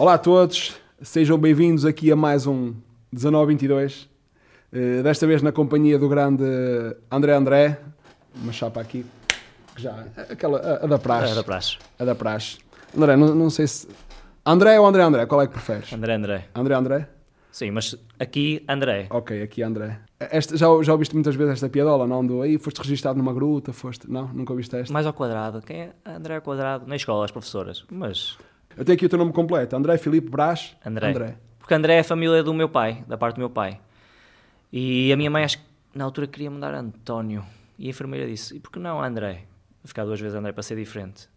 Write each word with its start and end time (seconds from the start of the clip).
Olá 0.00 0.14
a 0.14 0.18
todos, 0.18 0.74
sejam 1.02 1.36
bem-vindos 1.36 1.84
aqui 1.84 2.10
a 2.10 2.16
mais 2.16 2.46
um 2.46 2.72
1922. 3.12 4.08
Uh, 4.72 5.02
desta 5.02 5.26
vez 5.26 5.42
na 5.42 5.52
companhia 5.52 5.98
do 5.98 6.08
grande 6.08 6.42
André 7.10 7.34
André, 7.34 7.78
uma 8.34 8.50
chapa 8.50 8.80
aqui, 8.80 9.04
que 9.76 9.82
já, 9.82 10.06
aquela, 10.16 10.58
a, 10.58 10.84
a 10.84 10.86
da 10.86 10.98
praxe. 10.98 11.32
É 11.32 11.34
da 11.34 11.44
praxe. 11.44 11.78
A 11.98 12.04
da 12.06 12.14
praxe. 12.14 12.58
André, 12.96 13.14
não, 13.14 13.34
não 13.34 13.50
sei 13.50 13.66
se. 13.66 13.88
André 14.46 14.80
ou 14.80 14.86
André 14.86 15.02
André, 15.02 15.26
qual 15.26 15.42
é 15.42 15.46
que 15.46 15.52
preferes? 15.52 15.92
André 15.92 16.14
André. 16.14 16.48
André 16.54 16.74
André? 16.74 17.08
Sim, 17.52 17.70
mas 17.70 17.94
aqui 18.18 18.64
André. 18.66 19.06
Ok, 19.10 19.42
aqui 19.42 19.62
André. 19.62 20.00
Esta, 20.18 20.56
já, 20.56 20.66
já 20.82 20.92
ouviste 20.92 21.14
muitas 21.14 21.34
vezes 21.34 21.52
esta 21.52 21.68
piadola, 21.68 22.06
não? 22.06 22.26
Do 22.26 22.40
aí 22.40 22.56
foste 22.56 22.78
registado 22.78 23.18
numa 23.18 23.34
gruta, 23.34 23.70
foste. 23.74 24.10
Não, 24.10 24.28
nunca 24.28 24.54
ouviste 24.54 24.74
esta? 24.74 24.90
Mais 24.94 25.04
ao 25.04 25.12
quadrado. 25.12 25.60
Quem 25.60 25.82
é 25.82 25.92
André 26.06 26.36
ao 26.36 26.40
quadrado? 26.40 26.86
Na 26.86 26.96
escola, 26.96 27.22
as 27.26 27.30
professoras. 27.30 27.84
Mas. 27.92 28.38
Eu 28.76 28.84
tenho 28.84 28.96
aqui 28.96 29.06
o 29.06 29.08
teu 29.08 29.18
nome 29.18 29.32
completo: 29.32 29.76
André 29.76 29.98
Filipe 29.98 30.30
Brás. 30.30 30.76
André. 30.84 31.10
André. 31.10 31.36
Porque 31.58 31.74
André 31.74 31.94
é 31.96 32.00
a 32.00 32.04
família 32.04 32.42
do 32.42 32.52
meu 32.54 32.68
pai, 32.68 33.04
da 33.06 33.16
parte 33.16 33.36
do 33.36 33.40
meu 33.40 33.50
pai. 33.50 33.80
E 34.72 35.12
a 35.12 35.16
minha 35.16 35.30
mãe, 35.30 35.44
acho 35.44 35.58
que 35.58 35.64
na 35.94 36.04
altura 36.04 36.26
queria 36.26 36.50
mudar 36.50 36.74
António. 36.74 37.44
E 37.78 37.86
a 37.86 37.90
enfermeira 37.90 38.26
disse: 38.26 38.56
e 38.56 38.60
por 38.60 38.70
que 38.70 38.78
não 38.78 39.02
André? 39.02 39.44
Vou 39.82 39.88
ficar 39.88 40.04
duas 40.04 40.20
vezes 40.20 40.36
André 40.36 40.52
para 40.52 40.62
ser 40.62 40.76
diferente. 40.76 41.28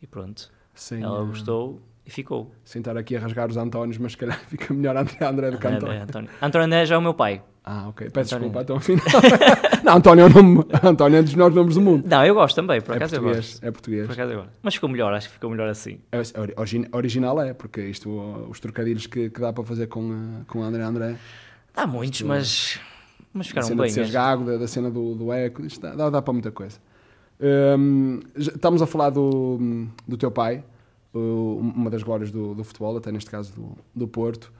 E 0.00 0.06
pronto. 0.06 0.50
Sim, 0.74 1.02
Ela 1.02 1.22
eh, 1.22 1.26
gostou 1.26 1.80
e 2.04 2.10
ficou. 2.10 2.52
Sem 2.64 2.80
estar 2.80 2.96
aqui 2.96 3.16
a 3.16 3.20
rasgar 3.20 3.48
os 3.48 3.56
Antónios, 3.56 3.98
mas 3.98 4.12
se 4.12 4.18
calhar 4.18 4.38
fica 4.48 4.72
melhor 4.74 4.96
André 4.96 5.24
André 5.24 5.50
do 5.50 5.58
que 5.58 5.66
André, 5.66 5.78
António. 5.78 6.02
António. 6.02 6.30
António 6.40 6.66
André 6.66 6.86
já 6.86 6.94
é 6.94 6.98
o 6.98 7.02
meu 7.02 7.14
pai. 7.14 7.42
Ah, 7.64 7.88
ok. 7.88 8.10
Peço 8.10 8.34
António. 8.34 8.52
desculpa, 8.52 8.62
então 8.62 8.76
afinal. 8.76 9.04
não, 9.84 9.96
António 9.96 10.26
é, 10.26 10.28
nome, 10.28 10.64
António 10.82 11.16
é 11.16 11.20
um 11.20 11.24
dos 11.24 11.34
melhores 11.34 11.54
nomes 11.54 11.74
do 11.76 11.80
mundo. 11.80 12.08
Não, 12.08 12.24
eu 12.26 12.34
gosto 12.34 12.56
também, 12.56 12.80
por 12.80 12.92
é 12.92 12.96
acaso 12.96 13.14
eu 13.14 13.20
português, 13.22 13.46
gosto. 13.50 13.64
é 13.64 13.70
português. 13.70 14.06
Por 14.06 14.12
acaso 14.14 14.32
eu 14.32 14.36
gosto. 14.38 14.52
Mas 14.62 14.74
ficou 14.74 14.88
melhor, 14.88 15.14
acho 15.14 15.28
que 15.28 15.34
ficou 15.34 15.48
melhor 15.50 15.68
assim. 15.68 15.98
É, 16.10 16.20
origi- 16.60 16.88
original 16.92 17.40
é, 17.40 17.54
porque 17.54 17.80
isto, 17.82 18.10
os 18.50 18.58
trocadilhos 18.58 19.06
que, 19.06 19.30
que 19.30 19.40
dá 19.40 19.52
para 19.52 19.62
fazer 19.62 19.86
com, 19.86 20.12
eh, 20.12 20.44
com 20.48 20.62
André 20.62 20.82
André, 20.82 21.16
Há 21.74 21.86
muitos, 21.86 22.20
mas. 22.22 22.80
Mas 23.32 23.46
a 23.46 23.48
ficaram 23.48 23.68
cena 23.68 23.82
bem. 23.84 23.92
de 23.92 24.10
gago, 24.10 24.44
da, 24.44 24.56
da 24.58 24.66
cena 24.68 24.90
do, 24.90 25.14
do 25.14 25.32
eco, 25.32 25.64
isto 25.64 25.80
dá, 25.80 25.94
dá, 25.94 26.10
dá 26.10 26.20
para 26.20 26.32
muita 26.32 26.50
coisa. 26.50 26.78
Já- 28.36 28.52
estamos 28.52 28.82
a 28.82 28.86
falar 28.86 29.10
do, 29.10 29.86
do 30.06 30.16
teu 30.16 30.30
pai, 30.30 30.62
uma 31.14 31.90
das 31.90 32.02
glórias 32.02 32.30
do, 32.30 32.54
do 32.54 32.64
futebol, 32.64 32.96
até 32.96 33.10
neste 33.12 33.30
caso 33.30 33.52
do, 33.54 33.76
do 33.94 34.08
Porto. 34.08 34.52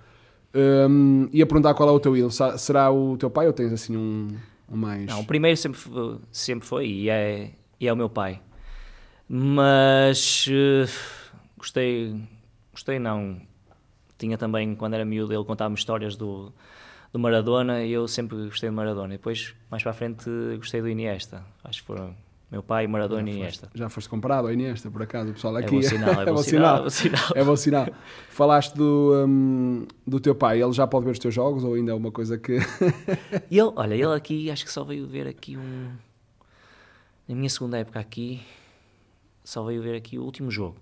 Hum, 0.55 1.29
ia 1.33 1.47
perguntar 1.47 1.75
qual 1.75 1.89
é 1.89 1.93
o 1.93 2.01
teu 2.01 2.17
ídolo. 2.17 2.33
Será 2.59 2.91
o 2.91 3.17
teu 3.17 3.31
pai 3.31 3.47
ou 3.47 3.53
tens 3.53 3.73
assim 3.73 3.97
um, 3.97 4.29
um 4.71 4.77
mais. 4.77 5.07
Não, 5.07 5.21
o 5.21 5.27
primeiro 5.27 5.57
sempre, 5.57 5.81
sempre 6.31 6.67
foi 6.67 6.87
e 6.87 7.09
é, 7.09 7.51
e 7.81 7.89
é 7.89 7.93
o 7.93 7.97
meu 7.97 8.09
pai. 8.09 8.41
Mas 9.29 10.47
eh, 10.51 10.85
gostei, 11.57 12.21
gostei 12.71 12.99
não. 12.99 13.41
Tinha 14.19 14.37
também, 14.37 14.75
quando 14.75 14.95
era 14.95 15.05
miúdo, 15.05 15.33
ele 15.33 15.45
contava-me 15.45 15.75
histórias 15.75 16.17
do, 16.17 16.53
do 17.13 17.19
Maradona 17.19 17.83
e 17.83 17.93
eu 17.93 18.07
sempre 18.07 18.37
gostei 18.45 18.69
do 18.69 18.77
Maradona. 18.77 19.15
E 19.15 19.17
depois, 19.17 19.55
mais 19.71 19.83
para 19.83 19.91
a 19.91 19.95
frente, 19.95 20.29
gostei 20.59 20.83
do 20.83 20.89
Iniesta. 20.89 21.43
Acho 21.65 21.81
que 21.81 21.87
foram 21.87 22.15
meu 22.53 22.63
pai, 22.63 22.87
Maradona 22.87 23.31
e 23.31 23.33
Iniesta. 23.33 23.71
Já 23.75 23.89
foste 23.89 24.11
comparado 24.11 24.47
ao 24.47 24.53
Iniesta, 24.53 24.91
por 24.91 25.01
acaso, 25.01 25.31
o 25.31 25.33
pessoal 25.33 25.57
aqui. 25.57 25.71
bom 25.71 25.81
sinal, 25.81 26.21
é 26.21 26.27
bom 26.27 26.37
sinal. 26.37 26.77
É 26.77 26.83
bom 26.83 26.91
sinal. 26.91 27.33
É 27.37 27.45
bom 27.45 27.57
sinal. 27.57 27.87
Falaste 28.29 28.75
do, 28.77 29.25
hum, 29.27 29.87
do 30.07 30.21
teu 30.21 30.35
pai, 30.35 30.63
ele 30.63 30.73
já 30.75 30.87
pode 30.87 31.07
ver 31.07 31.13
os 31.13 31.19
teus 31.19 31.33
jogos 31.33 31.65
ou 31.65 31.73
ainda 31.73 31.93
é 31.93 31.95
uma 31.95 32.13
coisa 32.13 32.37
que. 32.37 32.59
Ele, 33.51 33.63
olha, 33.75 33.95
ele 33.95 34.15
aqui, 34.15 34.51
acho 34.51 34.67
que 34.67 34.71
só 34.71 34.85
veio 34.85 35.07
ver 35.07 35.27
aqui 35.27 35.57
um. 35.57 35.93
Na 37.27 37.35
minha 37.35 37.49
segunda 37.49 37.79
época 37.79 37.99
aqui, 37.99 38.43
só 39.43 39.65
veio 39.65 39.81
ver 39.81 39.97
aqui 39.97 40.19
o 40.19 40.23
último 40.23 40.51
jogo. 40.51 40.77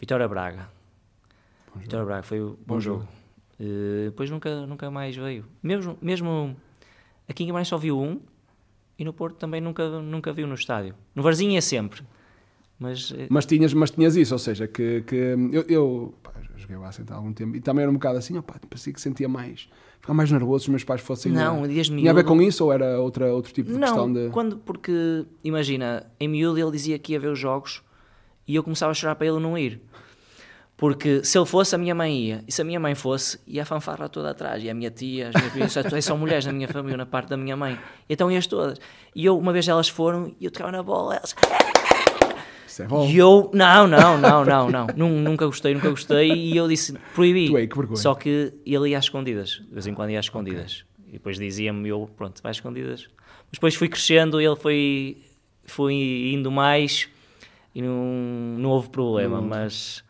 Vitória 0.00 0.26
Braga. 0.26 0.68
Vitória 1.76 2.04
Braga 2.04 2.24
foi 2.24 2.40
o 2.40 2.58
bom, 2.66 2.74
Bom 2.74 2.80
jogo. 2.80 3.00
jogo. 3.02 3.12
Eh, 3.60 4.06
depois 4.06 4.28
nunca, 4.28 4.66
nunca 4.66 4.90
mais 4.90 5.14
veio. 5.14 5.44
Mesmo, 5.62 5.96
mesmo 6.02 6.56
aqui 7.28 7.44
em 7.44 7.46
Guimarães 7.46 7.68
só 7.68 7.78
viu 7.78 7.96
um 7.96 8.20
e 8.98 9.04
no 9.04 9.12
Porto 9.12 9.36
também 9.36 9.60
nunca, 9.60 9.88
nunca 10.00 10.32
viu 10.32 10.46
no 10.46 10.54
estádio. 10.54 10.94
No 11.14 11.22
Varzinho 11.22 11.56
é 11.56 11.60
sempre. 11.60 12.02
Mas 12.78 13.12
eh, 13.16 13.26
Mas 13.30 13.46
tinhas, 13.46 13.72
mas 13.72 13.90
tinhas 13.90 14.16
isso, 14.16 14.34
ou 14.34 14.38
seja, 14.38 14.66
que, 14.66 15.02
que 15.06 15.14
eu, 15.52 15.62
eu 15.68 16.14
pá, 16.22 16.30
joguei 16.56 16.76
lá 16.76 16.90
há 17.10 17.14
algum 17.14 17.32
tempo 17.32 17.56
e 17.56 17.60
também 17.60 17.82
era 17.82 17.90
um 17.90 17.94
bocado 17.94 18.18
assim, 18.18 18.36
opá, 18.36 18.56
parecia 18.68 18.92
que 18.92 19.00
sentia 19.00 19.26
mais, 19.28 19.66
ficava 19.98 20.14
mais 20.14 20.30
nervoso 20.30 20.64
se 20.64 20.68
os 20.68 20.70
meus 20.70 20.84
pais 20.84 21.00
fossem. 21.00 21.32
não, 21.32 21.64
eh, 21.64 21.68
desde 21.68 21.96
tinha 21.96 22.10
a 22.10 22.14
ver 22.14 22.22
miúdo- 22.22 22.36
com 22.36 22.42
isso 22.42 22.64
ou 22.64 22.72
era 22.72 23.00
outra, 23.00 23.32
outro 23.32 23.50
tipo 23.52 23.72
de 23.72 23.78
questão 23.78 24.08
Não, 24.08 24.12
de. 24.12 24.30
quando, 24.30 24.58
porque, 24.58 25.24
imagina, 25.42 26.06
em 26.20 26.28
miúdo 26.28 26.58
ele 26.58 26.70
dizia 26.70 26.98
que 26.98 27.12
ia 27.12 27.20
ver 27.20 27.28
os 27.28 27.38
jogos 27.38 27.82
e 28.46 28.54
eu 28.54 28.62
começava 28.62 28.90
a 28.90 28.94
chorar 28.94 29.14
para 29.14 29.26
ele 29.26 29.40
não 29.40 29.56
ir. 29.56 29.80
Porque 30.76 31.24
se 31.24 31.38
ele 31.38 31.46
fosse, 31.46 31.74
a 31.74 31.78
minha 31.78 31.94
mãe 31.94 32.14
ia. 32.18 32.44
E 32.46 32.52
se 32.52 32.60
a 32.60 32.64
minha 32.64 32.78
mãe 32.78 32.94
fosse, 32.94 33.40
ia 33.46 33.62
a 33.62 33.64
fanfarra 33.64 34.08
toda 34.08 34.30
atrás. 34.30 34.62
E 34.62 34.68
a 34.68 34.74
minha 34.74 34.90
tia, 34.90 35.28
as 35.28 35.34
minhas 35.34 35.52
primas, 35.52 35.72
só, 35.72 36.00
só 36.00 36.16
mulheres 36.16 36.44
na 36.44 36.52
minha 36.52 36.68
família, 36.68 36.98
na 36.98 37.06
parte 37.06 37.30
da 37.30 37.36
minha 37.36 37.56
mãe. 37.56 37.78
Então 38.10 38.30
ias 38.30 38.46
todas. 38.46 38.78
E 39.14 39.24
eu, 39.24 39.38
uma 39.38 39.52
vez 39.52 39.66
elas 39.68 39.88
foram, 39.88 40.34
e 40.38 40.44
eu 40.44 40.50
tocava 40.50 40.72
na 40.72 40.82
bola, 40.82 41.16
elas... 41.16 41.34
Isso 42.66 42.82
é 42.82 42.86
bom. 42.86 43.08
E 43.08 43.16
eu, 43.16 43.50
não, 43.54 43.86
não, 43.86 44.18
não, 44.18 44.44
não, 44.44 44.70
não. 44.70 44.86
Nun- 44.94 45.22
nunca 45.22 45.46
gostei, 45.46 45.72
nunca 45.72 45.88
gostei. 45.88 46.30
E 46.30 46.54
eu 46.54 46.68
disse, 46.68 46.92
proibi. 47.14 47.48
Tu 47.48 47.56
aí, 47.56 47.66
que. 47.66 47.96
Só 47.96 48.14
que 48.14 48.52
ele 48.66 48.90
ia 48.90 48.98
às 48.98 49.06
escondidas. 49.06 49.62
De 49.66 49.72
vez 49.72 49.86
em 49.86 49.94
quando 49.94 50.10
ia 50.10 50.18
às 50.18 50.26
escondidas. 50.26 50.84
E 51.08 51.12
depois 51.12 51.38
dizia-me, 51.38 51.88
eu, 51.88 52.10
pronto, 52.18 52.42
vai 52.42 52.50
às 52.50 52.58
escondidas. 52.58 53.08
Mas 53.18 53.52
depois 53.54 53.74
fui 53.74 53.88
crescendo, 53.88 54.38
ele 54.38 54.56
foi, 54.56 55.16
foi 55.64 55.94
indo 56.34 56.50
mais 56.50 57.08
e 57.74 57.80
não, 57.80 58.04
não 58.58 58.70
houve 58.70 58.90
problema. 58.90 59.40
Mas, 59.40 60.04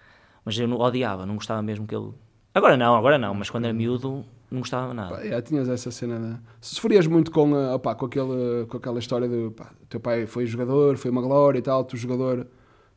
mas 0.47 0.59
eu 0.59 0.67
não, 0.67 0.79
odiava, 0.79 1.27
não 1.27 1.35
gostava 1.35 1.61
mesmo 1.61 1.87
que 1.87 1.95
ele... 1.95 2.11
Agora 2.55 2.75
não, 2.79 2.95
agora 2.97 3.19
não. 3.19 3.35
Mas 3.35 3.51
quando 3.51 3.65
era 3.67 3.75
miúdo, 3.75 4.25
não 4.51 4.61
gostava 4.61 4.95
nada. 4.95 5.17
Pá, 5.17 5.23
já 5.27 5.43
tinhas 5.43 5.69
essa 5.69 5.91
cena 5.91 6.19
de... 6.19 6.67
Se 6.67 6.75
sofrias 6.77 7.07
muito 7.07 7.31
com, 7.31 7.53
opá, 7.75 7.95
com, 7.95 8.07
aquele, 8.07 8.65
com 8.67 8.79
aquela 8.79 8.99
história 8.99 9.29
de 9.29 9.51
pá, 9.51 9.71
teu 9.91 10.01
pai 10.01 10.25
foi 10.27 10.47
jogador, 10.47 10.97
foi 10.97 11.11
uma 11.11 11.21
glória 11.21 11.59
e 11.59 11.63
tal, 11.63 11.85
tu 11.85 11.99
jogador, 11.99 12.47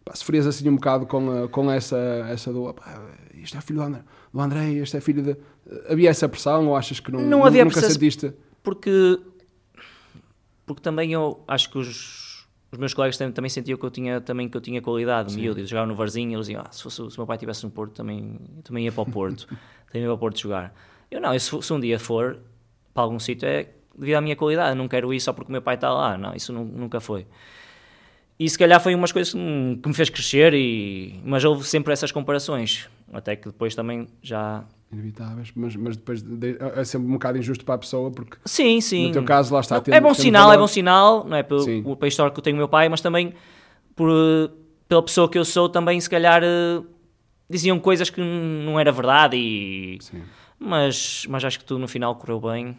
pá, 0.06 0.16
sofrias 0.16 0.48
assim 0.48 0.70
um 0.70 0.76
bocado 0.76 1.06
com, 1.08 1.50
com 1.50 1.70
essa, 1.70 1.98
essa 2.30 2.54
do 2.54 2.64
opá, 2.70 3.04
isto 3.34 3.58
é 3.58 3.62
filho 3.62 3.80
do 3.80 3.86
André, 3.86 4.02
do 4.34 4.40
André, 4.40 4.72
este 4.76 4.96
é 4.96 5.02
filho 5.02 5.24
de. 5.24 5.36
Havia 5.90 6.10
essa 6.10 6.30
pressão 6.30 6.68
ou 6.68 6.76
achas 6.78 7.00
que 7.02 7.12
não, 7.12 7.20
Não 7.22 7.44
havia 7.46 7.64
nunca 7.66 7.74
pressão- 7.74 7.92
sentiste? 7.92 8.32
porque 8.64 9.20
porque 10.66 10.82
também 10.82 11.12
eu 11.14 11.44
acho 11.48 11.70
que 11.72 11.78
os, 11.80 12.19
os 12.72 12.78
meus 12.78 12.94
colegas 12.94 13.18
também, 13.18 13.34
também 13.34 13.50
sentiam 13.50 13.78
que 13.78 13.86
eu 13.86 13.90
tinha 13.92 14.22
também 14.22 14.48
que 14.48 14.56
eu 14.56 14.62
tinha 14.62 14.82
qualidade 14.82 15.34
miúdo, 15.36 15.66
jogavam 15.66 15.88
no 15.88 15.96
Varzinho 15.96 16.34
eles 16.36 16.48
diziam, 16.48 16.62
ah, 16.66 16.72
se, 16.72 16.84
fosse, 16.84 16.96
se 16.98 17.02
o 17.18 17.20
meu 17.22 17.26
pai 17.28 17.36
estivesse 17.36 17.64
no 17.64 17.72
Porto 17.72 17.94
também, 17.94 18.40
eu 18.58 18.62
também 18.64 18.86
ia 18.86 18.92
para 18.92 19.02
o 19.04 19.06
Porto 19.12 19.48
também 19.88 20.02
ia 20.04 20.08
para 20.08 20.14
o 20.14 20.18
Porto 20.18 20.40
jogar. 20.40 20.74
Eu 21.10 21.20
não, 21.20 21.34
eu, 21.34 21.40
se, 21.40 21.62
se 21.62 21.74
um 21.74 21.80
dia 21.80 21.98
for 22.00 22.38
para 22.94 23.04
algum 23.04 23.20
sítio 23.20 23.48
é 23.48 23.70
devido 23.98 24.16
à 24.16 24.22
minha 24.22 24.36
qualidade, 24.36 24.70
eu 24.72 24.76
não 24.76 24.88
quero 24.88 25.14
ir 25.14 25.20
só 25.20 25.34
porque 25.34 25.50
o 25.50 25.52
meu 25.52 25.62
pai 25.62 25.76
está 25.76 25.92
lá, 25.92 26.18
não, 26.18 26.34
isso 26.36 26.54
nu- 26.54 26.64
nunca 26.66 27.00
foi 27.00 27.26
e 28.40 28.50
se 28.50 28.58
calhar 28.58 28.80
foi 28.82 28.96
umas 28.96 29.12
coisas 29.12 29.34
que 29.34 29.38
me, 29.40 29.94
fez 29.94 30.10
crescer 30.10 30.54
e, 30.54 31.20
mas 31.26 31.44
houve 31.44 31.66
sempre 31.68 31.92
essas 31.92 32.12
comparações 32.12 32.88
até 33.12 33.36
que 33.36 33.48
depois 33.50 33.76
também 33.76 34.08
já 34.22 34.64
Inevitáveis, 34.92 35.52
mas, 35.56 35.76
mas 35.76 35.96
depois 35.98 36.22
de- 36.24 36.58
é 36.76 36.84
sempre 36.84 37.08
um 37.08 37.12
bocado 37.14 37.38
injusto 37.38 37.64
para 37.64 37.76
a 37.76 37.78
pessoa 37.78 38.10
porque 38.10 38.38
Sim, 38.46 38.82
sim. 38.82 39.08
no 39.08 39.12
teu 39.12 39.24
caso 39.24 39.54
lá 39.54 39.60
está. 39.60 39.76
Não, 39.76 39.82
tendo- 39.84 39.94
é 39.94 40.02
bom 40.02 40.14
sinal, 40.16 40.44
valor- 40.46 40.56
é 40.56 40.58
bom 40.58 40.68
sinal, 40.68 41.26
não 41.26 41.38
é? 41.38 41.44
Pelo, 41.44 41.60
Sim. 41.60 41.84
pela 41.84 42.08
história 42.08 42.32
que 42.34 42.40
eu 42.40 42.44
tenho 42.44 42.56
do 42.56 42.60
meu 42.60 42.68
pai, 42.68 42.90
mas 42.90 43.00
também 43.02 43.34
por, 43.96 44.10
pela 44.88 45.04
pessoa 45.04 45.30
que 45.30 45.38
eu 45.38 45.46
sou, 45.46 45.70
também 45.70 46.00
se 46.02 46.10
calhar 46.10 46.42
eh, 46.44 46.82
diziam 47.48 47.80
coisas 47.80 48.10
que 48.10 48.20
não 48.20 48.80
era 48.80 48.92
verdade 48.92 49.38
e... 49.38 49.98
Sim. 50.02 50.24
Mas, 50.58 51.26
mas 51.30 51.46
acho 51.46 51.60
que 51.60 51.66
tudo 51.66 51.80
no 51.80 51.88
final 51.88 52.16
correu 52.16 52.40
bem 52.42 52.76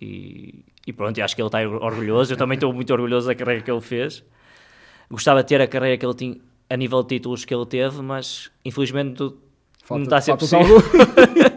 e, 0.00 0.64
e 0.86 0.92
pronto, 0.92 1.20
acho 1.22 1.34
que 1.34 1.40
ele 1.40 1.48
está 1.48 1.60
orgulhoso, 1.60 2.32
eu 2.32 2.36
também 2.36 2.56
estou 2.56 2.72
muito 2.72 2.92
orgulhoso 2.92 3.26
da 3.26 3.34
carreira 3.34 3.62
que 3.62 3.70
ele 3.70 3.80
fez. 3.80 4.22
Gostava 5.10 5.42
de 5.42 5.48
ter 5.48 5.60
a 5.60 5.66
carreira 5.66 5.96
que 5.98 6.04
ele 6.06 6.14
tinha, 6.14 6.36
a 6.70 6.76
nível 6.76 7.02
de 7.02 7.08
títulos 7.10 7.44
que 7.44 7.54
ele 7.54 7.66
teve, 7.66 8.00
mas 8.02 8.50
infelizmente 8.64 9.14
tu- 9.16 9.36
não 9.90 10.02
está 10.02 10.16
a 10.18 10.20
ser 10.20 10.36
possível. 10.36 10.78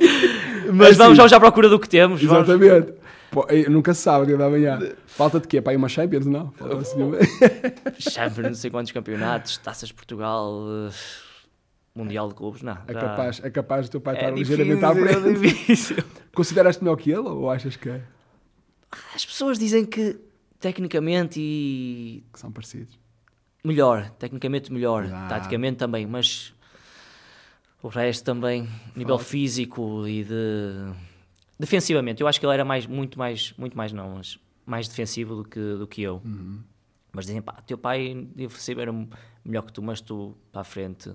Mas 0.74 0.90
Assim, 0.90 0.98
vamos, 0.98 1.18
vamos 1.18 1.32
à 1.32 1.40
procura 1.40 1.70
do 1.70 1.80
que 1.80 1.88
temos. 1.88 2.22
Exatamente. 2.22 2.94
Pô, 3.32 3.46
nunca 3.70 3.94
se 3.94 4.02
sabe, 4.02 4.26
dia 4.28 4.38
da 4.38 4.50
manhã. 4.50 4.80
Falta-de 5.06 5.48
quê? 5.48 5.62
Para 5.62 5.72
aí 5.74 5.78
uma 5.78 5.88
Champions? 5.88 6.26
Não? 6.26 6.52
Falta 6.54 6.78
assim 6.78 6.98
Champions, 8.00 8.48
não 8.48 8.54
sei 8.56 8.72
quantos 8.72 8.92
campeonatos, 8.92 9.58
taças 9.58 9.90
de 9.90 9.94
Portugal, 9.94 10.64
eh, 10.88 10.92
Mundial 11.96 12.28
de 12.30 12.34
Clubes, 12.34 12.62
não. 12.64 12.78
É 12.88 12.94
já- 12.94 13.00
capaz, 13.00 13.42
é 13.44 13.50
capaz 13.52 13.88
do 13.88 13.92
teu 13.92 14.02
pai 14.02 14.16
É 14.16 14.18
estar 14.20 14.32
difícil, 14.32 14.58
ligeiramente 14.66 14.86
à 14.86 14.90
é 15.10 15.22
frente. 15.22 15.40
difícil. 15.40 15.98
Consideras-te 16.34 16.84
melhor 16.84 16.96
que 16.96 17.12
ele 17.12 17.20
ou 17.30 17.50
achas 17.50 17.76
que, 17.76 17.90
é? 17.90 18.02
As 19.14 19.26
pessoas 19.26 19.60
dizem 19.60 19.86
que 19.86 20.18
tecnicamente 20.60 21.40
e 21.40 22.24
que 22.34 22.40
são 22.40 22.52
parecidos? 22.52 22.98
Melhor, 23.66 24.10
tecnicamente 24.20 24.72
melhor, 24.72 25.06
Ah. 25.12 25.28
taticamente 25.28 25.78
também, 25.78 26.06
mas 26.06 26.54
o 27.82 27.88
resto 27.88 28.24
também, 28.24 28.68
nível 28.96 29.18
físico 29.20 30.08
e 30.08 30.24
de 30.24 30.92
defensivamente, 31.60 32.22
eu 32.22 32.28
acho 32.28 32.40
que 32.40 32.46
ele 32.46 32.54
era 32.54 32.66
mais 32.66 32.86
muito 32.86 33.18
mais, 33.18 33.54
muito 33.58 33.78
mais 33.78 33.92
não, 33.92 34.16
mas 34.16 34.38
mais 34.66 34.88
defensivo 34.88 35.36
do 35.36 35.44
que 35.44 35.60
do 35.60 35.88
que 35.88 36.02
eu. 36.02 36.22
Uhum. 36.26 36.60
Mas 37.12 37.26
dizem, 37.28 37.42
pá, 37.42 37.54
teu 37.66 37.78
pai 37.78 38.28
defensivo 38.36 38.82
era 38.82 38.92
melhor 39.44 39.62
que 39.62 39.72
tu, 39.72 39.82
mas 39.82 40.02
tu 40.02 40.36
para 40.52 40.62
a 40.62 40.64
frente 40.66 41.12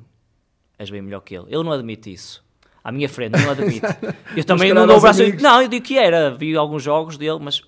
és 0.78 0.88
bem 0.88 1.02
melhor 1.02 1.20
que 1.20 1.34
ele. 1.34 1.44
Ele 1.48 1.62
não 1.62 1.72
admite 1.72 2.10
isso. 2.12 2.42
À 2.82 2.90
minha 2.90 3.08
frente, 3.08 3.32
não 3.38 3.50
admito. 3.50 3.86
Eu 4.34 4.42
também 4.44 4.72
não 4.72 4.86
dou 4.86 4.96
o 4.96 5.00
braço. 5.00 5.20
amigos. 5.20 5.42
Não, 5.42 5.60
eu 5.60 5.68
digo 5.68 5.84
que 5.84 5.98
era. 5.98 6.30
Vi 6.34 6.56
alguns 6.56 6.82
jogos 6.82 7.18
dele, 7.18 7.38
mas. 7.38 7.60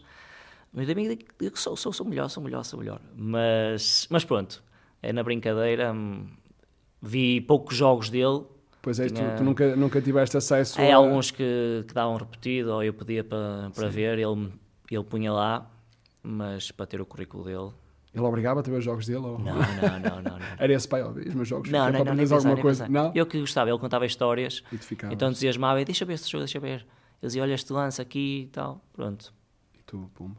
Mas 0.72 0.88
amigo 0.88 1.14
digo 1.38 1.52
que 1.52 1.58
sou, 1.60 1.76
sou, 1.76 1.92
sou 1.92 2.06
melhor, 2.06 2.30
sou 2.30 2.42
melhor, 2.42 2.64
sou 2.64 2.78
melhor. 2.80 2.98
Mas, 3.14 4.06
mas 4.08 4.24
pronto, 4.24 4.62
na 5.10 5.22
brincadeira. 5.22 5.92
hum, 5.92 6.26
Vi 7.00 7.40
poucos 7.40 7.74
jogos 7.76 8.08
dele. 8.10 8.44
Pois 8.80 9.00
é, 9.00 9.06
tu, 9.08 9.14
Tinha- 9.14 9.34
tu 9.36 9.42
nunca, 9.42 9.74
nunca 9.74 10.00
tiveste 10.00 10.36
acesso 10.36 10.80
É 10.80 10.92
a... 10.92 10.96
alguns 10.96 11.30
que, 11.30 11.84
que 11.88 11.94
davam 11.94 12.16
repetido, 12.16 12.72
ou 12.72 12.82
eu 12.84 12.92
pedia 12.92 13.24
para, 13.24 13.70
para 13.74 13.88
ver, 13.88 14.18
ele, 14.18 14.52
ele 14.90 15.04
punha 15.04 15.32
lá, 15.32 15.68
mas 16.22 16.70
para 16.70 16.86
ter 16.86 17.00
o 17.00 17.06
currículo 17.06 17.44
dele. 17.44 17.70
Ele 18.14 18.24
obrigava-te 18.24 18.68
a 18.68 18.72
ver 18.72 18.78
os 18.78 18.84
jogos 18.84 19.06
dele? 19.06 19.18
Ou... 19.24 19.38
Não, 19.38 19.54
não, 19.54 20.00
não, 20.00 20.22
não. 20.22 20.38
não. 20.38 20.46
Era 20.58 20.72
esse 20.72 20.86
pai, 20.86 21.02
ó, 21.02 21.08
os 21.10 21.34
meus 21.34 21.48
jogos, 21.48 21.70
Não, 21.70 21.78
é 21.78 21.80
não, 21.80 21.86
não, 21.86 21.92
nem 21.92 22.02
aprenderes 22.02 22.30
pensar, 22.30 22.52
nem 22.54 22.62
coisa. 22.62 22.88
Não? 22.88 23.10
Eu 23.14 23.24
que 23.26 23.40
gostava, 23.40 23.70
ele 23.70 23.78
contava 23.78 24.04
histórias, 24.06 24.62
E 24.72 24.76
tu 24.78 24.94
então 25.10 25.30
entusiasmava 25.30 25.80
e 25.80 25.84
deixa 25.84 26.04
ver 26.04 26.14
este 26.14 26.30
jogo, 26.30 26.44
deixa 26.44 26.60
ver. 26.60 26.86
Ele 27.20 27.28
dizia, 27.28 27.42
olha 27.42 27.54
este 27.54 27.72
lance 27.72 28.00
aqui 28.02 28.42
e 28.42 28.46
tal, 28.48 28.80
pronto. 28.92 29.32
E 29.74 29.82
tu, 29.84 30.10
pum, 30.14 30.30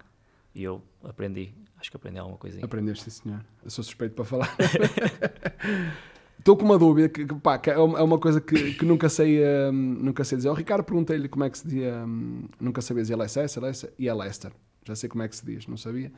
E 0.54 0.64
eu 0.64 0.82
aprendi, 1.04 1.54
acho 1.78 1.90
que 1.92 1.98
aprendi 1.98 2.20
alguma 2.20 2.38
coisinha. 2.38 2.64
aprendeste, 2.66 3.10
senhor. 3.12 3.44
Eu 3.64 3.70
sou 3.70 3.84
suspeito 3.84 4.16
para 4.16 4.26
falar. 4.26 4.56
Estou 6.40 6.58
com 6.58 6.66
uma 6.66 6.78
dúvida, 6.78 7.08
que, 7.08 7.26
que, 7.26 7.36
pá, 7.36 7.58
que 7.58 7.70
é 7.70 7.78
uma 7.78 8.16
é 8.16 8.20
coisa 8.20 8.42
que, 8.42 8.74
que 8.74 8.86
nunca 8.86 9.08
sei 9.08 9.42
hum, 9.72 9.98
nunca 10.02 10.26
sei 10.26 10.38
dizer. 10.38 10.50
O 10.50 10.54
Ricardo 10.54 10.84
perguntei-lhe 10.84 11.30
como 11.30 11.46
é 11.46 11.50
que 11.50 11.58
se 11.58 11.64
dizia, 11.64 12.04
hum, 12.06 12.50
nunca 12.60 12.82
sabia 12.82 13.02
dizer 13.02 13.14
LSS, 13.14 13.60
LS 13.60 13.94
e 13.98 14.10
é 14.10 14.14
Leicester. 14.14 14.52
Já 14.86 14.94
sei 14.96 15.08
como 15.08 15.24
é 15.24 15.28
que 15.30 15.36
se 15.38 15.46
diz, 15.46 15.66
não 15.68 15.78
sabia. 15.78 16.12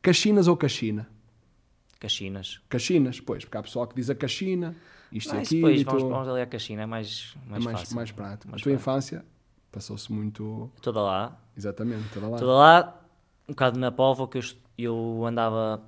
Caxinas 0.00 0.48
ou 0.48 0.56
Caxina? 0.56 1.06
Caxinas. 2.00 2.60
Caxinas, 2.70 3.20
pois, 3.20 3.44
porque 3.44 3.58
há 3.58 3.62
pessoal 3.62 3.86
que 3.86 3.94
diz 3.96 4.08
a 4.08 4.14
Caxina, 4.14 4.74
isto 5.12 5.34
e 5.34 5.36
Mas 5.36 5.46
aquilo, 5.48 5.60
depois 5.68 5.80
e 5.80 5.84
vamos, 5.84 6.02
tu- 6.02 6.08
vamos 6.08 6.28
ali 6.28 6.40
à 6.40 6.46
Caxina, 6.46 6.82
é 6.82 6.86
mais, 6.86 7.34
é 7.46 7.50
mais, 7.50 7.64
mais, 7.64 7.80
fácil. 7.80 7.96
mais 7.96 8.10
prático. 8.12 8.50
Mais 8.50 8.62
a 8.62 8.64
tua 8.64 8.70
prático. 8.72 8.90
infância 8.90 9.24
passou-se 9.70 10.10
muito, 10.10 10.70
Toda 10.80 11.02
lá, 11.02 11.38
exatamente, 11.54 12.08
toda 12.14 12.28
lá. 12.28 12.38
Toda 12.38 12.52
lá, 12.52 13.00
um 13.48 13.52
bocado 13.52 13.78
na 13.78 13.90
Póvoa, 13.90 14.28
que 14.28 14.38
eu, 14.38 14.42
eu 14.78 15.24
andava 15.26 15.82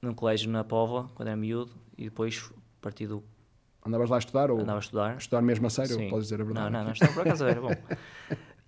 num 0.00 0.14
colégio 0.14 0.50
na 0.50 0.64
Póvoa, 0.64 1.10
quando 1.14 1.28
era 1.28 1.36
miúdo, 1.36 1.72
e 1.96 2.04
depois, 2.04 2.50
a 2.78 2.82
partir 2.82 3.06
do... 3.06 3.22
Andavas 3.84 4.10
lá 4.10 4.16
a 4.16 4.18
estudar 4.18 4.50
ou 4.50 4.60
andava 4.60 4.78
a 4.78 4.80
estudar. 4.80 5.16
estudar 5.16 5.42
mesmo 5.42 5.66
a 5.66 5.70
sério, 5.70 5.96
Sim. 5.96 6.10
podes 6.10 6.26
dizer 6.26 6.40
a 6.40 6.44
verdade? 6.44 6.70
Não, 6.70 6.78
não, 6.78 6.84
não, 6.86 6.92
estava 6.92 7.12
por 7.12 7.20
acaso, 7.22 7.44
era 7.44 7.60
bom. 7.60 7.70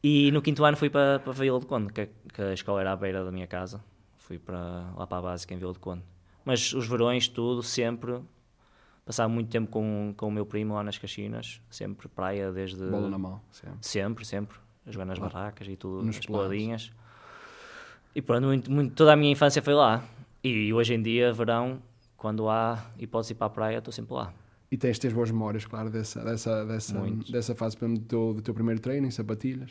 E 0.04 0.32
no 0.32 0.42
quinto 0.42 0.64
ano 0.64 0.76
fui 0.76 0.90
para, 0.90 1.20
para 1.20 1.32
Vila 1.32 1.60
do 1.60 1.66
Conde, 1.66 1.92
que, 1.92 2.08
que 2.34 2.42
a 2.42 2.52
escola 2.52 2.80
era 2.80 2.90
à 2.90 2.96
beira 2.96 3.24
da 3.24 3.30
minha 3.30 3.46
casa. 3.46 3.80
Fui 4.18 4.36
para, 4.36 4.92
lá 4.96 5.06
para 5.06 5.18
a 5.18 5.22
básica 5.22 5.54
em 5.54 5.58
Vila 5.58 5.72
do 5.72 5.78
Conde. 5.78 6.02
Mas 6.44 6.72
os 6.72 6.88
verões, 6.88 7.28
tudo, 7.28 7.62
sempre... 7.62 8.20
Passava 9.04 9.28
muito 9.28 9.48
tempo 9.48 9.70
com, 9.70 10.12
com 10.16 10.26
o 10.26 10.30
meu 10.30 10.46
primo 10.46 10.74
lá 10.74 10.82
nas 10.82 10.98
Caxinas, 10.98 11.60
sempre 11.70 12.08
praia 12.08 12.50
desde... 12.50 12.84
Bola 12.84 13.08
na 13.08 13.18
mão, 13.18 13.40
sempre. 13.50 13.78
Sempre, 13.80 14.24
sempre. 14.24 14.58
A 14.86 14.90
jogar 14.90 15.04
nas 15.04 15.18
barracas 15.18 15.68
e 15.68 15.76
tudo, 15.76 16.04
Nos 16.04 16.16
nas 16.16 16.26
peladinhas. 16.26 16.92
E 18.14 18.20
pronto, 18.22 18.46
muito, 18.46 18.70
muito- 18.70 18.94
toda 18.94 19.12
a 19.12 19.16
minha 19.16 19.32
infância 19.32 19.62
foi 19.62 19.74
lá. 19.74 20.02
E 20.44 20.72
hoje 20.72 20.94
em 20.94 21.02
dia, 21.02 21.32
verão, 21.32 21.80
quando 22.16 22.48
há 22.48 22.84
hipótese 22.98 23.28
de 23.28 23.34
ir 23.34 23.38
para 23.38 23.46
a 23.46 23.50
praia, 23.50 23.78
estou 23.78 23.92
sempre 23.92 24.14
lá. 24.14 24.32
E 24.70 24.76
tens, 24.76 24.98
tens 24.98 25.12
boas 25.12 25.30
memórias, 25.30 25.64
claro, 25.66 25.90
dessa, 25.90 26.24
dessa, 26.24 26.64
dessa, 26.64 26.98
Muito. 26.98 27.30
dessa 27.30 27.54
fase 27.54 27.76
do 27.76 27.98
teu, 28.00 28.34
do 28.34 28.42
teu 28.42 28.54
primeiro 28.54 28.80
treino 28.80 29.06
em 29.06 29.10
sapatilhas. 29.10 29.70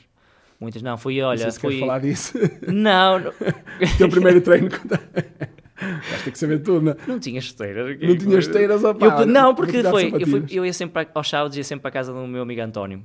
Muitas, 0.60 0.82
não, 0.84 0.96
fui, 0.98 1.20
não 1.20 1.28
olha, 1.30 1.40
sei 1.40 1.52
se 1.52 1.60
fui... 1.60 1.70
queres 1.70 1.80
falar 1.88 2.00
disso. 2.00 2.38
Não, 2.72 3.20
não, 3.20 3.32
o 3.32 3.34
teu 3.98 4.08
primeiro 4.08 4.42
treino. 4.42 4.70
Vais 4.70 6.24
ter 6.24 6.32
que 6.32 6.38
saber 6.38 6.60
tudo, 6.60 6.82
não 6.86 6.92
é? 6.92 6.98
não 7.08 7.20
tinha 7.20 7.40
esteiras. 7.40 8.00
Não 8.00 8.16
tinhas 8.16 8.46
esteiras, 8.46 8.84
Eu- 8.84 8.96
olha, 9.02 9.26
não, 9.26 9.56
porque 9.56 9.82
foi, 9.82 10.14
eu, 10.14 10.28
fui, 10.28 10.46
eu 10.52 10.64
ia 10.64 10.72
sempre 10.72 10.94
para, 11.04 11.10
aos 11.16 11.28
sábados, 11.28 11.58
ia 11.58 11.64
sempre 11.64 11.82
para 11.82 11.90
a 11.90 11.92
casa 11.94 12.14
do 12.14 12.28
meu 12.28 12.44
amigo 12.44 12.62
António. 12.62 13.04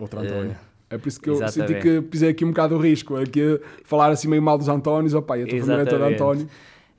Outro 0.00 0.18
António. 0.18 0.56
É 0.90 0.98
por 0.98 1.06
isso 1.08 1.20
que 1.20 1.30
eu 1.30 1.34
exatamente. 1.34 1.72
senti 1.72 1.82
que 1.82 2.02
pisei 2.02 2.30
aqui 2.30 2.44
um 2.44 2.48
bocado 2.48 2.74
o 2.74 2.78
risco. 2.78 3.16
Aqui, 3.16 3.60
falar 3.84 4.10
assim 4.10 4.26
meio 4.28 4.42
mal 4.42 4.58
dos 4.58 4.68
Antónios, 4.68 5.14
opá, 5.14 5.38
e 5.38 5.44
a 5.44 5.46
tua 5.46 5.60
família 5.60 5.82
é 5.82 5.84
toda 5.84 5.96
Exatamente. 6.10 6.14
António. 6.22 6.48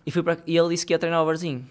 E, 0.06 0.12
fui 0.12 0.24
para, 0.24 0.38
e 0.48 0.58
ele 0.58 0.70
disse 0.70 0.86
que 0.86 0.94
ia 0.94 1.00
treinar 1.00 1.22
o 1.22 1.26
Varzinho. 1.26 1.66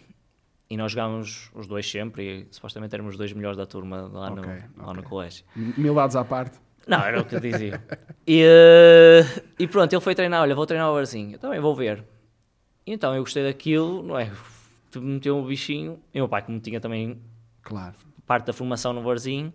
E 0.69 0.77
nós 0.77 0.93
jogámos 0.93 1.51
os 1.55 1.67
dois 1.67 1.91
sempre, 1.91 2.23
e 2.23 2.47
supostamente 2.55 2.95
éramos 2.95 3.15
os 3.15 3.19
dois 3.19 3.33
melhores 3.33 3.57
da 3.57 3.67
turma 3.67 4.09
lá, 4.13 4.31
no, 4.31 4.43
Ok, 4.43 4.55
lá 4.77 4.95
no 4.95 5.03
colégio. 5.03 5.45
Humildades 5.57 6.15
à 6.15 6.23
parte. 6.25 6.61
Não, 6.87 7.01
era 7.01 7.21
o 7.21 7.25
que 7.25 7.35
eu 7.37 7.41
dizia. 7.41 7.83
E, 8.27 8.43
eh, 8.45 9.25
e 9.59 9.67
pronto, 9.67 9.93
ele 9.93 10.01
foi 10.01 10.15
treinar, 10.15 10.43
olha, 10.43 10.55
vou 10.55 10.65
treinar 10.67 10.89
o 10.89 10.95
Varzinho. 10.95 11.33
Eu 11.33 11.39
também 11.41 11.59
vou 11.59 11.75
ver. 11.75 12.05
E 12.87 12.93
então 12.93 13.13
eu 13.17 13.23
gostei 13.23 13.43
daquilo, 13.43 14.03
não 14.05 14.17
é? 14.17 14.31
Meteu 14.95 15.37
um 15.37 15.45
bichinho. 15.45 15.99
E 16.15 16.19
o 16.19 16.23
meu 16.23 16.29
pai, 16.29 16.43
como 16.43 16.61
tinha 16.61 16.79
também 16.81 17.19
Claro. 17.63 17.97
parte 18.25 18.47
da 18.47 18.53
formação 18.53 18.93
no 18.93 19.03
Varzinho, 19.03 19.53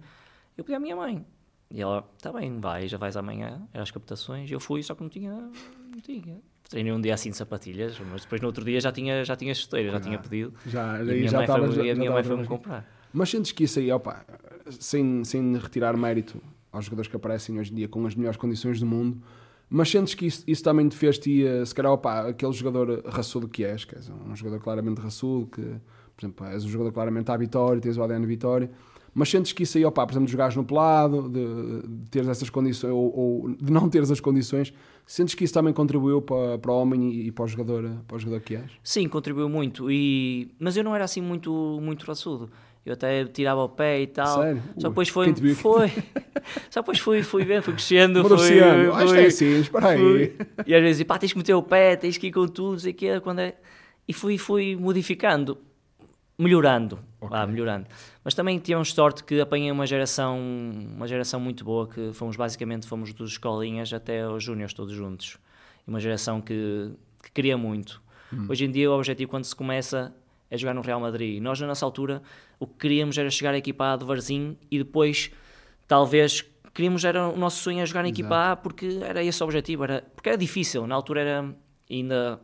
eu 0.57 0.63
pedi 0.65 0.75
à 0.75 0.79
minha 0.79 0.95
mãe. 0.95 1.25
E 1.69 1.81
ela, 1.81 2.03
tá 2.21 2.31
bem, 2.31 2.59
vai, 2.59 2.87
já 2.87 2.97
vais 2.97 3.17
amanhã, 3.17 3.61
eram 3.73 3.83
as 3.83 3.91
captações. 3.91 4.49
Eu 4.51 4.59
fui, 4.59 4.83
só 4.83 4.93
que 4.95 5.01
não 5.01 5.09
tinha, 5.09 5.31
não 5.33 5.99
tinha. 6.01 6.37
Treinei 6.69 6.91
um 6.93 7.01
dia 7.01 7.13
assim 7.13 7.29
de 7.29 7.37
sapatilhas, 7.37 7.99
mas 8.11 8.21
depois 8.21 8.41
no 8.41 8.47
outro 8.47 8.63
dia 8.65 8.79
já 8.79 8.91
tinha, 8.91 9.23
já 9.23 9.35
tinha 9.35 9.53
chuteiras, 9.53 9.91
já 9.93 9.99
tinha 9.99 10.17
pedido. 10.19 10.53
Já, 10.65 10.97
E 10.97 11.01
a 11.01 11.13
minha 11.13 11.27
já 11.27 11.37
mãe 11.37 11.45
estavas. 11.45 11.75
foi, 11.75 11.85
e 11.85 11.91
a 11.91 11.93
já 11.93 11.99
minha 11.99 12.11
mãe 12.11 12.23
foi-me 12.23 12.45
comprar. 12.45 12.87
Mas 13.13 13.29
sentes 13.29 13.51
que 13.51 13.63
isso 13.63 13.79
aí, 13.79 13.91
opa, 13.91 14.25
sem, 14.79 15.23
sem 15.23 15.57
retirar 15.57 15.95
mérito 15.95 16.41
aos 16.71 16.85
jogadores 16.85 17.07
que 17.09 17.15
aparecem 17.15 17.57
hoje 17.59 17.71
em 17.71 17.75
dia 17.75 17.87
com 17.87 18.05
as 18.05 18.15
melhores 18.15 18.37
condições 18.37 18.79
do 18.79 18.85
mundo, 18.85 19.21
mas 19.69 19.89
sentes 19.89 20.13
que 20.13 20.25
isso, 20.25 20.43
isso 20.47 20.63
também 20.63 20.87
te 20.89 20.95
fez-te, 20.95 21.45
eh, 21.45 21.63
se 21.65 21.73
calhar, 21.73 21.91
opa, 21.91 22.27
aquele 22.29 22.51
jogador 22.51 23.03
raçudo 23.05 23.47
que 23.47 23.63
és, 23.63 23.85
que 23.85 23.95
és 23.95 24.09
um 24.09 24.35
jogador 24.35 24.59
claramente 24.59 24.99
raçudo, 24.99 25.47
que, 25.47 25.61
por 25.61 26.25
exemplo, 26.25 26.45
és 26.47 26.65
um 26.65 26.67
jogador 26.69 26.91
claramente 26.91 27.31
à 27.31 27.37
vitória, 27.37 27.79
tens 27.81 27.95
o 27.97 28.03
ADN 28.03 28.25
vitória, 28.25 28.69
mas 29.15 29.29
sentes 29.29 29.53
que 29.53 29.63
isso 29.63 29.77
aí, 29.77 29.85
opa, 29.85 30.05
por 30.05 30.11
exemplo, 30.11 30.25
de 30.25 30.31
jogares 30.33 30.55
no 30.57 30.63
pelado, 30.65 31.29
de, 31.29 31.87
de 31.87 32.09
teres 32.11 32.27
essas 32.27 32.49
condições, 32.49 32.91
ou, 32.91 33.17
ou 33.17 33.55
de 33.55 33.71
não 33.71 33.87
teres 33.89 34.11
as 34.11 34.19
condições, 34.19 34.73
sentes 35.07 35.33
que 35.33 35.45
isso 35.45 35.53
também 35.53 35.73
contribuiu 35.73 36.21
para, 36.21 36.57
para 36.57 36.71
o 36.71 36.81
homem 36.81 37.09
e, 37.11 37.27
e 37.27 37.31
para, 37.31 37.45
o 37.45 37.47
jogador, 37.47 37.89
para 38.05 38.17
o 38.17 38.19
jogador 38.19 38.41
que 38.41 38.57
és? 38.57 38.69
Sim, 38.83 39.07
contribuiu 39.07 39.47
muito, 39.47 39.89
e... 39.89 40.51
mas 40.59 40.75
eu 40.75 40.83
não 40.83 40.93
era 40.93 41.05
assim 41.05 41.21
muito, 41.21 41.79
muito 41.81 42.05
raçudo. 42.05 42.51
Eu 42.85 42.93
até 42.93 43.25
tirava 43.25 43.63
o 43.63 43.69
pé 43.69 44.01
e 44.01 44.07
tal. 44.07 44.43
Sério? 44.43 44.61
Só 44.77 44.89
depois 44.89 45.09
foi. 45.09 45.33
foi. 45.55 45.87
Só 46.69 46.81
depois 46.81 46.99
fui, 46.99 47.23
fui 47.23 47.43
vendo, 47.43 47.63
fui 47.63 47.73
crescendo. 47.73 48.21
Fui. 48.23 48.59
Ah, 48.61 49.03
isto 49.03 49.15
é 49.15 49.25
assim, 49.25 49.59
espera 49.61 49.87
aí. 49.87 49.97
fui- 49.97 50.37
E 50.67 50.75
às 50.75 50.81
vezes, 50.83 51.03
pá, 51.03 51.17
tens 51.17 51.31
que 51.31 51.37
meter 51.39 51.55
o 51.55 51.63
pé, 51.63 51.95
tens 51.95 52.15
que 52.17 52.27
ir 52.27 52.31
com 52.31 52.47
tudo, 52.47 52.79
sei 52.79 52.91
o 52.91 52.93
quê, 52.93 53.19
quando 53.21 53.39
é... 53.39 53.55
E 54.07 54.13
fui, 54.13 54.37
fui 54.37 54.75
modificando, 54.75 55.57
melhorando, 56.37 56.99
Ok. 57.19 57.35
vá, 57.35 57.47
melhorando. 57.47 57.87
Mas 58.25 58.33
também 58.33 58.57
tivemos 58.57 58.91
sorte 58.91 59.23
que 59.23 59.39
apanhei 59.39 59.71
uma 59.71 59.85
geração, 59.85 60.39
uma 60.95 61.07
geração 61.07 61.39
muito 61.39 61.63
boa, 61.63 61.87
que 61.87 62.11
fomos 62.11 62.35
basicamente, 62.35 62.87
fomos 62.87 63.13
dos 63.13 63.33
escolinhas 63.33 63.93
até 63.93 64.23
aos 64.23 64.43
júniores 64.43 64.73
todos 64.73 64.95
juntos. 64.95 65.37
Uma 65.85 65.99
geração 65.99 66.41
que, 66.41 66.89
que 67.21 67.31
queria 67.31 67.55
muito. 67.55 68.01
Hoje 68.49 68.65
em 68.65 68.71
dia 68.71 68.89
o 68.89 68.95
objetivo 68.95 69.29
quando 69.29 69.43
se 69.43 69.55
começa 69.55 70.11
é 70.49 70.57
jogar 70.57 70.73
no 70.73 70.81
Real 70.81 70.99
Madrid. 70.99 71.39
Nós 71.39 71.59
na 71.59 71.67
nossa 71.67 71.85
altura 71.85 72.19
o 72.59 72.65
que 72.65 72.73
queríamos 72.79 73.15
era 73.15 73.29
chegar 73.29 73.53
à 73.53 73.57
equipa 73.59 73.93
A 73.93 73.95
de 73.95 74.03
Varzim 74.03 74.57
e 74.71 74.79
depois 74.79 75.29
talvez 75.87 76.43
queríamos 76.73 77.05
era 77.05 77.27
o 77.27 77.37
nosso 77.37 77.61
sonho 77.61 77.77
era 77.77 77.85
jogar 77.85 78.01
na 78.01 78.09
equipa 78.09 78.53
A 78.53 78.55
porque 78.55 79.01
era 79.03 79.23
esse 79.23 79.41
o 79.43 79.45
objetivo, 79.45 79.83
era, 79.83 80.01
porque 80.15 80.29
era 80.29 80.37
difícil, 80.37 80.87
na 80.87 80.95
altura 80.95 81.21
era 81.21 81.55
ainda 81.87 82.41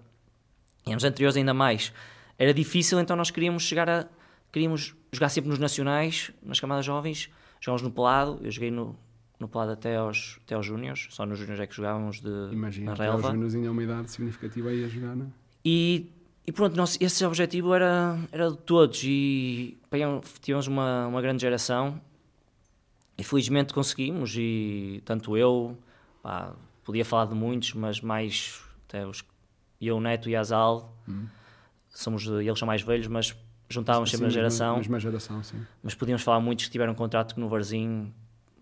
em 0.86 0.92
anos 0.92 1.04
anteriores 1.04 1.36
ainda 1.36 1.56
mais. 1.56 1.92
Era 2.38 2.54
difícil, 2.54 3.00
então 3.00 3.16
nós 3.16 3.32
queríamos 3.32 3.64
chegar 3.64 3.90
a 3.90 4.08
queríamos 4.52 4.96
jogar 5.12 5.30
sempre 5.30 5.50
nos 5.50 5.60
nacionais, 5.60 6.32
nas 6.42 6.60
camadas 6.60 6.86
jovens, 6.86 7.30
jogávamos 7.60 7.82
no 7.82 7.92
pelado, 7.92 8.40
eu 8.44 8.52
joguei 8.52 8.72
no 8.72 8.96
no 9.40 9.48
pelado 9.48 9.72
até 9.72 9.96
aos, 9.96 10.38
até 10.46 10.54
aos 10.54 10.64
júniores, 10.64 11.08
só 11.10 11.26
nos 11.26 11.40
júniores 11.40 11.60
é 11.60 11.66
que 11.66 11.76
jogávamos 11.76 12.22
de, 12.22 12.30
Imagina, 12.52 12.86
na 12.86 12.94
até 12.94 13.10
o 13.10 13.14
relva. 13.14 13.32
Júnior 13.32 13.50
tinha 13.50 13.72
uma 13.72 13.82
idade 13.82 14.12
significativa 14.12 14.70
aí 14.70 14.84
a 14.86 14.88
jogar, 14.88 15.16
não 15.16 15.26
é? 15.26 15.30
E, 15.66 16.06
e 16.46 16.52
pronto, 16.52 16.76
nosso, 16.78 16.96
esse 17.02 17.26
objetivo 17.26 17.74
era, 17.74 18.20
era 18.32 18.52
de 18.52 18.58
todos 18.58 19.02
e 19.04 19.80
pegamos- 19.90 20.28
tivemos 20.44 20.68
uma, 20.68 21.08
uma 21.08 21.20
grande 21.24 21.42
geração 21.42 22.00
e 23.18 23.24
felizmente 23.24 23.74
conseguimos 23.74 24.36
e 24.38 25.02
tanto 25.06 25.36
eu, 25.36 25.76
pá, 26.22 26.54
podia 26.84 27.04
falar 27.04 27.26
de 27.26 27.34
muitos, 27.34 27.74
mas 27.74 28.00
mais 28.00 28.62
até 28.88 29.08
os, 29.08 29.24
eu, 29.82 29.98
o 29.98 30.00
Neto 30.00 30.30
e 30.30 30.36
Azal, 30.36 30.96
somos, 31.90 32.22
de- 32.24 32.46
eles 32.46 32.60
são 32.60 32.68
mais 32.68 32.84
velhos, 32.84 33.08
mas 33.08 33.36
juntávamos 33.74 34.10
sempre 34.12 34.30
Sim, 34.32 34.38
na 34.38 34.44
mesma- 34.44 34.50
geração, 34.50 34.78
Mesma 34.78 35.00
geração, 35.00 35.44
sim. 35.44 35.58
mas 35.84 35.94
podíamos 35.96 36.22
falar 36.22 36.40
muitos 36.40 36.66
que 36.66 36.72
tiveram 36.72 36.94
contrato 36.94 37.40
no 37.40 37.48
Varzim, 37.50 38.12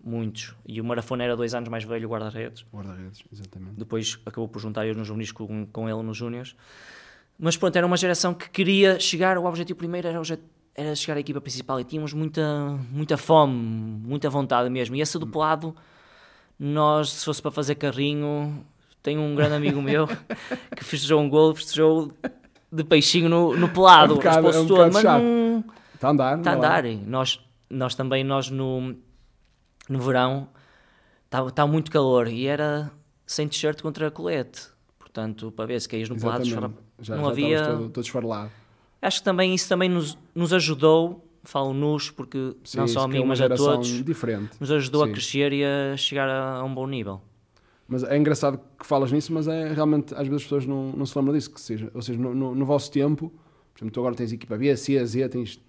muitos, 0.02 0.54
e 0.66 0.80
o 0.80 0.84
Marafona 0.84 1.24
era 1.24 1.36
dois 1.36 1.54
anos 1.54 1.68
mais 1.68 1.84
velho, 1.84 2.08
o 2.08 2.10
guarda-redes, 2.10 2.64
Guarda-redes, 2.72 3.22
exatamente. 3.32 3.72
depois 3.76 4.18
acabou 4.24 4.48
por 4.48 4.60
juntar 4.60 4.86
eu 4.86 4.94
nos 4.94 5.06
juvenis 5.06 5.30
com, 5.32 5.66
com 5.66 5.88
ele 5.88 6.02
nos 6.02 6.16
júniores. 6.16 6.54
Mas 7.38 7.56
pronto, 7.56 7.74
era 7.76 7.86
uma 7.86 7.96
geração 7.96 8.32
que 8.34 8.48
queria 8.50 8.98
chegar, 9.00 9.36
o 9.38 9.44
objetivo 9.46 9.78
primeiro 9.78 10.06
era, 10.08 10.20
era 10.74 10.94
chegar 10.94 11.16
à 11.16 11.20
equipa 11.20 11.40
principal 11.40 11.80
e 11.80 11.84
tínhamos 11.84 12.12
muita, 12.12 12.78
muita 12.90 13.16
fome, 13.16 13.54
muita 13.54 14.28
vontade 14.28 14.68
mesmo. 14.70 14.94
E 14.96 15.00
essa 15.00 15.18
do 15.18 15.26
pelado, 15.26 15.74
nós, 16.58 17.10
se 17.12 17.24
fosse 17.24 17.40
para 17.40 17.50
fazer 17.50 17.74
carrinho, 17.76 18.62
tenho 19.02 19.20
um 19.22 19.34
grande 19.34 19.54
amigo 19.54 19.80
meu 19.80 20.06
que 20.76 20.84
festejou 20.84 21.18
um 21.20 21.28
gol, 21.30 21.54
festejou 21.54 22.12
de 22.72 22.84
peixinho 22.84 23.28
no, 23.28 23.56
no 23.56 23.68
pelado, 23.68 24.12
É 24.12 24.14
um 24.14 24.16
bocado- 24.18 24.48
é 24.50 24.58
um 24.60 24.66
todo, 24.66 24.92
mas 24.92 25.02
chato. 25.02 25.22
não 25.22 25.64
Está 25.94 26.08
a 26.08 26.10
andar, 26.12 26.38
está 26.38 26.50
a 26.50 26.54
é? 26.54 26.56
andar. 26.56 26.84
Nós, 27.06 27.40
nós 27.68 27.94
também, 27.94 28.24
nós 28.24 28.48
no, 28.50 28.94
no 29.88 29.98
verão 30.00 30.48
estava 31.26 31.50
tá 31.50 31.66
muito 31.66 31.90
calor 31.90 32.28
e 32.28 32.46
era 32.46 32.90
sem 33.26 33.46
t-shirt 33.48 33.82
contra 33.82 34.10
colete. 34.10 34.68
Portanto, 34.98 35.52
para 35.52 35.66
ver 35.66 35.80
se 35.80 35.88
caías 35.88 36.08
no 36.08 36.18
pelado. 36.18 36.44
Já, 36.44 36.60
não 37.16 37.24
já 37.24 37.30
havia. 37.30 37.64
todo, 37.66 37.88
todo 37.90 38.04
esfarelado. 38.04 38.50
Acho 39.02 39.18
que 39.18 39.24
também 39.24 39.54
isso 39.54 39.68
também 39.68 39.88
nos, 39.88 40.16
nos 40.34 40.52
ajudou, 40.52 41.26
falo 41.42 41.72
nos, 41.72 42.10
porque 42.10 42.54
Sim, 42.64 42.78
não 42.78 42.86
só 42.86 43.02
a 43.04 43.08
mim, 43.08 43.24
mas 43.24 43.40
a 43.40 43.48
todos, 43.48 44.04
diferente. 44.04 44.50
nos 44.60 44.70
ajudou 44.70 45.04
Sim. 45.04 45.10
a 45.10 45.12
crescer 45.12 45.52
e 45.52 45.64
a 45.64 45.96
chegar 45.96 46.28
a, 46.28 46.56
a 46.56 46.64
um 46.64 46.72
bom 46.74 46.86
nível. 46.86 47.20
Mas 47.90 48.04
é 48.04 48.16
engraçado 48.16 48.58
que 48.78 48.86
falas 48.86 49.10
nisso, 49.10 49.32
mas 49.32 49.48
é 49.48 49.72
realmente, 49.72 50.14
às 50.14 50.20
vezes 50.28 50.34
as 50.36 50.42
pessoas 50.44 50.64
não, 50.66 50.92
não 50.92 51.04
se 51.04 51.18
lembram 51.18 51.34
disso. 51.34 51.50
Que 51.50 51.60
seja, 51.60 51.90
ou 51.92 52.00
seja, 52.00 52.18
no, 52.18 52.32
no, 52.34 52.54
no 52.54 52.64
vosso 52.64 52.90
tempo, 52.90 53.28
por 53.74 53.78
exemplo, 53.80 53.92
tu 53.92 54.00
agora 54.00 54.14
tens 54.14 54.32
equipa 54.32 54.56
B, 54.56 54.76
C, 54.76 55.04
Z, 55.04 55.28
tens, 55.28 55.60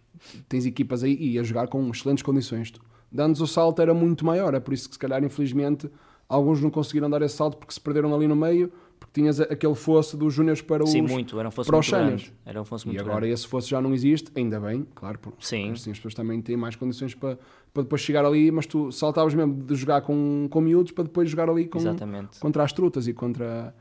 tens 0.47 0.65
equipas 0.67 1.03
aí 1.03 1.17
e 1.19 1.39
a 1.39 1.43
jogar 1.43 1.67
com 1.67 1.89
excelentes 1.89 2.21
condições. 2.23 2.69
Tu- 2.71 2.79
Dando-nos 3.11 3.41
o 3.41 3.47
salto 3.47 3.81
era 3.81 3.93
muito 3.93 4.23
maior, 4.25 4.53
é 4.53 4.59
por 4.59 4.73
isso 4.73 4.87
que 4.87 4.93
se 4.95 4.99
calhar, 4.99 5.21
infelizmente, 5.23 5.89
alguns 6.29 6.61
não 6.61 6.69
conseguiram 6.69 7.09
dar 7.09 7.21
esse 7.23 7.35
salto 7.35 7.57
porque 7.57 7.73
se 7.73 7.81
perderam 7.81 8.13
ali 8.15 8.25
no 8.27 8.35
meio, 8.37 8.71
porque 8.97 9.19
tinhas 9.19 9.41
aquele 9.41 9.75
fosso 9.75 10.15
dos 10.15 10.33
júniores 10.33 10.61
para 10.61 10.81
os... 10.83 10.91
Sim, 10.91 11.01
muito, 11.01 11.37
era 11.37 11.49
um 11.49 11.51
fosse 11.51 11.67
para 11.67 11.75
muito 11.77 11.91
grande. 11.91 12.33
Era 12.45 12.61
um 12.61 12.63
fosse 12.63 12.85
E 12.85 12.87
muito 12.87 13.01
agora 13.01 13.21
grande. 13.21 13.33
esse 13.33 13.47
fosso 13.47 13.67
já 13.67 13.81
não 13.81 13.93
existe, 13.93 14.31
ainda 14.35 14.59
bem, 14.61 14.87
claro, 14.95 15.17
porque 15.19 15.43
Sim. 15.45 15.71
assim 15.71 15.91
as 15.91 15.97
pessoas 15.97 16.13
também 16.13 16.39
têm 16.41 16.55
mais 16.55 16.75
condições 16.77 17.13
para, 17.15 17.37
para 17.73 17.83
depois 17.83 18.01
chegar 18.01 18.25
ali, 18.25 18.51
mas 18.51 18.65
tu 18.65 18.91
saltavas 18.91 19.33
mesmo 19.33 19.53
de 19.63 19.75
jogar 19.75 20.01
com, 20.01 20.47
com 20.49 20.61
miúdos 20.61 20.91
para 20.91 21.05
depois 21.05 21.29
jogar 21.29 21.49
ali 21.49 21.67
com, 21.67 21.77
Exatamente. 21.79 22.39
contra 22.39 22.63
as 22.63 22.73
trutas 22.73 23.07
e 23.07 23.13
contra. 23.13 23.73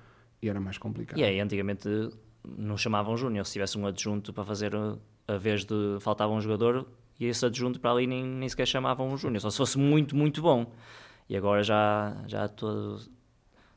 E 0.42 0.49
era 0.49 0.61
mais 0.61 0.78
complicado. 0.78 1.18
E 1.18 1.25
aí, 1.25 1.40
antigamente 1.40 1.88
não 2.56 2.76
chamavam 2.76 3.16
júnior. 3.16 3.44
Se 3.44 3.52
tivesse 3.54 3.76
um 3.78 3.87
adjunto 3.87 4.32
para 4.32 4.44
fazer 4.44 4.75
a- 4.75 4.97
vez 5.38 5.64
de 5.64 5.97
faltava 6.00 6.32
um 6.32 6.40
jogador, 6.40 6.87
e 7.18 7.26
esse 7.26 7.44
adjunto 7.44 7.78
para 7.80 7.90
ali 7.92 8.06
nem, 8.06 8.25
nem 8.25 8.49
sequer 8.49 8.66
chamavam 8.66 9.09
um 9.09 9.16
júnior, 9.16 9.40
só 9.40 9.50
se 9.50 9.56
fosse 9.59 9.78
muito, 9.78 10.16
muito 10.16 10.40
bom. 10.40 10.73
E 11.28 11.37
agora 11.37 11.62
já, 11.62 12.16
já 12.26 12.49
todo, 12.49 13.00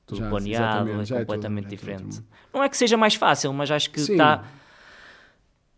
tudo 0.06 0.20
Já, 0.20 0.30
planeado, 0.30 0.90
é 0.90 0.94
é 0.94 0.98
tudo- 1.06 1.18
completamente 1.20 1.66
é 1.66 1.70
tudo 1.70 1.78
diferente. 1.78 2.04
muito- 2.04 2.24
Não 2.54 2.64
é 2.64 2.70
que 2.70 2.78
seja 2.78 2.96
mais 2.98 3.16
fácil, 3.16 3.52
mas 3.54 3.70
acho 3.70 3.90
que 3.92 4.00
está 4.00 4.46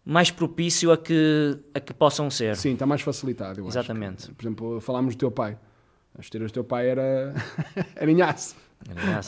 mais 0.05 0.29
propício 0.29 0.91
a 0.91 0.97
que, 0.97 1.57
a 1.73 1.79
que 1.79 1.93
possam 1.93 2.29
ser. 2.29 2.55
Sim, 2.55 2.73
está 2.73 2.85
mais 2.85 3.01
facilitado. 3.01 3.59
Eu 3.59 3.67
Exatamente. 3.67 4.25
Acho. 4.25 4.35
Por 4.35 4.43
exemplo, 4.43 4.79
falámos 4.79 5.15
do 5.15 5.19
teu 5.19 5.31
pai. 5.31 5.57
As 6.17 6.25
esteiras 6.25 6.51
do 6.51 6.53
teu 6.53 6.63
pai 6.63 6.89
era, 6.89 7.33
era 7.95 8.11
inhaço. 8.11 8.55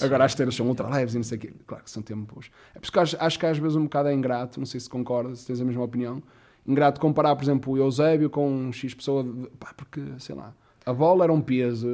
Agora 0.01 0.25
as 0.25 0.31
esteiras 0.31 0.55
são 0.55 0.67
ultra 0.67 0.87
leves 0.87 1.15
e 1.15 1.17
não 1.17 1.23
sei 1.23 1.37
o 1.37 1.41
quê. 1.41 1.53
Claro 1.65 1.83
que 1.83 1.89
são 1.89 2.03
tempos. 2.03 2.51
É 2.75 2.79
por 2.79 2.83
isso 2.83 2.91
que 2.91 2.99
acho, 2.99 3.17
acho 3.19 3.39
que 3.39 3.45
às 3.45 3.57
vezes 3.57 3.75
um 3.75 3.83
bocado 3.83 4.09
é 4.09 4.13
ingrato, 4.13 4.59
não 4.59 4.65
sei 4.67 4.79
se 4.79 4.89
concordas, 4.89 5.39
se 5.39 5.47
tens 5.47 5.59
a 5.59 5.65
mesma 5.65 5.83
opinião. 5.83 6.21
Ingrato 6.65 6.99
comparar, 6.99 7.35
por 7.35 7.43
exemplo, 7.43 7.73
o 7.73 7.77
Eusébio 7.77 8.29
com 8.29 8.49
um 8.49 8.71
X 8.71 8.93
pessoa, 8.93 9.23
de, 9.23 9.47
pá, 9.57 9.73
porque, 9.75 10.01
sei 10.19 10.35
lá, 10.35 10.53
a 10.85 10.93
bola 10.93 11.23
era 11.23 11.33
um 11.33 11.41
peso, 11.41 11.87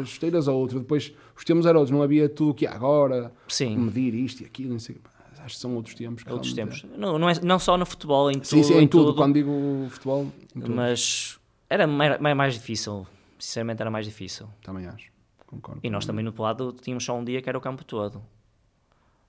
as 0.00 0.08
esteiras 0.08 0.48
a 0.48 0.52
outro, 0.52 0.78
depois 0.78 1.12
os 1.36 1.44
tempos 1.44 1.66
eram 1.66 1.80
outros, 1.80 1.96
não 1.96 2.02
havia 2.02 2.28
tudo 2.28 2.50
o 2.50 2.54
que 2.54 2.66
há 2.66 2.72
agora, 2.72 3.32
sim, 3.48 3.76
medir 3.76 4.14
isto 4.14 4.42
e 4.42 4.46
aquilo, 4.46 4.72
não 4.72 4.78
sei. 4.78 4.96
pá, 4.96 5.10
Acho 5.50 5.56
que 5.56 5.60
são 5.62 5.74
outros 5.74 5.94
tempos. 5.96 6.24
outros 6.28 6.52
tempos. 6.52 6.84
Não, 6.96 7.18
não, 7.18 7.28
é, 7.28 7.40
não 7.40 7.58
só 7.58 7.76
no 7.76 7.84
futebol, 7.84 8.30
em 8.30 8.34
tudo. 8.34 8.46
Sim, 8.46 8.62
sim, 8.62 8.74
em, 8.78 8.86
tudo. 8.86 9.06
tudo 9.06 9.16
Quando 9.16 9.34
digo 9.34 9.86
futebol, 9.90 10.32
em 10.54 10.68
mas 10.68 11.38
era 11.68 11.86
mais, 11.86 12.20
mais- 12.20 12.54
difícil. 12.54 13.06
Sinceramente, 13.38 13.80
era 13.82 13.90
mais 13.90 14.06
difícil. 14.06 14.48
Também 14.62 14.86
acho. 14.86 15.10
Concordo. 15.46 15.80
E 15.82 15.90
nós 15.90 16.06
também 16.06 16.24
no 16.24 16.32
pelado 16.32 16.72
tínhamos 16.72 17.04
só 17.04 17.18
um 17.18 17.24
dia 17.24 17.42
que 17.42 17.48
era 17.48 17.58
o 17.58 17.60
campo 17.60 17.82
todo. 17.84 18.22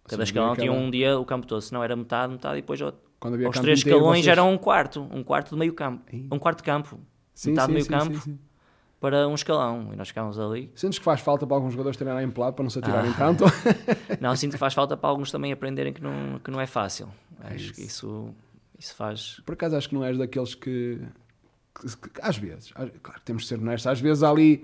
Cada 0.08 0.24
Sim, 0.26 0.30
escalão 0.32 0.56
tinha 0.56 0.72
um 0.72 0.92
dia 0.92 1.18
o 1.18 1.26
campo 1.26 1.48
todo, 1.48 1.62
senão 1.62 1.84
era 1.84 1.96
metade, 1.96 2.34
metade 2.34 2.58
e 2.58 2.62
depois 2.62 2.80
ao- 2.82 2.94
Quando 3.20 3.36
havia 3.36 3.48
campo 3.50 3.62
três 3.64 3.80
inteiro, 3.80 3.98
escalões 3.98 4.20
vocês- 4.26 4.32
era 4.32 4.44
um 4.44 4.58
quarto, 4.58 5.08
um 5.12 5.24
quarto 5.24 5.52
de 5.52 5.56
meio 5.56 5.74
campo, 5.74 6.04
um 6.32 6.38
quarto 6.38 6.58
de 6.58 6.64
campo, 6.64 7.00
Sim, 7.34 7.52
metade 7.52 7.68
sim, 7.68 7.74
meio 7.74 7.86
sim, 7.86 7.92
campo. 7.92 8.40
Para 9.02 9.28
um 9.28 9.34
escalão 9.34 9.90
e 9.92 9.96
nós 9.98 10.08
ficávamos 10.10 10.40
ali. 10.40 10.72
Sentes 10.76 10.98
que 11.00 11.04
faz 11.04 11.20
falta 11.20 11.46
para 11.46 11.58
alguns 11.58 11.74
jogadores 11.74 11.98
terem 11.98 12.14
lá 12.14 12.24
em 12.24 12.30
pelado 12.32 12.54
para 12.54 12.64
não 12.64 12.70
se 12.70 12.80
atirarem 12.80 13.12
Ah. 13.12 13.16
tanto? 13.18 13.44
Não, 14.22 14.34
sinto 14.36 14.52
que 14.54 14.58
faz 14.60 14.74
falta 14.74 14.96
para 14.96 15.10
alguns 15.10 15.32
também 15.32 15.52
aprenderem 15.52 15.92
que 15.92 16.02
não, 16.02 16.40
que 16.40 16.52
não 16.52 16.62
é 16.62 16.68
fácil. 16.68 17.10
É 17.44 17.56
Acho 17.56 17.74
que 17.74 17.82
isso. 17.82 17.82
isso, 17.82 18.36
isso 18.80 18.96
faz. 18.96 19.42
Por 19.46 19.54
acaso 19.54 19.76
acho 19.76 19.90
que 19.90 19.96
não 19.96 20.06
és 20.06 20.18
daqueles 20.18 20.54
que, 20.54 21.00
que- 21.80 21.98
que- 22.10 22.22
às 22.22 22.38
vezes, 22.38 22.72
claro 22.72 22.92
que 23.20 23.26
temos 23.26 23.42
de 23.44 23.48
ser 23.50 23.56
honestos, 23.60 23.88
às 23.88 24.00
vezes 24.00 24.22
há 24.22 24.30
ali 24.30 24.64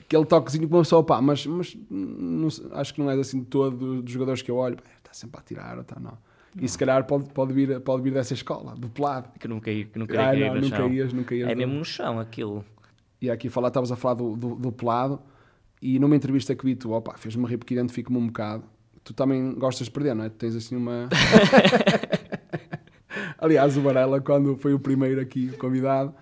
aquele 0.00 0.26
toquezinho 0.26 0.68
que 0.68 0.74
uma 0.74 0.82
pessoa, 0.82 1.02
pá, 1.02 1.22
mas, 1.22 1.46
mas 1.46 1.74
não 1.90 2.48
acho 2.72 2.92
que 2.92 3.00
não 3.00 3.10
és 3.10 3.18
assim 3.18 3.40
de 3.40 3.46
todo 3.46 3.74
do- 3.76 4.02
dos 4.02 4.12
jogadores 4.12 4.42
que 4.42 4.50
eu 4.50 4.56
olho, 4.56 4.76
está 4.98 5.12
sempre 5.14 5.40
a 5.40 5.42
tirar 5.42 5.76
ou 5.76 5.80
está 5.82 5.98
não. 5.98 6.18
E 6.60 6.68
se 6.68 6.76
calhar 6.76 7.04
pode, 7.04 7.26
pode, 7.30 7.52
vir, 7.54 7.80
pode 7.80 8.02
vir 8.02 8.12
dessa 8.12 8.34
escola, 8.34 8.74
do 8.76 8.88
pelado. 8.88 9.28
Que 9.38 9.46
nunca, 9.48 9.70
que 9.72 9.90
nunca 9.98 10.18
Ah, 10.20 10.34
ia 10.34 10.40
cair 10.40 10.48
não, 10.48 10.54
no 10.56 10.60
nunca 10.62 10.76
chão. 10.76 10.92
ias, 10.92 11.12
nunca 11.14 11.34
ias. 11.34 11.48
É 11.48 11.52
não. 11.52 11.58
mesmo 11.58 11.74
no 11.78 11.84
chão 11.84 12.18
aquilo. 12.20 12.64
E 13.20 13.30
aqui 13.30 13.48
falar, 13.48 13.68
estavas 13.68 13.90
a 13.90 13.96
falar 13.96 14.14
do, 14.14 14.36
do, 14.36 14.54
do 14.54 14.72
pelado 14.72 15.20
e 15.80 15.98
numa 15.98 16.16
entrevista 16.16 16.54
que 16.54 16.64
vi 16.64 16.74
tu, 16.74 16.92
opa, 16.92 17.16
fez-me 17.16 17.46
rir 17.46 17.58
porque 17.58 17.74
identifico-me 17.74 18.18
um 18.18 18.26
bocado. 18.26 18.64
Tu 19.04 19.14
também 19.14 19.54
gostas 19.54 19.86
de 19.86 19.92
perder, 19.92 20.14
não 20.14 20.24
é? 20.24 20.28
Tu 20.28 20.36
tens 20.36 20.54
assim 20.54 20.76
uma. 20.76 21.08
Aliás, 23.38 23.76
o 23.76 23.80
Varela, 23.80 24.20
quando 24.20 24.56
foi 24.56 24.74
o 24.74 24.80
primeiro 24.80 25.20
aqui 25.20 25.50
convidado, 25.56 26.14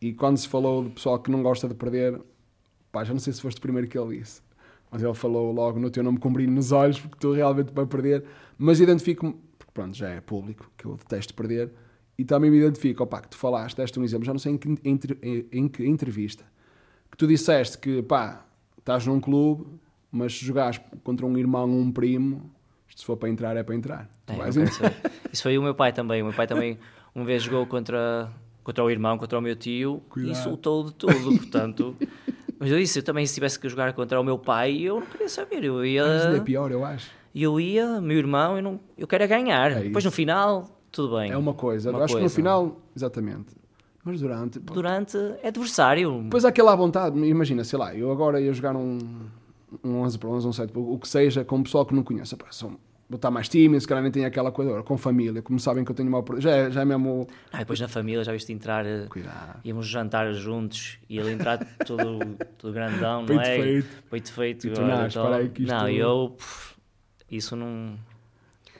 e 0.00 0.12
quando 0.12 0.38
se 0.38 0.48
falou 0.48 0.84
do 0.84 0.90
pessoal 0.90 1.18
que 1.18 1.30
não 1.30 1.42
gosta 1.42 1.68
de 1.68 1.74
perder, 1.74 2.20
pá, 2.90 3.04
já 3.04 3.12
não 3.12 3.20
sei 3.20 3.32
se 3.32 3.42
foste 3.42 3.58
o 3.58 3.60
primeiro 3.60 3.88
que 3.88 3.98
ele 3.98 4.18
disse, 4.18 4.40
mas 4.90 5.02
ele 5.02 5.14
falou 5.14 5.52
logo 5.52 5.78
no 5.78 5.90
teu 5.90 6.02
nome 6.02 6.18
com 6.18 6.32
brilho 6.32 6.52
nos 6.52 6.72
olhos, 6.72 6.98
porque 6.98 7.16
tu 7.18 7.32
realmente 7.32 7.72
vai 7.72 7.86
perder. 7.86 8.24
Mas 8.56 8.80
identifico-me, 8.80 9.34
porque 9.58 9.72
pronto, 9.74 9.96
já 9.96 10.08
é 10.08 10.20
público, 10.20 10.70
que 10.76 10.86
eu 10.86 10.96
detesto 10.96 11.34
perder, 11.34 11.72
e 12.20 12.24
também 12.24 12.50
me 12.50 12.58
identifico, 12.58 13.02
opá, 13.02 13.20
que 13.22 13.28
tu 13.30 13.36
falaste, 13.38 13.76
deste 13.76 13.98
um 13.98 14.04
exemplo, 14.04 14.26
já 14.26 14.32
não 14.32 14.38
sei 14.38 14.52
em 14.52 14.58
que, 14.58 14.68
em- 15.22 15.46
em 15.52 15.68
que 15.68 15.86
entrevista, 15.86 16.44
que 17.10 17.16
tu 17.16 17.26
disseste 17.26 17.78
que, 17.78 18.02
pá, 18.02 18.44
estás 18.78 19.06
num 19.06 19.18
clube, 19.18 19.64
mas 20.12 20.36
se 20.36 20.44
jogares 20.44 20.80
contra 21.02 21.24
um 21.24 21.36
irmão 21.38 21.70
ou 21.70 21.78
um 21.80 21.90
primo, 21.90 22.50
isto 22.88 23.00
se 23.00 23.06
for 23.06 23.16
para 23.16 23.28
entrar, 23.30 23.56
é 23.56 23.62
para 23.62 23.74
entrar. 23.74 24.10
Tu 24.26 24.32
É, 24.32 24.48
entrar. 24.48 24.92
Isso 25.32 25.42
foi 25.42 25.56
o 25.56 25.62
meu 25.62 25.74
pai 25.74 25.92
também. 25.92 26.20
O 26.20 26.26
meu 26.26 26.34
pai 26.34 26.46
também 26.46 26.78
uma 27.14 27.24
vez 27.24 27.42
jogou 27.42 27.64
contra, 27.66 28.30
contra 28.62 28.84
o 28.84 28.90
irmão, 28.90 29.16
contra 29.16 29.38
o 29.38 29.40
meu 29.42 29.56
tio 29.56 30.02
Cuidado. 30.10 30.28
e 30.28 30.32
insultou 30.32 30.84
de 30.84 30.94
tudo, 30.94 31.32
portanto. 31.32 31.96
Mas 32.58 32.70
eu 32.70 32.78
disse, 32.78 32.98
eu 32.98 33.02
também 33.02 33.24
se 33.24 33.32
tivesse 33.34 33.58
que 33.58 33.66
jogar 33.68 33.92
contra 33.94 34.20
o 34.20 34.24
meu 34.24 34.38
pai, 34.38 34.78
eu 34.82 35.00
não 35.00 35.06
queria 35.06 35.28
saber. 35.28 35.64
Eu 35.64 35.76
Mas 35.76 35.84
ainda 35.86 36.02
é 36.32 36.34
ia, 36.34 36.40
pior, 36.42 36.70
eu 36.70 36.84
acho. 36.84 37.10
eu 37.34 37.58
ia, 37.58 38.00
meu 38.00 38.18
irmão, 38.18 38.56
eu, 38.56 38.62
não, 38.62 38.80
eu 38.98 39.06
quero 39.06 39.24
é 39.24 39.26
ganhar. 39.26 39.70
É 39.72 39.80
Depois 39.84 40.04
no 40.04 40.10
final, 40.10 40.79
tudo 40.90 41.16
bem. 41.16 41.30
É 41.30 41.36
uma 41.36 41.54
coisa. 41.54 41.90
Uma 41.90 42.00
eu 42.00 42.04
acho 42.04 42.14
que 42.14 42.20
no 42.20 42.24
coisa. 42.24 42.34
final, 42.36 42.76
exatamente. 42.96 43.54
Mas 44.04 44.20
durante. 44.20 44.58
Durante 44.58 45.16
é 45.42 45.48
adversário. 45.48 46.22
Depois 46.24 46.44
há 46.44 46.48
aquela 46.48 46.72
à 46.72 46.76
vontade, 46.76 47.18
imagina, 47.18 47.62
sei 47.64 47.78
lá, 47.78 47.94
eu 47.94 48.10
agora 48.10 48.40
ia 48.40 48.52
jogar 48.52 48.74
um, 48.74 48.98
um 49.84 49.96
11 50.00 50.18
para 50.18 50.28
11, 50.30 50.48
um 50.48 50.52
7 50.52 50.72
para 50.72 50.80
o 50.80 50.98
que 50.98 51.08
seja, 51.08 51.44
com 51.44 51.56
um 51.56 51.62
pessoal 51.62 51.84
que 51.84 51.94
não 51.94 52.02
conheço. 52.02 52.34
Pá, 52.36 52.46
sou, 52.50 52.70
vou 53.10 53.16
estar 53.16 53.30
mais 53.30 53.46
tímido, 53.46 53.78
se 53.78 53.86
calhar 53.86 54.02
nem 54.02 54.10
tenho 54.10 54.26
aquela 54.26 54.50
coisa. 54.50 54.70
Agora, 54.70 54.82
com 54.84 54.96
família, 54.96 55.42
como 55.42 55.60
sabem 55.60 55.84
que 55.84 55.90
eu 55.90 55.94
tenho 55.94 56.08
uma. 56.08 56.24
Já 56.40 56.50
é, 56.50 56.70
já 56.70 56.80
é 56.80 56.84
mesmo. 56.86 57.26
Ah, 57.52 57.58
depois 57.58 57.78
na 57.78 57.88
família 57.88 58.24
já 58.24 58.32
viste 58.32 58.50
entrar. 58.54 58.86
eh, 58.86 59.04
Cuidado. 59.10 59.60
Íamos 59.64 59.86
jantar 59.86 60.32
juntos 60.32 60.98
e 61.06 61.18
ele 61.18 61.32
entrar 61.32 61.58
todo, 61.86 62.18
todo 62.56 62.72
grandão, 62.72 63.26
Peito 63.26 63.34
não 63.38 63.42
é? 63.42 63.56
feito. 63.62 63.88
Peito 64.10 64.32
feito. 64.32 64.66
E 64.66 64.70
tu, 64.70 64.80
olha, 64.80 64.96
não, 64.96 65.06
então- 65.06 65.32
aí 65.34 65.48
que 65.50 65.62
isto- 65.62 65.74
Não, 65.74 65.88
eu. 65.90 66.34
pff, 66.38 66.74
isso 67.30 67.54
não. 67.54 67.96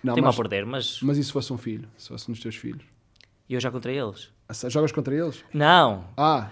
Não, 0.03 0.15
Tem-me 0.15 0.27
a 0.27 0.31
mas, 0.31 0.37
perder, 0.37 0.65
mas 0.67 1.01
mas 1.03 1.19
e 1.19 1.25
se 1.25 1.31
fosse 1.33 1.53
um 1.53 1.59
filho? 1.59 1.89
Se 1.99 2.09
fosse 2.09 2.29
um 2.31 2.33
dos 2.33 2.41
teus 2.43 2.57
filhos? 2.57 2.83
eu 3.49 3.59
já 3.61 3.71
contra 3.71 3.91
eles. 3.93 4.31
Ah, 4.49 4.69
Jogas 4.69 4.93
contra 4.93 5.15
eles? 5.15 5.45
Não, 5.53 6.05
Ah, 6.17 6.49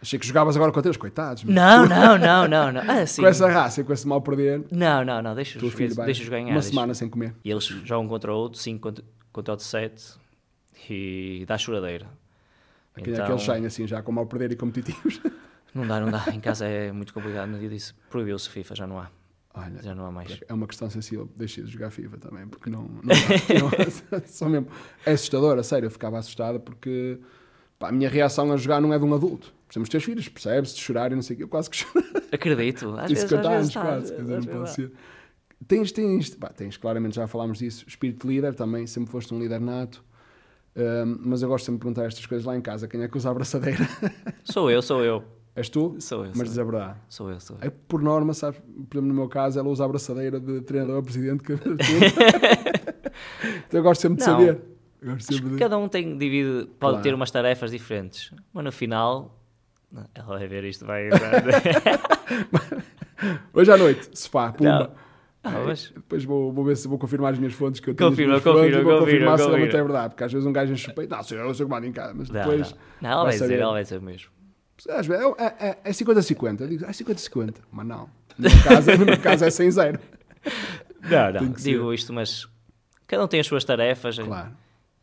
achei 0.00 0.18
que 0.18 0.26
jogavas 0.26 0.56
agora 0.56 0.70
contra 0.72 0.88
eles, 0.88 0.96
coitados. 0.96 1.42
meu. 1.44 1.54
não, 1.54 1.86
não, 1.88 2.16
não, 2.18 2.48
não. 2.48 2.72
não. 2.72 2.80
Ah. 2.82 3.04
Com 3.16 3.26
essa 3.26 3.48
raça 3.48 3.80
e 3.80 3.84
com 3.84 3.92
esse 3.92 4.06
mal 4.06 4.20
perder, 4.22 4.64
Não, 4.70 5.04
não, 5.04 5.20
não, 5.20 5.34
deixa-os 5.34 5.74
vai 5.94 6.06
deixa 6.06 6.30
ganhar. 6.30 6.46
uma 6.46 6.54
deixa- 6.54 6.68
semana 6.70 6.94
sem 6.94 7.08
comer. 7.08 7.34
E 7.44 7.50
eles 7.50 7.64
jogam 7.64 8.08
contra 8.08 8.32
outro, 8.32 8.58
5 8.60 8.80
contra, 8.80 9.04
contra 9.32 9.54
o 9.54 9.56
de 9.56 9.62
7 9.64 10.14
e 10.88 11.44
dá 11.46 11.58
choradeira. 11.58 12.06
Aquele, 12.94 13.12
Então- 13.12 13.24
Aqueles 13.24 13.42
saem 13.42 13.66
assim 13.66 13.86
já 13.86 14.02
com 14.02 14.10
mal 14.12 14.26
perder 14.26 14.52
e 14.52 14.56
competitivos. 14.56 15.20
Não 15.74 15.86
dá, 15.86 16.00
não 16.00 16.10
dá. 16.10 16.24
Em 16.34 16.40
casa 16.40 16.66
é 16.66 16.90
muito 16.92 17.12
complicado. 17.14 17.48
No 17.48 17.58
dia 17.58 17.68
disso 17.68 17.94
proibiu-se 18.08 18.48
FIFA, 18.48 18.74
já 18.74 18.86
não 18.86 18.98
há. 18.98 19.08
Olha, 19.52 19.82
Já 19.82 19.94
não 19.94 20.06
há 20.06 20.12
mais. 20.12 20.40
é 20.48 20.54
uma 20.54 20.66
questão 20.66 20.88
sensível. 20.88 21.28
Deixei 21.36 21.64
de 21.64 21.70
jogar 21.70 21.90
FIFA 21.90 22.18
também, 22.18 22.46
porque 22.46 22.70
não. 22.70 22.82
não, 22.84 23.00
dá. 23.02 23.14
Não- 24.18 24.22
só 24.26 24.48
mesmo. 24.48 24.68
É 25.04 25.12
assustador, 25.12 25.58
a 25.58 25.62
sério. 25.62 25.86
Eu 25.86 25.90
ficava 25.90 26.18
assustado 26.18 26.60
porque 26.60 27.18
pá, 27.78 27.88
a 27.88 27.92
minha 27.92 28.08
reação 28.08 28.52
a 28.52 28.56
jogar 28.56 28.80
não 28.80 28.92
é 28.94 28.98
de 28.98 29.04
um 29.04 29.12
adulto. 29.12 29.52
Por 29.66 29.72
exemplo, 29.72 29.82
os 29.84 29.88
teus 29.88 30.04
filhos, 30.04 30.28
percebes? 30.28 30.74
De 30.74 30.80
chorar 30.80 31.10
e 31.12 31.14
não 31.14 31.22
sei 31.22 31.34
o 31.34 31.36
quê. 31.38 31.42
Eu 31.44 31.48
quase 31.48 31.68
que 31.68 31.76
choro. 31.78 32.04
Acredito. 32.32 32.94
Às 32.96 33.08
vezes, 33.10 33.28
50 33.28 33.48
às 33.48 33.48
vezes 33.48 33.54
anos 33.54 33.68
está, 33.68 33.80
quase. 33.82 34.14
Quer 34.14 34.22
dizer, 34.22 34.36
não 34.40 34.58
pode 34.58 34.70
ser. 34.70 34.92
Tens, 35.68 35.92
tens, 35.92 36.30
pá, 36.34 36.48
tens, 36.48 36.76
claramente 36.76 37.16
já 37.16 37.26
falámos 37.26 37.58
disso, 37.58 37.84
espírito 37.86 38.26
de 38.26 38.34
líder 38.34 38.54
também, 38.54 38.86
sempre 38.86 39.10
foste 39.10 39.34
um 39.34 39.38
líder 39.38 39.60
nato. 39.60 40.02
Ahm, 40.76 41.16
mas 41.24 41.42
eu 41.42 41.48
gosto 41.48 41.64
sempre 41.66 41.78
de 41.78 41.82
perguntar 41.84 42.06
estas 42.06 42.24
coisas 42.24 42.46
lá 42.46 42.56
em 42.56 42.60
casa: 42.60 42.86
quem 42.88 43.02
é 43.02 43.08
que 43.08 43.16
usa 43.16 43.28
a 43.28 43.32
abraçadeira? 43.32 43.86
Sou 44.44 44.70
eu, 44.70 44.80
sou 44.80 45.04
eu. 45.04 45.22
És 45.60 45.68
tu? 45.68 45.96
Sou 46.00 46.24
eu. 46.24 46.28
Mas 46.30 46.36
Sou, 46.38 46.44
diz 46.46 46.58
a 46.58 46.64
verdade. 46.64 46.98
sou 47.08 47.30
eu, 47.30 47.38
sou 47.40 47.56
eu. 47.60 47.66
É 47.68 47.70
por 47.70 48.00
norma, 48.02 48.32
sabes, 48.32 48.58
por 48.88 48.96
exemplo, 48.96 49.08
no 49.08 49.14
meu 49.14 49.28
caso, 49.28 49.58
ela 49.58 49.68
usa 49.68 49.82
a 49.82 49.86
abraçadeira 49.86 50.40
de 50.40 50.62
treinador 50.62 50.98
a 50.98 51.02
presidente. 51.02 51.42
Que... 51.44 51.52
então 53.68 53.80
eu 53.80 53.82
gosto 53.82 54.00
sempre 54.00 54.22
de 54.22 54.26
Não. 54.28 54.38
saber. 54.38 54.60
Sempre 55.18 55.50
de... 55.50 55.56
cada 55.56 55.76
um 55.78 55.88
tem, 55.88 56.16
divide, 56.16 56.66
pode 56.78 56.92
Claro. 56.94 57.02
ter 57.02 57.14
umas 57.14 57.30
tarefas 57.30 57.70
diferentes, 57.70 58.32
mas 58.52 58.64
no 58.64 58.72
final 58.72 59.38
Não, 59.92 60.04
Ela 60.14 60.38
vai 60.38 60.46
ver 60.48 60.64
isto, 60.64 60.84
vai. 60.86 61.08
Hoje 63.52 63.70
à 63.72 63.76
noite, 63.76 64.08
sofá, 64.18 64.52
pumba. 64.52 64.78
Não. 64.78 64.90
Ah, 65.42 65.62
mas- 65.66 65.90
Depois 65.94 66.22
vou, 66.24 66.52
vou 66.52 66.64
ver 66.64 66.76
se 66.76 66.86
vou 66.86 66.98
confirmar 66.98 67.32
as 67.32 67.38
minhas 67.38 67.54
fontes 67.54 67.80
que 67.80 67.90
eu 67.90 67.94
tenho. 67.94 68.10
Confirma, 68.10 68.40
confirma, 68.40 68.82
vou 68.82 68.98
confirma, 69.00 69.38
se 69.38 69.44
realmente 69.46 69.76
é 69.76 69.82
verdade. 69.82 70.08
Porque 70.10 70.24
às 70.24 70.32
vezes 70.32 70.46
um 70.46 70.52
gajo 70.52 70.72
enche 70.72 70.90
o 70.90 70.94
peito. 70.94 71.10
Não, 71.10 71.22
sei, 71.22 71.38
eu 71.38 71.54
sou 71.54 71.66
comando 71.66 71.86
em 71.86 71.92
casa. 71.92 72.12
Mas 72.14 72.28
Não, 72.28 72.40
depois. 72.40 72.70
não. 72.72 72.78
Não, 73.00 73.10
ela 73.10 73.22
vai 73.24 73.32
dizer, 73.32 73.44
saber. 73.46 73.60
ela 73.60 73.72
vai 73.72 73.82
dizer 73.82 74.00
mesmo. 74.02 74.30
Às 74.88 75.06
vezes 75.06 75.24
é, 75.38 75.68
é, 75.68 75.78
é 75.84 75.90
50-50. 75.90 76.60
Eu 76.60 76.68
digo, 76.68 76.84
é 76.84 76.88
50-50. 76.90 77.56
Mas 77.70 77.86
não. 77.86 78.08
No 78.38 78.48
meu 78.48 78.62
caso, 78.64 78.90
no 78.98 79.04
meu 79.06 79.20
caso 79.20 79.44
é 79.44 79.48
100-0. 79.48 80.00
Não, 81.02 81.32
não. 81.46 81.52
Digo 81.52 81.92
isto, 81.92 82.12
mas 82.12 82.48
cada 83.06 83.24
um 83.24 83.28
tem 83.28 83.40
as 83.40 83.46
suas 83.46 83.64
tarefas 83.64 84.18
Claro. 84.18 84.50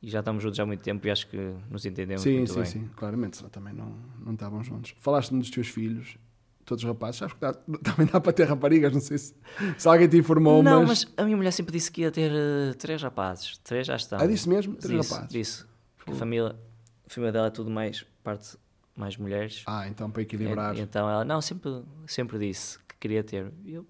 e 0.01 0.09
já 0.09 0.19
estamos 0.19 0.41
juntos 0.43 0.59
há 0.59 0.65
muito 0.65 0.81
tempo 0.83 1.05
e 1.07 1.11
acho 1.11 1.27
que 1.27 1.37
nos 1.69 1.85
entendemos 1.85 2.21
Sim, 2.23 2.37
muito 2.37 2.53
sim, 2.53 2.55
bem. 2.61 2.65
sim. 2.65 2.89
Claramente, 2.95 3.37
senão 3.37 3.49
também 3.49 3.73
não, 3.73 3.93
não 4.25 4.33
estavam 4.33 4.63
juntos. 4.63 4.93
Falaste-me 4.99 5.39
dos 5.39 5.49
teus 5.49 5.67
filhos, 5.67 6.17
todos 6.65 6.83
rapazes. 6.83 7.17
Sabes 7.19 7.33
que 7.33 7.39
dá- 7.41 7.53
também 7.83 8.07
dá 8.11 8.19
para 8.19 8.31
ter 8.33 8.45
raparigas, 8.45 8.91
não 8.93 9.01
sei 9.01 9.17
se, 9.17 9.35
se 9.77 9.87
alguém 9.87 10.07
te 10.07 10.17
informou, 10.17 10.63
Não, 10.63 10.81
mas... 10.85 11.05
mas 11.05 11.13
a 11.17 11.23
minha 11.23 11.35
mulher 11.37 11.51
sempre 11.51 11.73
disse 11.73 11.91
que 11.91 12.01
ia 12.01 12.11
ter 12.11 12.31
eh, 12.31 12.73
três 12.77 13.01
rapazes. 13.01 13.57
Três 13.59 13.85
já 13.87 13.95
estão. 13.95 14.19
Ah, 14.19 14.25
disse 14.27 14.47
mesmo? 14.47 14.75
Três 14.75 14.99
disse, 15.01 15.13
rapazes. 15.13 15.33
Disse. 15.33 15.65
Porque 15.97 16.11
a 16.11 16.15
família, 16.15 16.55
a 17.05 17.09
família 17.13 17.31
dela 17.33 17.47
é 17.47 17.51
tudo 17.51 17.69
mais 17.69 18.05
parte 18.23 18.57
mais 18.97 19.15
mulheres. 19.17 19.63
Ah, 19.65 19.87
então 19.87 20.09
para 20.09 20.21
equilibrar. 20.21 20.75
E- 20.75 20.81
então 20.81 21.09
ela, 21.09 21.23
não, 21.23 21.39
sempre, 21.41 21.83
sempre 22.05 22.37
disse 22.39 22.77
que 22.79 22.95
queria 22.99 23.23
ter. 23.23 23.51
E, 23.65 23.73
eu, 23.75 23.85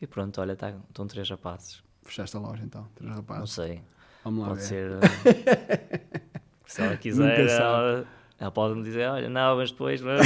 e 0.00 0.06
pronto, 0.06 0.40
olha, 0.40 0.56
tá, 0.56 0.72
estão 0.88 1.06
três 1.06 1.28
rapazes. 1.30 1.82
Fechaste 2.04 2.36
a 2.36 2.40
loja 2.40 2.62
então, 2.64 2.86
três 2.94 3.08
Não 3.10 3.16
rapazes. 3.18 3.52
sei. 3.52 3.80
Vamos 4.24 4.40
lá 4.42 4.48
Pode 4.48 4.60
ver. 4.60 4.66
ser. 4.66 6.02
se 6.66 6.82
ela 6.82 6.96
quiser, 6.96 7.48
ela, 7.48 8.04
ela 8.38 8.50
pode 8.50 8.74
me 8.76 8.82
dizer: 8.82 9.08
olha, 9.08 9.28
não, 9.28 9.56
mas 9.56 9.70
depois. 9.70 10.00
Não. 10.02 10.16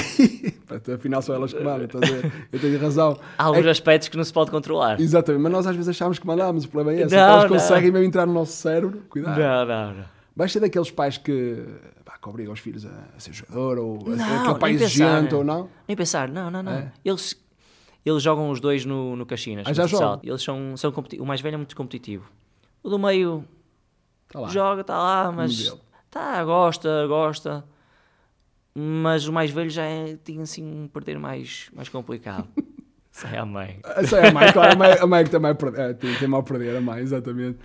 Pá, 0.66 0.80
Afinal 0.94 1.22
são 1.22 1.34
elas 1.34 1.52
que 1.52 1.62
mandam, 1.62 1.84
estás 1.84 2.02
a 2.10 2.14
ver? 2.16 2.32
Eu 2.52 2.60
tenho 2.60 2.78
razão. 2.80 3.18
Há 3.38 3.44
alguns 3.44 3.66
aspectos 3.66 4.08
que 4.08 4.16
não 4.16 4.24
se 4.24 4.32
pode 4.32 4.50
controlar. 4.50 5.00
Exatamente, 5.00 5.42
mas 5.42 5.52
nós 5.52 5.66
às 5.66 5.76
vezes 5.76 5.88
achamos 5.88 6.18
que 6.18 6.26
mandamos, 6.26 6.64
o 6.64 6.68
problema 6.68 6.98
é 6.98 7.04
esse. 7.04 7.14
Não, 7.14 7.22
Elas 7.22 7.42
não. 7.44 7.50
conseguem 7.50 7.90
mesmo 7.90 8.06
entrar 8.06 8.26
no 8.26 8.32
nosso 8.32 8.52
cérebro, 8.52 9.02
cuidado. 9.08 9.38
Não, 9.38 9.64
não, 9.66 9.94
não. 9.94 10.15
Vais 10.36 10.52
ser 10.52 10.60
daqueles 10.60 10.90
pais 10.90 11.16
que, 11.16 11.64
pá, 12.04 12.18
que 12.18 12.28
obrigam 12.28 12.52
os 12.52 12.60
filhos 12.60 12.84
a, 12.84 12.90
a 13.16 13.18
ser 13.18 13.32
jogador, 13.32 13.78
ou 13.78 13.96
a 14.00 14.04
ser 14.10 14.16
Não, 14.16 14.40
aquele 14.42 14.58
pai 14.58 14.72
exigente, 14.72 15.34
ou 15.34 15.42
não? 15.42 15.70
Nem 15.88 15.96
pensar, 15.96 16.28
não, 16.28 16.50
não, 16.50 16.62
não. 16.62 16.72
É? 16.72 16.92
Eles, 17.02 17.34
eles 18.04 18.22
jogam 18.22 18.50
os 18.50 18.60
dois 18.60 18.84
no, 18.84 19.16
no 19.16 19.24
Caxinas. 19.24 19.66
Ah, 19.66 19.72
já 19.72 19.86
jogam? 19.86 20.20
Eles 20.22 20.42
são, 20.42 20.76
são 20.76 20.92
competi- 20.92 21.18
O 21.18 21.24
mais 21.24 21.40
velho 21.40 21.54
é 21.54 21.56
muito 21.56 21.74
competitivo. 21.74 22.30
O 22.82 22.90
do 22.90 22.98
meio 22.98 23.44
lá. 24.34 24.48
joga, 24.48 24.82
está 24.82 24.98
lá, 24.98 25.32
mas. 25.32 25.74
Tá, 26.10 26.44
gosta, 26.44 27.06
gosta. 27.06 27.64
Mas 28.74 29.26
o 29.26 29.32
mais 29.32 29.50
velho 29.50 29.70
já 29.70 29.84
é, 29.84 30.18
tinha 30.22 30.42
assim 30.42 30.62
um 30.62 30.86
perder 30.86 31.18
mais, 31.18 31.70
mais 31.72 31.88
complicado. 31.88 32.46
Sai 33.10 33.38
à 33.38 33.46
mãe. 33.46 33.80
É 33.82 34.28
a 34.28 34.32
mãe, 34.32 34.52
claro, 34.52 34.72
a 34.74 34.76
mãe, 34.76 34.92
a 34.92 35.06
mãe 35.06 35.24
que 35.24 35.30
também 35.30 35.54
perde- 35.54 35.80
é, 35.80 35.94
tem, 35.94 36.14
tem 36.16 36.28
mal 36.28 36.40
a 36.40 36.42
perder, 36.42 36.76
a 36.76 36.80
mãe, 36.82 37.00
exatamente. 37.00 37.58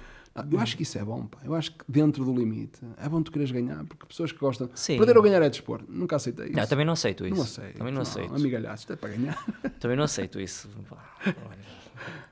Eu 0.50 0.60
acho 0.60 0.78
que 0.78 0.84
isso 0.84 0.98
é 0.98 1.04
bom, 1.04 1.26
pá. 1.26 1.40
Eu 1.44 1.54
acho 1.54 1.72
que 1.74 1.84
dentro 1.90 2.24
do 2.24 2.34
limite 2.34 2.80
é 2.98 3.10
bom 3.10 3.22
tu 3.22 3.32
queres 3.32 3.52
ganhar, 3.52 3.84
porque 3.84 4.06
pessoas 4.06 4.32
que 4.32 4.40
gostam. 4.40 4.70
Sim. 4.74 4.98
Perder 4.98 5.18
ou 5.18 5.24
ganhar 5.24 5.42
é 5.42 5.50
desporto. 5.50 5.86
Nunca 5.90 6.16
aceitei 6.16 6.48
isso. 6.48 6.56
Não, 6.56 6.66
também 6.68 6.86
não 6.86 6.94
aceito 6.94 7.26
isso. 7.26 7.36
não 7.36 7.44
aceito. 7.44 7.78
Também 7.78 7.94
não, 7.94 8.02
aceito. 8.02 8.34
Amigalhaço, 8.34 8.84
isto 8.84 8.94
é 8.94 8.96
para 8.96 9.10
ganhar. 9.10 9.46
Também 9.80 9.98
não 9.98 10.06
aceito 10.06 10.40
isso. 10.40 10.70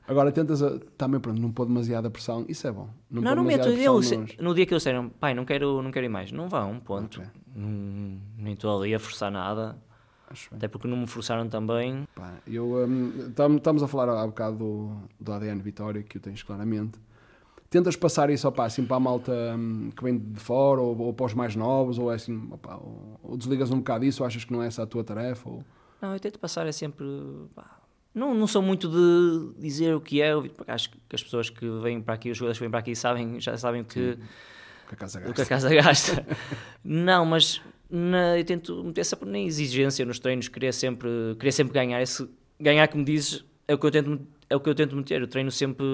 Agora 0.07 0.31
tentas 0.31 0.63
a, 0.63 0.79
também, 0.97 1.19
pronto, 1.19 1.39
não 1.39 1.51
pôr 1.51 1.67
demasiada 1.67 2.09
pressão. 2.09 2.43
Isso 2.47 2.67
é 2.67 2.71
bom. 2.71 2.89
Não, 3.11 3.21
pôr 3.21 3.35
não 3.35 3.43
meto. 3.43 3.67
Eu, 3.69 4.01
no 4.39 4.55
dia 4.55 4.65
que 4.65 4.73
eles 4.73 4.81
disseram, 4.81 5.09
pai, 5.09 5.35
não 5.35 5.45
quero, 5.45 5.81
não 5.83 5.91
quero 5.91 6.05
ir 6.05 6.09
mais, 6.09 6.31
não 6.31 6.49
vão, 6.49 6.79
ponto. 6.79 7.19
Ok. 7.19 7.31
Hum, 7.55 8.17
nem 8.37 8.53
estou 8.53 8.81
ali 8.81 8.95
a 8.95 8.99
forçar 8.99 9.31
nada. 9.31 9.77
Até 10.51 10.67
porque 10.67 10.87
não 10.87 10.97
me 10.97 11.07
forçaram 11.07 11.47
também. 11.49 12.07
Pá, 12.15 12.33
eu, 12.47 12.85
hum, 12.87 13.31
tam- 13.35 13.57
estamos 13.57 13.83
a 13.83 13.87
falar 13.87 14.09
há 14.09 14.25
bocado 14.25 14.57
do, 14.57 14.97
do 15.19 15.31
ADN 15.31 15.61
Vitória, 15.61 16.01
que 16.01 16.17
o 16.17 16.19
tens 16.19 16.41
claramente. 16.43 16.99
Tentas 17.69 17.95
passar 17.95 18.29
isso 18.31 18.47
opá, 18.47 18.65
assim, 18.65 18.83
para 18.83 18.97
a 18.97 18.99
malta 18.99 19.31
hum, 19.55 19.91
que 19.95 20.03
vem 20.03 20.17
de 20.17 20.39
fora, 20.39 20.81
ou, 20.81 20.97
ou 20.99 21.13
para 21.13 21.27
os 21.27 21.33
mais 21.35 21.55
novos, 21.55 21.99
ou 21.99 22.11
é 22.11 22.15
assim, 22.15 22.47
opá, 22.51 22.75
ou, 22.77 23.19
ou 23.21 23.37
desligas 23.37 23.69
um 23.71 23.77
bocado 23.77 24.05
isso, 24.05 24.23
ou 24.23 24.27
achas 24.27 24.43
que 24.43 24.51
não 24.51 24.63
é 24.63 24.67
essa 24.67 24.81
a 24.83 24.87
tua 24.87 25.03
tarefa? 25.03 25.47
Ou... 25.47 25.63
Não, 26.01 26.13
eu 26.13 26.19
tento 26.19 26.39
passar 26.39 26.65
é 26.65 26.71
sempre. 26.71 27.05
pá, 27.53 27.79
não, 28.13 28.33
não 28.33 28.47
sou 28.47 28.61
muito 28.63 28.89
de 28.89 29.61
dizer 29.61 29.93
o 29.95 30.01
que 30.01 30.19
é, 30.19 30.33
porque 30.35 30.71
acho 30.71 30.89
que 30.89 30.97
as 31.15 31.21
pessoas 31.21 31.49
que 31.51 31.69
vêm 31.81 32.01
para 32.01 32.15
aqui, 32.15 32.31
os 32.31 32.37
jogadores 32.37 32.57
que 32.57 32.63
vêm 32.63 32.71
para 32.71 32.79
aqui, 32.79 32.95
sabem, 32.95 33.39
já 33.39 33.55
sabem 33.55 33.83
que, 33.83 34.17
Que 34.87 34.93
a 34.95 34.97
casa 34.97 35.19
o 35.19 35.21
que 35.21 35.27
gasta. 35.27 35.43
a 35.43 35.45
casa 35.45 35.69
gasta. 35.75 36.25
não, 36.83 37.23
mas 37.23 37.61
na- 37.87 38.35
eu 38.37 38.43
tento 38.43 38.83
meter 38.83 39.03
sempre 39.03 39.29
na 39.29 39.37
exigência 39.39 40.03
nos 40.05 40.17
treinos, 40.19 40.47
querer 40.47 40.73
sempre, 40.73 41.07
querer 41.37 41.51
sempre 41.51 41.73
ganhar. 41.73 42.01
Esse, 42.01 42.27
ganhar, 42.59 42.87
como 42.87 43.05
dizes, 43.05 43.45
é 43.67 43.75
o 43.75 43.77
que 43.77 43.85
eu 43.85 43.91
tento, 43.91 44.19
é 44.49 44.55
o 44.55 44.59
que 44.59 44.69
eu 44.69 44.75
tento 44.75 44.95
meter. 44.95 45.21
Eu 45.21 45.27
treino 45.27 45.51
sempre 45.51 45.85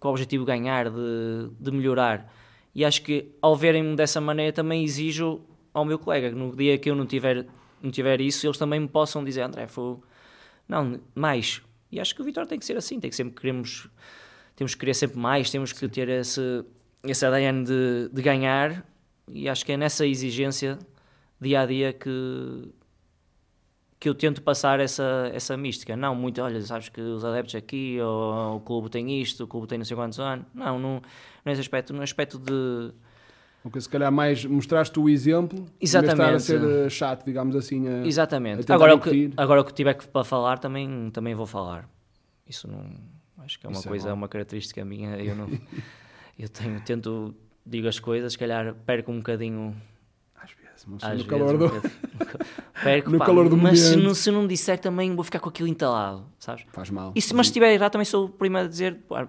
com 0.00 0.08
o 0.08 0.10
objetivo 0.10 0.44
de 0.44 0.52
ganhar, 0.52 0.90
de, 0.90 1.50
de 1.58 1.70
melhorar. 1.70 2.32
E 2.74 2.84
acho 2.84 3.02
que 3.02 3.32
ao 3.42 3.56
verem-me 3.56 3.96
dessa 3.96 4.20
maneira 4.20 4.52
também 4.52 4.84
exijo 4.84 5.40
ao 5.74 5.84
meu 5.84 5.98
colega 5.98 6.30
que 6.30 6.34
no 6.34 6.54
dia 6.54 6.78
que 6.78 6.90
eu 6.90 6.94
não 6.94 7.06
tiver, 7.06 7.46
não 7.82 7.90
tiver 7.90 8.20
isso, 8.20 8.46
eles 8.46 8.56
também 8.56 8.80
me 8.80 8.88
possam 8.88 9.24
dizer, 9.24 9.42
André, 9.42 9.66
foi... 9.66 9.96
não, 10.66 11.00
mais. 11.14 11.62
E 11.90 12.00
acho 12.00 12.14
que 12.14 12.20
o 12.20 12.24
Vitória 12.24 12.48
tem 12.48 12.58
que 12.58 12.64
ser 12.64 12.76
assim, 12.76 13.00
tem 13.00 13.10
que 13.10 13.16
sempre 13.16 13.34
queremos, 13.34 13.88
temos 14.54 14.74
que 14.74 14.80
querer 14.80 14.94
sempre 14.94 15.18
mais, 15.18 15.50
temos 15.50 15.72
que 15.72 15.88
ter 15.88 16.08
esse, 16.08 16.64
esse 17.04 17.24
ADN 17.24 17.64
de, 17.64 18.10
de 18.12 18.22
ganhar 18.22 18.84
e 19.30 19.48
acho 19.48 19.64
que 19.64 19.72
é 19.72 19.76
nessa 19.76 20.06
exigência 20.06 20.78
dia 21.40 21.60
a 21.60 21.66
dia 21.66 21.92
que 21.92 22.68
que 24.00 24.08
eu 24.08 24.14
tento 24.14 24.40
passar 24.42 24.78
essa, 24.80 25.30
essa 25.34 25.56
mística. 25.56 25.96
Não 25.96 26.14
muito, 26.14 26.40
olha, 26.40 26.60
sabes 26.62 26.88
que 26.88 27.00
os 27.00 27.24
adeptos 27.24 27.54
aqui, 27.54 27.98
ou 28.00 28.56
o 28.56 28.60
clube 28.60 28.88
tem 28.88 29.20
isto, 29.20 29.44
o 29.44 29.46
clube 29.46 29.66
tem 29.66 29.78
não 29.78 29.84
sei 29.84 29.96
quantos 29.96 30.20
anos. 30.20 30.46
Não, 30.54 30.78
não, 30.78 31.02
nesse 31.44 31.60
aspecto, 31.60 31.92
no 31.92 32.02
aspecto 32.02 32.38
de. 32.38 32.92
Ok, 33.64 33.80
se 33.80 33.88
calhar 33.88 34.12
mais 34.12 34.44
mostraste 34.44 34.98
o 35.00 35.08
exemplo, 35.08 35.66
Exatamente. 35.80 36.20
estar 36.22 36.34
a 36.34 36.38
ser 36.38 36.62
eh, 36.86 36.88
chato, 36.88 37.24
digamos 37.24 37.56
assim. 37.56 37.88
a- 37.88 38.02
a 38.02 38.06
Exatamente. 38.06 38.58
tentar 38.58 38.74
Agora 38.76 38.94
o, 38.94 39.00
que, 39.00 39.32
agora 39.36 39.60
o 39.60 39.64
que 39.64 39.74
tiver 39.74 39.94
que 39.94 40.06
para 40.06 40.22
falar 40.24 40.58
também, 40.58 41.10
também 41.10 41.34
vou 41.34 41.44
falar. 41.46 41.88
Isso 42.48 42.68
não. 42.68 42.86
Acho 43.44 43.58
que 43.58 43.66
é 43.66 43.68
uma 43.68 43.78
Isso 43.78 43.88
é 43.88 43.90
coisa, 43.90 44.08
bom. 44.10 44.14
uma 44.14 44.28
característica 44.28 44.84
minha. 44.84 45.16
Eu 45.16 45.34
não. 45.34 45.48
eu 46.38 46.48
tenho, 46.48 46.80
tento, 46.82 47.34
digo 47.66 47.88
as 47.88 47.98
coisas, 47.98 48.32
se 48.32 48.38
calhar 48.38 48.74
perco 48.86 49.10
um 49.10 49.18
bocadinho. 49.18 49.74
Às 50.36 50.52
vezes, 50.52 50.84
mas 50.86 51.02
Às 51.02 51.10
no 51.10 51.16
vezes, 51.16 51.26
calor 51.26 51.54
um 51.56 51.58
do... 51.58 51.70
perco, 52.82 53.10
no 53.10 53.18
pá, 53.18 53.26
calor 53.26 53.48
do 53.48 53.56
mas 53.56 53.78
se 53.80 53.96
não, 53.96 54.14
se 54.14 54.30
não 54.30 54.46
disser 54.46 54.78
também 54.78 55.14
vou 55.14 55.24
ficar 55.24 55.40
com 55.40 55.48
aquilo 55.48 55.68
entalado, 55.68 56.26
sabes? 56.38 56.64
Faz 56.68 56.90
mal. 56.90 57.12
E 57.14 57.22
se, 57.22 57.34
mas 57.34 57.46
se 57.46 57.50
estiver 57.50 57.72
errado, 57.72 57.92
também 57.92 58.04
sou 58.04 58.26
o 58.26 58.28
primeiro 58.28 58.66
a 58.66 58.70
dizer, 58.70 58.96
pá, 59.08 59.28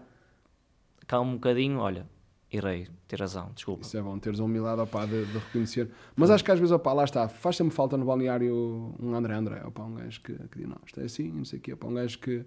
calma 1.08 1.32
um 1.32 1.36
bocadinho, 1.36 1.80
olha, 1.80 2.08
errei, 2.52 2.88
tem 3.08 3.20
razão, 3.20 3.52
desculpa. 3.54 3.82
Isso 3.82 3.98
é 3.98 4.02
bom, 4.02 4.18
teres 4.20 4.40
a 4.40 4.44
humildade 4.44 4.82
opá, 4.82 5.06
de, 5.06 5.26
de 5.26 5.38
reconhecer. 5.38 5.90
Mas 6.16 6.30
acho 6.30 6.44
que 6.44 6.52
às 6.52 6.60
vezes, 6.60 6.72
opá, 6.72 6.94
lá 6.94 7.04
está, 7.04 7.28
faz 7.28 7.56
sempre 7.56 7.74
falta 7.74 7.98
no 7.98 8.06
balneário 8.06 8.94
um 9.00 9.14
André 9.16 9.34
André, 9.34 9.64
opá, 9.66 9.84
um 9.84 9.96
gajo 9.96 10.22
que, 10.22 10.34
que 10.34 10.60
diz, 10.60 10.68
não, 10.68 10.78
isto 10.86 11.00
é 11.00 11.06
assim, 11.06 11.32
não 11.32 11.46
sei 11.46 11.60
o 11.60 11.62
quê, 11.62 11.74
opá, 11.74 11.88
um 11.88 11.94
gajo 11.94 12.20
que... 12.20 12.46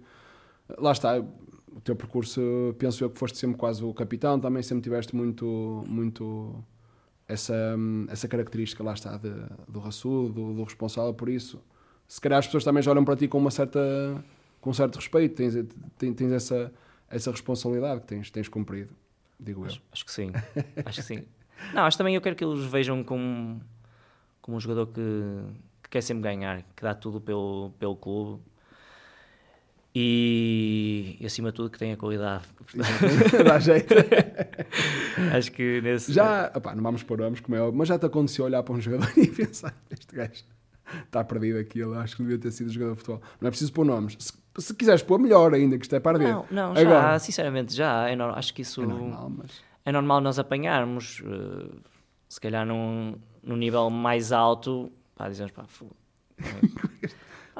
Lá 0.77 0.93
está, 0.93 1.19
o 1.19 1.81
teu 1.81 1.95
percurso, 1.95 2.41
penso 2.77 3.03
eu 3.03 3.09
que 3.09 3.19
foste 3.19 3.37
sempre 3.37 3.57
quase 3.57 3.83
o 3.83 3.93
capitão, 3.93 4.39
também 4.39 4.63
sempre 4.63 4.81
tiveste 4.83 5.15
muito, 5.15 5.83
muito 5.87 6.63
essa, 7.33 7.75
hum, 7.77 8.05
essa 8.09 8.27
característica, 8.27 8.83
lá 8.83 8.93
está, 8.93 9.17
de, 9.17 9.31
do 9.67 9.79
raçudo, 9.79 10.33
do, 10.33 10.53
do 10.53 10.63
responsável 10.63 11.13
por 11.13 11.29
isso. 11.29 11.61
Se 12.07 12.21
calhar 12.21 12.39
as 12.39 12.45
pessoas 12.45 12.63
também 12.63 12.83
já 12.83 12.91
olham 12.91 13.03
para 13.03 13.15
ti 13.15 13.27
com 13.27 13.37
uma 13.37 13.51
certa, 13.51 13.79
com 14.61 14.69
um 14.69 14.73
certo 14.73 14.95
respeito, 14.95 15.35
tens, 15.35 15.53
tens, 15.97 16.15
tens 16.15 16.31
essa, 16.31 16.71
essa 17.09 17.31
responsabilidade 17.31 18.01
que 18.01 18.07
tens, 18.07 18.29
tens 18.29 18.47
cumprido, 18.47 18.93
digo 19.39 19.61
eu. 19.61 19.67
Acho, 19.67 19.81
acho 19.91 20.05
que 20.05 20.11
sim, 20.11 20.31
acho 20.85 21.01
que 21.01 21.07
sim. 21.07 21.25
Não, 21.73 21.83
acho 21.83 21.97
também 21.97 22.15
eu 22.15 22.21
quero 22.21 22.35
que 22.35 22.43
eles 22.43 22.65
vejam 22.65 23.03
como, 23.03 23.61
como 24.41 24.57
um 24.57 24.59
jogador 24.59 24.87
que, 24.87 25.01
que 25.81 25.89
quer 25.89 26.01
sempre 26.01 26.23
ganhar, 26.23 26.63
que 26.75 26.83
dá 26.83 26.93
tudo 26.93 27.21
pelo, 27.21 27.71
pelo 27.79 27.95
clube. 27.95 28.43
E, 29.95 31.17
e, 31.19 31.25
acima 31.25 31.49
de 31.51 31.55
tudo 31.55 31.69
que 31.69 31.77
tem 31.77 31.91
a 31.91 31.97
qualidade. 31.97 32.45
Dá 33.45 33.59
jeito. 33.59 33.93
Acho 35.37 35.51
que 35.51 35.81
nesse. 35.81 36.11
Já, 36.11 36.51
opá, 36.55 36.73
não 36.75 36.81
vamos 36.81 37.03
pôr 37.03 37.19
nomes, 37.19 37.39
como 37.39 37.55
é 37.55 37.61
óbvio, 37.61 37.77
mas 37.77 37.87
já 37.87 37.99
te 37.99 38.05
aconteceu 38.05 38.45
olhar 38.45 38.63
para 38.63 38.73
um 38.73 38.81
jogador 38.81 39.11
e 39.17 39.27
pensar, 39.27 39.73
este 39.91 40.15
gajo 40.15 40.43
está 41.05 41.23
perdido 41.23 41.59
aqui, 41.59 41.79
ele 41.79 41.95
acho 41.97 42.15
que 42.15 42.23
devia 42.23 42.37
ter 42.39 42.51
sido 42.51 42.71
jogador 42.71 42.93
de 42.93 42.97
futebol. 42.99 43.21
Não 43.39 43.47
é 43.47 43.51
preciso 43.51 43.71
pôr 43.71 43.85
nomes. 43.85 44.15
Se, 44.19 44.33
se 44.57 44.73
quiseres 44.73 45.03
pôr, 45.03 45.19
melhor 45.19 45.53
ainda, 45.53 45.77
que 45.77 45.85
isto 45.85 45.95
é 45.95 45.99
para 45.99 46.17
arder. 46.17 46.33
Não, 46.33 46.45
não, 46.49 46.75
já, 46.75 46.81
Agora, 46.81 47.19
sinceramente, 47.19 47.75
já. 47.75 48.09
É 48.09 48.15
nor- 48.15 48.37
acho 48.37 48.53
que 48.53 48.63
isso 48.63 48.81
é 48.81 48.85
normal, 48.87 49.29
mas... 49.29 49.51
é 49.85 49.91
normal 49.91 50.21
nós 50.21 50.39
apanharmos. 50.39 51.21
eh, 51.25 51.67
se 52.29 52.41
calhar 52.41 52.65
num, 52.65 53.15
num 53.43 53.55
nível 53.55 53.89
mais 53.91 54.31
alto, 54.31 54.91
pá, 55.15 55.29
dizemos, 55.29 55.51
pá, 55.51 55.65
fu- 55.67 55.95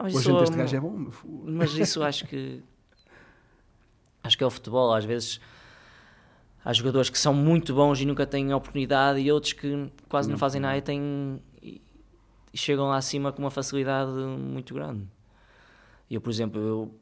Isso 0.09 0.21
gente, 0.21 0.37
é 0.39 0.43
este 0.43 0.55
gajo 0.57 0.75
é 0.75 0.79
bom. 0.79 1.07
Mas 1.45 1.73
isso 1.73 2.03
acho 2.03 2.25
que. 2.25 2.61
Acho 4.23 4.37
que 4.37 4.43
é 4.43 4.47
o 4.47 4.51
futebol. 4.51 4.93
Às 4.93 5.05
vezes 5.05 5.39
há 6.63 6.71
jogadores 6.73 7.09
que 7.09 7.17
são 7.19 7.33
muito 7.33 7.73
bons 7.73 7.99
e 7.99 8.05
nunca 8.05 8.25
têm 8.25 8.53
oportunidade, 8.53 9.19
e 9.19 9.31
outros 9.31 9.53
que 9.53 9.89
quase 10.07 10.27
não, 10.29 10.33
Não 10.33 10.39
fazem 10.39 10.61
nada 10.61 10.77
e 10.77 10.81
têm. 10.81 11.41
E, 11.61 11.81
chegam 12.53 12.87
lá 12.87 12.97
acima 12.97 13.31
com 13.31 13.41
uma 13.41 13.51
facilidade 13.51 14.11
muito 14.11 14.73
grande. 14.73 15.07
Eu, 16.09 16.21
por 16.21 16.29
exemplo, 16.29 16.61
eu, 16.61 16.95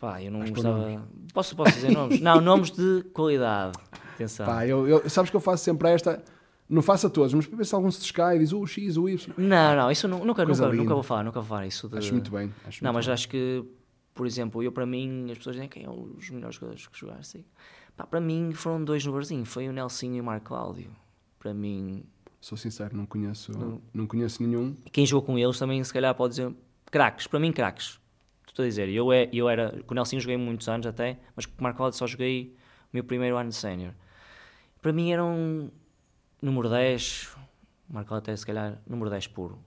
pá, 0.00 0.22
eu 0.22 0.30
não 0.30 0.40
gostava. 0.50 1.02
Posso, 1.32 1.56
posso 1.56 1.72
dizer 1.72 1.90
nomes? 1.90 2.20
Não, 2.20 2.40
nomes 2.40 2.70
de 2.70 3.02
qualidade. 3.14 3.78
Atenção. 4.14 4.44
Pá, 4.44 4.66
eu, 4.66 4.86
eu- 4.86 5.08
sabes 5.08 5.30
que 5.30 5.36
eu 5.36 5.40
faço 5.40 5.64
sempre 5.64 5.88
esta, 5.88 6.22
não 6.68 6.82
faço 6.82 7.06
a 7.06 7.10
todos, 7.10 7.32
mas 7.34 7.46
para 7.46 7.56
ver 7.56 7.64
se 7.64 7.74
algum 7.74 7.90
se 7.90 8.00
descai 8.00 8.36
e 8.36 8.38
diz 8.40 8.52
o 8.52 8.66
X, 8.66 8.96
o 8.96 9.08
Y. 9.08 9.34
Não, 9.38 9.76
não, 9.76 9.90
isso 9.90 10.06
nu- 10.06 10.24
nunca, 10.24 10.44
Coisa 10.44 10.62
nunca, 10.62 10.72
linda. 10.72 10.82
nunca 10.84 10.94
vou 10.94 11.02
falar, 11.02 11.24
nunca 11.24 11.40
vou 11.40 11.48
falar 11.48 11.66
isso 11.66 11.88
de... 11.88 11.96
Acho 11.98 12.12
muito 12.12 12.30
bem. 12.30 12.52
Acho 12.66 12.84
Não, 12.84 12.88
muito 12.92 12.96
mas 12.98 13.06
bem. 13.06 13.14
acho 13.14 13.28
que, 13.28 13.64
por 14.14 14.26
exemplo, 14.26 14.62
eu 14.62 14.70
para 14.72 14.84
mim, 14.86 15.30
as 15.30 15.38
pessoas 15.38 15.56
dizem 15.56 15.68
quem 15.68 15.84
é 15.84 15.90
os 15.90 16.28
melhores 16.30 16.56
jogadores 16.56 16.86
que 16.86 16.98
jogaram 16.98 17.20
assim. 17.20 17.44
Pá, 17.96 18.06
para 18.06 18.20
mim 18.20 18.52
foram 18.52 18.84
dois 18.84 19.04
no 19.04 19.12
Barzinho, 19.12 19.44
foi 19.44 19.68
o 19.68 19.72
Nelsinho 19.72 20.16
e 20.16 20.20
o 20.20 20.24
Marco 20.24 20.46
Cláudio. 20.48 20.90
Para 21.38 21.54
mim, 21.54 22.04
Sou 22.40 22.56
sincero, 22.56 22.96
não 22.96 23.04
conheço, 23.06 23.50
não 23.92 24.06
conheço 24.06 24.40
nenhum. 24.44 24.76
quem 24.92 25.04
jogou 25.04 25.26
com 25.26 25.36
eles 25.38 25.58
também 25.58 25.82
se 25.82 25.92
calhar 25.92 26.14
pode 26.14 26.34
dizer 26.36 26.54
craques, 26.90 27.26
para 27.26 27.40
mim 27.40 27.50
craques. 27.50 27.98
Estou 28.46 28.64
a 28.64 28.68
dizer, 28.68 28.88
eu, 28.88 29.12
é, 29.12 29.28
eu 29.32 29.48
era, 29.48 29.70
com 29.86 29.92
o 29.92 29.94
Nelsinho 29.96 30.20
joguei 30.20 30.36
muitos 30.36 30.68
anos 30.68 30.86
até, 30.86 31.18
mas 31.34 31.46
com 31.46 31.58
o 31.58 31.62
Marco 31.62 31.78
Cláudio 31.78 31.98
só 31.98 32.06
joguei 32.06 32.54
o 32.86 32.88
meu 32.92 33.02
primeiro 33.04 33.36
ano 33.36 33.48
de 33.50 33.56
sénior. 33.56 33.92
Para 34.80 34.92
mim 34.92 35.10
eram 35.12 35.70
número 36.40 36.68
10, 36.68 37.28
o 37.88 37.94
Marco 37.94 38.14
até 38.14 38.34
se 38.36 38.46
calhar 38.46 38.80
número 38.86 39.10
10 39.10 39.26
puro. 39.28 39.58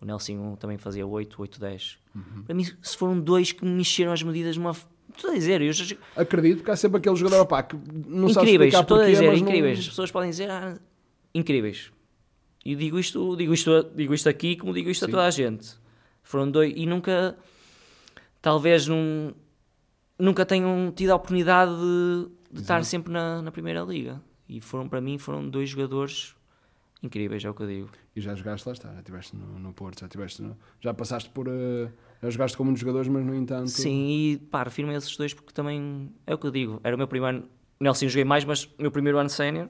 O 0.00 0.04
Nelsinho 0.04 0.56
também 0.58 0.76
fazia 0.76 1.06
8, 1.06 1.40
8, 1.40 1.60
10. 1.60 1.98
Para 2.44 2.54
mim, 2.54 2.64
se 2.82 2.96
foram 2.96 3.18
dois 3.18 3.52
que 3.52 3.64
me 3.64 3.70
mexeram 3.70 4.12
as 4.12 4.22
medidas 4.22 4.54
de 4.54 4.60
uma. 4.60 4.72
Estou 5.14 5.30
a 5.30 5.34
dizer, 5.34 5.62
eu 5.62 5.72
já, 5.72 5.96
Acredito 6.14 6.62
que 6.62 6.70
há 6.70 6.76
sempre 6.76 6.98
aquele 6.98 7.16
jogador 7.16 7.40
opá, 7.40 7.62
que 7.62 7.76
não 8.06 8.28
sabe 8.28 8.46
incríveis, 8.48 8.74
explicar 8.74 8.82
estou 8.82 8.96
a 8.96 9.00
porquê, 9.00 9.12
dizer, 9.12 9.26
mas 9.30 9.40
não- 9.40 9.48
incríveis. 9.48 9.78
As 9.78 9.88
pessoas 9.88 10.10
podem 10.10 10.28
dizer, 10.30 10.50
ah, 10.50 10.78
incríveis. 11.34 11.90
E 12.64 12.74
digo 12.74 12.98
isto, 12.98 13.36
digo 13.36 13.54
isto, 13.54 13.90
digo 13.94 14.12
isto 14.12 14.28
aqui 14.28 14.56
como 14.56 14.74
digo 14.74 14.90
isto 14.90 15.04
a 15.04 15.06
Sim. 15.06 15.12
toda 15.12 15.24
a 15.26 15.30
gente. 15.30 15.74
Foram 16.22 16.50
dois 16.50 16.72
e 16.76 16.84
nunca, 16.84 17.36
talvez 18.42 18.86
num, 18.86 19.32
nunca 20.18 20.44
tenham 20.44 20.92
tido 20.94 21.10
a 21.10 21.14
oportunidade 21.14 21.70
de, 21.72 22.26
de 22.52 22.60
estar 22.60 22.84
sempre 22.84 23.12
na, 23.12 23.40
na 23.40 23.50
primeira 23.52 23.82
liga. 23.82 24.20
E 24.48 24.60
foram 24.60 24.88
para 24.88 25.00
mim 25.00 25.18
foram 25.18 25.48
dois 25.48 25.68
jogadores 25.70 26.34
incríveis, 27.02 27.44
é 27.44 27.50
o 27.50 27.54
que 27.54 27.62
eu 27.62 27.66
digo. 27.66 27.88
E 28.14 28.20
já 28.20 28.34
jogaste 28.34 28.66
lá 28.68 28.72
está, 28.72 28.92
já 28.92 28.98
estiveste 29.00 29.36
no, 29.36 29.58
no 29.58 29.72
Porto, 29.72 30.00
já, 30.00 30.08
tiveste 30.08 30.40
no- 30.42 30.56
já 30.80 30.94
passaste 30.94 31.28
por. 31.30 31.46
eh, 31.48 31.88
já 32.22 32.30
jogaste 32.30 32.56
com 32.56 32.64
muitos 32.64 32.80
jogadores, 32.80 33.08
mas 33.08 33.24
no 33.24 33.34
entanto. 33.34 33.68
Sim, 33.70 34.06
e 34.08 34.38
pá, 34.38 34.62
refiro-me 34.62 34.94
a 34.94 34.98
esses 34.98 35.16
dois 35.16 35.34
porque 35.34 35.52
também 35.52 36.10
é 36.26 36.34
o 36.34 36.38
que 36.38 36.46
eu 36.46 36.50
digo. 36.50 36.80
Era 36.82 36.94
o 36.94 36.98
meu 36.98 37.06
primeiro 37.08 37.36
ano, 37.38 37.48
Nelson 37.80 38.08
joguei 38.08 38.24
mais, 38.24 38.44
mas 38.44 38.64
o 38.64 38.82
meu 38.82 38.90
primeiro 38.90 39.18
ano 39.18 39.28
sénior 39.28 39.68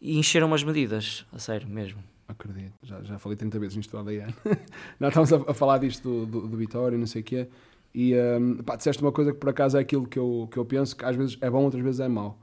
e 0.00 0.18
encheram 0.18 0.52
as 0.52 0.62
medidas, 0.62 1.24
a 1.32 1.38
sério 1.38 1.68
mesmo. 1.68 2.02
Acredito, 2.28 2.72
já, 2.82 3.02
já 3.02 3.18
falei 3.18 3.36
30 3.36 3.58
vezes 3.58 3.76
nisto 3.76 3.90
do 3.90 3.98
ADN. 3.98 4.34
Nós 5.00 5.10
estávamos 5.16 5.32
a, 5.32 5.50
a 5.50 5.54
falar 5.54 5.78
disto 5.78 6.02
do, 6.02 6.26
do, 6.26 6.48
do 6.48 6.56
Vitória 6.56 6.96
e 6.96 6.98
não 6.98 7.06
sei 7.06 7.22
o 7.22 7.24
quê. 7.24 7.48
E 7.94 8.14
um, 8.16 8.56
pá, 8.56 8.76
disseste 8.76 9.00
uma 9.02 9.12
coisa 9.12 9.32
que 9.32 9.38
por 9.38 9.48
acaso 9.50 9.76
é 9.76 9.80
aquilo 9.80 10.06
que 10.06 10.18
eu, 10.18 10.48
que 10.50 10.56
eu 10.58 10.64
penso, 10.64 10.96
que 10.96 11.04
às 11.04 11.14
vezes 11.16 11.38
é 11.40 11.48
bom, 11.48 11.62
outras 11.64 11.82
vezes 11.82 12.00
é 12.00 12.08
mau. 12.08 12.38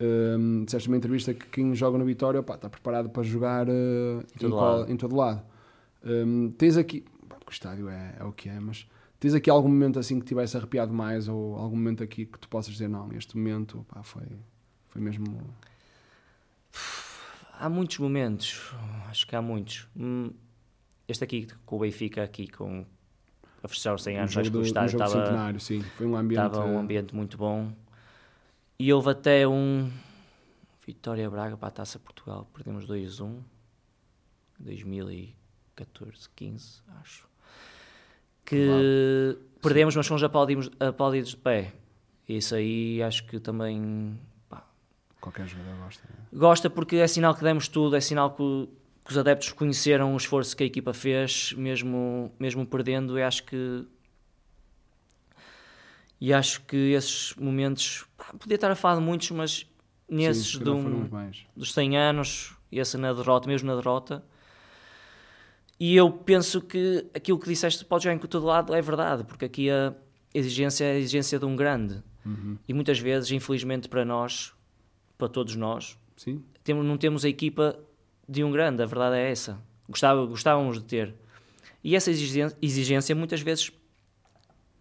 Um, 0.00 0.64
disseste 0.64 0.88
numa 0.88 0.96
entrevista 0.96 1.34
que 1.34 1.46
quem 1.48 1.74
joga 1.74 1.98
no 1.98 2.04
Vitória 2.04 2.40
pá, 2.42 2.54
está 2.54 2.70
preparado 2.70 3.10
para 3.10 3.22
jogar 3.24 3.68
uh, 3.68 3.72
em, 4.20 4.38
todo 4.38 4.50
qual- 4.52 4.78
lado. 4.80 4.92
em 4.92 4.96
todo 4.96 5.16
lado. 5.16 5.42
Um, 6.04 6.50
tens 6.52 6.76
aqui, 6.76 7.04
pá, 7.28 7.36
o 7.46 7.50
estádio 7.50 7.88
é, 7.88 8.14
é 8.20 8.24
o 8.24 8.32
que 8.32 8.48
é, 8.48 8.60
mas 8.60 8.88
tens 9.18 9.34
aqui 9.34 9.50
algum 9.50 9.68
momento 9.68 9.98
assim 9.98 10.20
que 10.20 10.24
tivesse 10.26 10.56
arrepiado 10.56 10.92
mais 10.94 11.26
ou 11.28 11.56
algum 11.56 11.74
momento 11.76 12.04
aqui 12.04 12.24
que 12.26 12.38
tu 12.38 12.48
possas 12.48 12.72
dizer, 12.72 12.86
não, 12.88 13.12
este 13.12 13.36
momento 13.36 13.84
pá, 13.88 14.02
foi, 14.04 14.22
foi 14.88 15.02
mesmo. 15.02 15.26
Há 17.58 17.68
muitos 17.68 17.98
momentos, 17.98 18.72
acho 19.08 19.26
que 19.26 19.34
há 19.34 19.42
muitos. 19.42 19.88
Hum, 19.96 20.30
Este 21.08 21.24
aqui 21.24 21.48
com 21.66 21.74
o 21.76 21.80
Benfica, 21.80 22.22
aqui 22.22 22.46
com 22.46 22.86
a 23.64 23.66
fechar 23.66 23.94
os 23.94 24.02
100 24.04 24.14
Um 24.16 24.18
anos, 24.20 24.36
acho 24.36 24.50
que 24.52 24.56
o 24.56 24.62
estádio 24.62 25.02
estava 25.02 25.58
sim. 25.58 25.80
Foi 25.96 26.06
um 26.06 26.14
ambiente. 26.16 26.46
estava 26.46 26.64
um 26.64 26.76
uh, 26.76 26.78
ambiente 26.78 27.16
muito 27.16 27.36
bom. 27.36 27.72
E 28.80 28.92
houve 28.92 29.10
até 29.10 29.46
um 29.46 29.90
Vitória 30.86 31.28
Braga 31.28 31.56
para 31.56 31.66
a 31.66 31.70
Taça 31.72 31.98
Portugal, 31.98 32.48
perdemos 32.54 32.86
2-1 32.86 33.40
2014, 34.56 36.28
15, 36.36 36.82
acho. 37.00 37.26
Que 38.44 39.36
perdemos, 39.60 39.96
mas 39.96 40.06
fomos 40.06 40.22
aplaudidos, 40.22 40.70
aplaudidos 40.78 41.30
de 41.30 41.36
pé. 41.36 41.72
Isso 42.28 42.54
aí 42.54 43.02
acho 43.02 43.26
que 43.26 43.40
também 43.40 44.16
pá, 44.48 44.64
Qualquer 45.20 45.48
jogador 45.48 45.76
gosta. 45.78 46.06
né? 46.08 46.26
gosta 46.32 46.70
porque 46.70 46.96
é 46.96 47.06
sinal 47.08 47.34
que 47.34 47.42
demos 47.42 47.66
tudo, 47.66 47.96
é 47.96 48.00
sinal 48.00 48.30
que, 48.36 48.68
que 49.04 49.10
os 49.10 49.18
adeptos 49.18 49.50
conheceram 49.52 50.14
o 50.14 50.16
esforço 50.16 50.56
que 50.56 50.62
a 50.62 50.66
equipa 50.66 50.94
fez, 50.94 51.52
mesmo, 51.54 52.32
mesmo 52.38 52.64
perdendo. 52.64 53.18
E 53.18 53.22
acho 53.24 53.42
que 53.42 53.84
e 56.20 56.32
acho 56.32 56.62
que 56.62 56.76
esses 56.92 57.34
momentos 57.36 58.04
pá, 58.16 58.32
podia 58.38 58.54
estar 58.56 58.70
a 58.70 58.74
falar 58.74 58.96
de 58.96 59.02
muitos, 59.02 59.30
mas 59.30 59.66
nesses 60.08 60.52
Sim, 60.52 60.68
um- 60.68 61.08
dos 61.56 61.72
100 61.72 61.96
anos, 61.96 62.54
esse 62.72 62.96
na 62.96 63.12
derrota, 63.12 63.46
mesmo 63.48 63.68
na 63.68 63.76
derrota. 63.76 64.24
E 65.80 65.94
eu 65.94 66.10
penso 66.10 66.60
que 66.60 67.06
aquilo 67.14 67.38
que 67.38 67.48
disseste 67.48 67.84
pode 67.84 68.04
jogar 68.04 68.16
em 68.16 68.18
todo 68.18 68.44
lado 68.44 68.74
é 68.74 68.82
verdade, 68.82 69.22
porque 69.24 69.44
aqui 69.44 69.70
a 69.70 69.94
exigência 70.34 70.84
é 70.84 70.92
a 70.92 70.98
exigência 70.98 71.38
de 71.38 71.44
um 71.44 71.54
grande. 71.54 72.02
Uhum. 72.26 72.58
E 72.66 72.74
muitas 72.74 72.98
vezes, 72.98 73.30
infelizmente 73.30 73.88
para 73.88 74.04
nós, 74.04 74.52
para 75.16 75.28
todos 75.28 75.54
nós, 75.54 75.96
Sim, 76.16 76.42
temos, 76.64 76.84
não 76.84 76.96
temos 76.98 77.24
a 77.24 77.28
equipa 77.28 77.78
de 78.28 78.42
um 78.42 78.50
grande, 78.50 78.82
a 78.82 78.86
verdade 78.86 79.16
é 79.16 79.30
essa. 79.30 79.58
Gostava, 79.88 80.26
gostávamos 80.26 80.78
de 80.78 80.84
ter. 80.84 81.14
E 81.82 81.94
essa 81.94 82.10
exigência, 82.10 82.56
exigência 82.60 83.14
muitas 83.14 83.40
vezes 83.40 83.70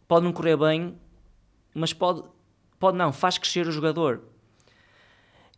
pode 0.07 0.25
não 0.25 0.33
correr 0.33 0.57
bem, 0.57 0.95
mas 1.77 1.93
pode, 1.93 2.23
pode 2.79 2.97
não, 2.97 3.13
faz 3.13 3.37
crescer 3.37 3.67
o 3.67 3.71
jogador. 3.71 4.21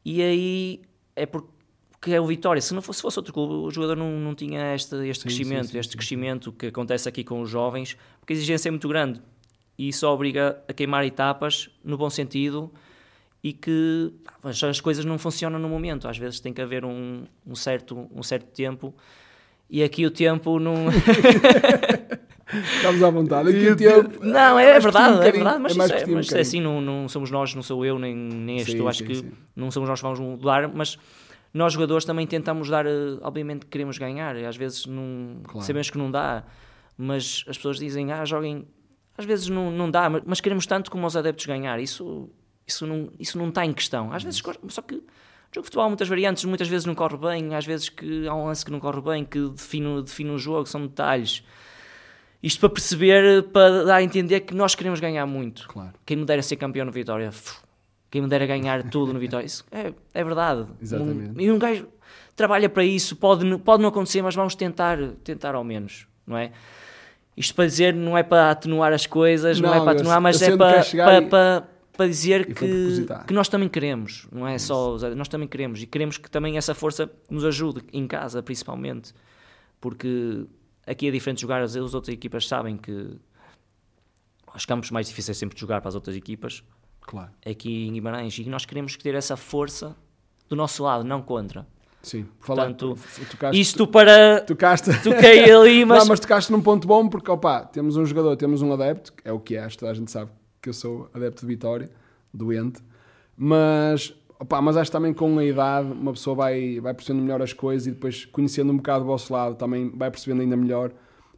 E 0.03 0.21
aí 0.21 0.81
é 1.15 1.25
porque 1.25 2.11
é 2.11 2.19
o 2.19 2.25
Vitória. 2.25 2.61
Se 2.61 2.73
não 2.73 2.81
fosse, 2.81 2.97
se 2.97 3.01
fosse 3.01 3.19
outro 3.19 3.33
clube, 3.33 3.53
o 3.53 3.71
jogador 3.71 3.95
não, 3.95 4.11
não 4.19 4.35
tinha 4.35 4.75
este, 4.75 4.95
este 5.07 5.21
Sim, 5.21 5.27
crescimento, 5.27 5.67
sim, 5.67 5.79
este 5.79 5.91
sim, 5.91 5.97
crescimento 5.97 6.51
que 6.51 6.67
acontece 6.67 7.07
aqui 7.07 7.23
com 7.23 7.41
os 7.41 7.49
jovens, 7.49 7.97
porque 8.19 8.33
a 8.33 8.35
exigência 8.35 8.69
é 8.69 8.71
muito 8.71 8.87
grande 8.87 9.21
e 9.77 9.87
isso 9.87 10.05
obriga 10.07 10.61
a 10.67 10.73
queimar 10.73 11.05
etapas 11.05 11.69
no 11.83 11.97
bom 11.97 12.09
sentido 12.09 12.71
e 13.41 13.53
que 13.53 14.13
as 14.43 14.81
coisas 14.81 15.05
não 15.05 15.17
funcionam 15.17 15.57
no 15.57 15.69
momento. 15.69 16.07
Às 16.07 16.17
vezes 16.17 16.39
tem 16.39 16.53
que 16.53 16.61
haver 16.61 16.83
um, 16.83 17.23
um 17.47 17.55
certo, 17.55 18.09
um 18.13 18.21
certo 18.21 18.47
tempo 18.47 18.93
e 19.69 19.81
aqui 19.81 20.05
o 20.05 20.11
tempo 20.11 20.59
não. 20.59 20.75
estamos 22.75 23.03
à 23.03 23.09
vontade. 23.09 23.49
Aqui 23.49 23.69
o 23.69 23.75
tempo. 23.75 24.23
Não, 24.25 24.59
é, 24.59 24.71
mais 24.71 24.83
verdade, 24.83 25.13
um 25.17 25.21
é 25.23 25.31
verdade, 25.31 25.59
mas, 25.59 25.77
é 25.77 25.83
isso 25.85 25.93
é, 25.93 25.97
um 25.97 25.97
mas 25.97 26.05
é 26.05 26.05
bocadinho. 26.09 26.41
assim, 26.41 26.61
não, 26.61 26.81
não 26.81 27.07
somos 27.09 27.31
nós, 27.31 27.53
não 27.55 27.61
sou 27.63 27.85
eu, 27.85 27.99
nem, 27.99 28.15
nem 28.15 28.57
és 28.59 28.67
Sim, 28.67 28.77
tu, 28.77 28.87
acho 28.87 28.99
sim, 28.99 29.05
que 29.05 29.15
sim. 29.15 29.31
não 29.55 29.69
somos 29.71 29.89
nós 29.89 29.99
que 29.99 30.03
vamos 30.03 30.19
mudar, 30.19 30.67
mas 30.73 30.97
nós 31.53 31.73
jogadores 31.73 32.05
também 32.05 32.25
tentamos 32.27 32.69
dar, 32.69 32.85
eh, 32.85 32.89
obviamente 33.21 33.61
que 33.65 33.71
queremos 33.71 33.97
ganhar, 33.97 34.35
e 34.35 34.45
às 34.45 34.55
vezes 34.55 34.85
não, 34.85 35.41
Claro. 35.43 35.65
sabemos 35.65 35.89
que 35.89 35.97
não 35.97 36.11
dá, 36.11 36.43
mas 36.97 37.43
as 37.47 37.57
pessoas 37.57 37.77
dizem, 37.79 38.11
ah, 38.11 38.23
joguem, 38.25 38.67
às 39.17 39.25
vezes 39.25 39.47
não, 39.47 39.71
não 39.71 39.89
dá, 39.89 40.09
mas, 40.25 40.39
queremos 40.41 40.65
tanto 40.65 40.91
como 40.91 41.07
os 41.07 41.15
adeptos 41.17 41.45
ganhar, 41.45 41.79
isso, 41.79 42.29
isso, 42.67 42.85
não, 42.85 43.09
isso 43.19 43.37
não 43.37 43.49
está 43.49 43.65
em 43.65 43.73
questão, 43.73 44.11
às 44.13 44.23
vezes, 44.23 44.41
só 44.67 44.81
que 44.81 44.95
jogo 45.51 45.63
de 45.63 45.65
futebol 45.65 45.85
há 45.85 45.87
muitas 45.87 46.07
variantes, 46.07 46.45
muitas 46.45 46.67
vezes 46.67 46.85
não 46.85 46.93
corre 46.93 47.17
bem, 47.17 47.55
às 47.55 47.65
vezes 47.65 47.89
que 47.89 48.27
há 48.27 48.35
um 48.35 48.45
lance 48.45 48.63
que 48.63 48.71
não 48.71 48.79
corre 48.79 49.01
bem, 49.01 49.25
que 49.25 49.49
define, 49.49 50.03
define 50.03 50.29
o 50.29 50.37
jogo, 50.37 50.67
são 50.67 50.81
detalhes. 50.85 51.43
Isto 52.41 52.59
para 52.61 52.69
perceber, 52.69 53.43
para 53.49 53.83
dar 53.83 53.95
a 53.97 54.03
entender 54.03 54.41
que 54.41 54.53
nós 54.55 54.73
queremos 54.75 54.99
ganhar 54.99 55.25
muito. 55.25 55.67
Claro, 55.67 55.91
Quem 56.05 56.15
me 56.17 56.25
dera 56.25 56.41
ser 56.41 56.55
campeão 56.55 56.85
no 56.85 56.91
Vitória, 56.91 57.29
quem 58.09 58.21
me 58.21 58.27
dera 58.29 58.45
ganhar 58.45 58.83
tudo 58.89 59.13
no 59.13 59.19
Vitória, 59.19 59.45
isso 59.45 59.65
é, 59.71 59.93
é 60.13 60.23
verdade. 60.23 60.65
Exatamente. 60.81 61.37
Um- 61.37 61.41
e 61.41 61.51
um 61.51 61.59
gajo 61.59 61.87
trabalha 62.35 62.69
para 62.69 62.83
isso, 62.85 63.15
pode, 63.17 63.57
pode 63.59 63.81
não 63.83 63.89
acontecer, 63.89 64.21
mas 64.21 64.33
vamos 64.35 64.55
tentar, 64.55 64.97
tentar 65.23 65.53
ao 65.55 65.63
menos, 65.63 66.07
não 66.25 66.37
é? 66.37 66.51
Isto 67.35 67.53
para 67.55 67.65
dizer, 67.65 67.93
não 67.93 68.17
é 68.17 68.23
para 68.23 68.51
atenuar 68.51 68.93
as 68.93 69.05
coisas, 69.05 69.59
não, 69.59 69.69
Não, 69.69 69.75
é 69.75 69.79
para 69.81 69.91
eu- 69.91 69.95
atenuar, 69.95 70.21
mas 70.21 70.41
eu 70.41 70.53
é 70.53 70.57
para, 70.57 70.81
para, 70.83 71.17
e- 71.21 71.25
para, 71.27 71.67
para 71.97 72.07
dizer 72.07 72.53
que, 72.53 73.05
que 73.27 73.33
nós 73.33 73.49
também 73.49 73.67
queremos, 73.67 74.27
não 74.31 74.47
é 74.47 74.57
só, 74.57 74.93
os- 74.93 75.03
nós 75.15 75.27
também 75.27 75.47
queremos, 75.47 75.81
e 75.83 75.85
queremos 75.85 76.17
que 76.17 76.31
também 76.31 76.57
essa 76.57 76.73
força 76.73 77.11
nos 77.29 77.43
ajude, 77.43 77.81
em 77.91 78.07
casa 78.07 78.41
principalmente, 78.41 79.13
porque 79.81 80.45
aqui 80.89 81.07
é 81.07 81.11
diferente 81.11 81.37
de 81.37 81.41
jogar, 81.43 81.61
as, 81.61 81.75
as 81.75 81.93
outras 81.93 82.13
equipas 82.13 82.47
sabem 82.47 82.77
que 82.77 83.17
os 84.55 84.65
campos 84.65 84.89
mais 84.91 85.07
difíceis 85.07 85.37
sempre 85.37 85.55
de 85.55 85.61
jogar 85.61 85.81
para 85.81 85.89
as 85.89 85.95
outras 85.95 86.15
equipas, 86.15 86.63
claro. 87.01 87.31
aqui 87.45 87.87
em 87.87 87.93
Guimarães, 87.93 88.37
e 88.39 88.49
nós 88.49 88.65
queremos 88.65 88.97
ter 88.97 89.13
essa 89.13 89.37
força 89.37 89.95
do 90.47 90.55
nosso 90.55 90.83
lado, 90.83 91.03
não 91.03 91.21
contra. 91.21 91.67
Sim, 92.01 92.25
Portanto, 92.45 92.97
tocaste, 93.29 93.59
Isto 93.59 93.85
para. 93.85 94.41
tocaste, 94.41 94.89
Toquei 95.03 95.43
ali, 95.51 95.83
mas. 95.83 95.99
Não, 95.99 96.07
mas 96.07 96.19
tocaste 96.19 96.49
num 96.51 96.61
ponto 96.61 96.87
bom 96.87 97.09
porque, 97.09 97.29
opá, 97.29 97.65
temos 97.65 97.97
um 97.97 98.05
jogador, 98.05 98.37
temos 98.37 98.61
um 98.61 98.71
adepto, 98.71 99.13
é 99.23 99.33
o 99.33 99.39
que 99.39 99.57
és, 99.57 99.75
toda 99.75 99.91
a 99.91 99.93
gente 99.93 100.09
sabe 100.09 100.31
que 100.61 100.69
eu 100.69 100.73
sou 100.73 101.09
adepto 101.13 101.41
de 101.41 101.47
Vitória, 101.47 101.91
doente, 102.33 102.81
mas 103.35 104.13
Opa, 104.39 104.61
mas 104.61 104.77
acho 104.77 104.91
também 104.91 105.13
com 105.13 105.37
a 105.37 105.43
idade 105.43 105.91
uma 105.91 106.13
pessoa 106.13 106.35
vai, 106.35 106.79
vai 106.79 106.93
percebendo 106.93 107.21
melhor 107.23 107.41
as 107.41 107.51
coisas 107.51 107.87
e 107.87 107.91
depois 107.91 108.25
conhecendo 108.25 108.71
um 108.71 108.77
bocado 108.77 109.03
o 109.03 109.07
vosso 109.07 109.33
lado 109.33 109.55
também 109.55 109.91
vai 109.93 110.09
percebendo 110.09 110.41
ainda 110.41 110.55
melhor. 110.55 110.91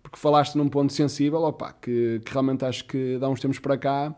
Porque 0.03 0.17
falaste 0.17 0.55
num 0.55 0.69
ponto 0.69 0.93
sensível, 0.93 1.41
opa, 1.41 1.73
que, 1.73 2.21
que 2.23 2.31
realmente 2.31 2.63
acho 2.63 2.85
que 2.85 3.17
dá 3.19 3.27
uns 3.27 3.39
tempos 3.39 3.59
para 3.59 3.77
cá 3.77 4.15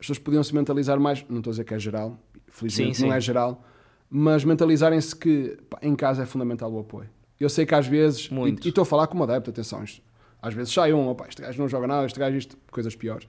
as 0.00 0.06
pessoas 0.06 0.18
podiam 0.18 0.42
se 0.42 0.54
mentalizar 0.54 0.98
mais, 0.98 1.24
não 1.28 1.38
estou 1.38 1.50
a 1.50 1.52
dizer 1.52 1.64
que 1.64 1.74
é 1.74 1.78
geral, 1.78 2.18
felizmente 2.48 2.96
sim, 2.96 3.02
sim. 3.02 3.08
não 3.08 3.14
é 3.14 3.20
geral, 3.20 3.62
mas 4.08 4.44
mentalizarem-se 4.44 5.14
que 5.14 5.58
pá, 5.68 5.78
em 5.82 5.94
casa 5.94 6.22
é 6.22 6.26
fundamental 6.26 6.72
o 6.72 6.80
apoio. 6.80 7.08
Eu 7.38 7.50
sei 7.50 7.66
que 7.66 7.74
às 7.74 7.86
vezes, 7.86 8.30
Muito. 8.30 8.64
e, 8.64 8.68
e 8.68 8.70
estou 8.70 8.82
a 8.82 8.86
falar 8.86 9.06
como 9.06 9.22
adepto, 9.24 9.50
atenção, 9.50 9.84
isto, 9.84 10.02
às 10.40 10.54
vezes 10.54 10.72
sai 10.72 10.94
um, 10.94 11.06
opa, 11.06 11.26
este 11.28 11.42
gajo 11.42 11.60
não 11.60 11.68
joga 11.68 11.86
nada, 11.86 12.06
este 12.06 12.18
gajo 12.18 12.36
isto, 12.36 12.56
coisas 12.70 12.96
piores. 12.96 13.28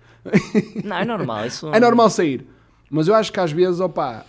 Não, 0.81 0.95
é 0.95 1.03
normal. 1.03 1.45
Isso 1.45 1.67
É 1.75 1.79
normal 1.79 2.09
sair. 2.09 2.47
Mas 2.89 3.09
eu 3.09 3.15
acho 3.15 3.33
que 3.33 3.39
às 3.39 3.51
vezes, 3.51 3.81
opa, 3.81 4.25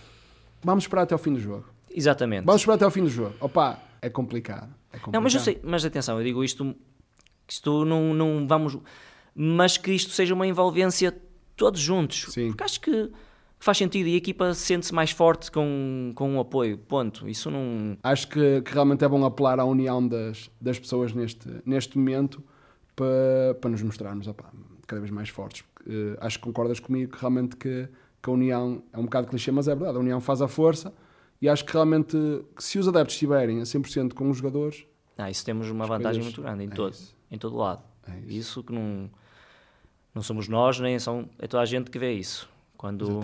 vamos 0.63 0.85
esperar 0.85 1.03
até 1.03 1.13
ao 1.13 1.19
fim 1.19 1.33
do 1.33 1.39
jogo. 1.39 1.65
Exatamente. 1.89 2.45
Vamos 2.45 2.61
esperar 2.61 2.75
até 2.75 2.85
ao 2.85 2.91
fim 2.91 3.03
do 3.03 3.09
jogo. 3.09 3.35
Opa, 3.39 3.79
é 4.01 4.09
complicado. 4.09 4.73
É 4.91 4.97
complicado. 4.97 5.13
Não, 5.13 5.21
mas 5.21 5.33
eu 5.33 5.39
sei, 5.39 5.59
mas 5.63 5.85
atenção, 5.85 6.17
eu 6.17 6.23
digo 6.23 6.43
isto, 6.43 6.75
isto 7.47 7.85
não, 7.85 8.13
não 8.13 8.47
vamos, 8.47 8.77
mas 9.35 9.77
que 9.77 9.91
isto 9.91 10.11
seja 10.11 10.33
uma 10.33 10.47
envolvência 10.47 11.15
todos 11.55 11.79
juntos. 11.79 12.27
Sim. 12.29 12.47
Porque 12.49 12.63
acho 12.63 12.81
que 12.81 13.11
faz 13.63 13.77
sentido 13.77 14.07
e 14.07 14.15
a 14.15 14.17
equipa 14.17 14.53
sente-se 14.53 14.93
mais 14.93 15.11
forte 15.11 15.49
com, 15.49 16.11
com 16.15 16.29
um 16.29 16.39
apoio. 16.39 16.77
Ponto. 16.77 17.29
Isso 17.29 17.49
não. 17.49 17.97
Acho 18.03 18.27
que, 18.27 18.61
que, 18.61 18.73
realmente 18.73 19.05
é 19.05 19.07
bom 19.07 19.23
apelar 19.23 19.59
à 19.59 19.65
união 19.65 20.05
das, 20.05 20.49
das 20.59 20.77
pessoas 20.77 21.13
neste, 21.13 21.47
neste 21.65 21.97
momento 21.97 22.43
para, 22.95 23.55
para 23.61 23.69
nos 23.69 23.81
mostrarmos 23.81 24.27
opa, 24.27 24.51
cada 24.85 24.99
vez 24.99 25.11
mais 25.11 25.29
fortes. 25.29 25.63
Uh, 25.87 26.17
acho 26.19 26.39
que 26.39 26.43
concordas 26.43 26.79
comigo 26.79 27.13
que 27.13 27.19
realmente 27.19 27.55
que, 27.55 27.87
que, 28.23 28.29
a 28.29 28.33
união 28.33 28.81
é 28.91 28.97
um 28.97 29.03
bocado 29.03 29.27
clichê, 29.27 29.51
mas 29.51 29.67
é 29.67 29.75
verdade. 29.75 29.97
A 29.97 29.99
união 29.99 30.21
faz 30.21 30.41
a 30.41 30.47
força 30.47 30.93
e 31.41 31.49
acho 31.49 31.65
que 31.65 31.73
realmente 31.73 32.17
que 32.55 32.63
se 32.63 32.79
os 32.79 32.87
adeptos 32.87 33.15
estiverem 33.15 33.59
a 33.59 33.63
100% 33.63 34.13
com 34.13 34.29
os 34.29 34.37
jogadores. 34.37 34.85
Ah, 35.17 35.29
isso 35.29 35.45
temos 35.45 35.69
uma 35.69 35.85
vantagem 35.85 36.21
coisas... 36.21 36.23
muito 36.23 36.41
grande 36.41 36.63
em, 36.63 36.67
é 36.67 36.71
todo, 36.71 36.97
em 37.29 37.37
todo 37.37 37.57
lado. 37.57 37.83
É 38.07 38.17
isso. 38.19 38.29
isso 38.29 38.63
que 38.63 38.73
não 38.73 39.09
não 40.13 40.21
somos 40.21 40.47
nós, 40.47 40.79
nem 40.79 40.99
são, 40.99 41.27
é 41.39 41.47
toda 41.47 41.63
a 41.63 41.65
gente 41.65 41.89
que 41.89 41.97
vê 41.97 42.13
isso. 42.13 42.47
Quando, 42.77 43.21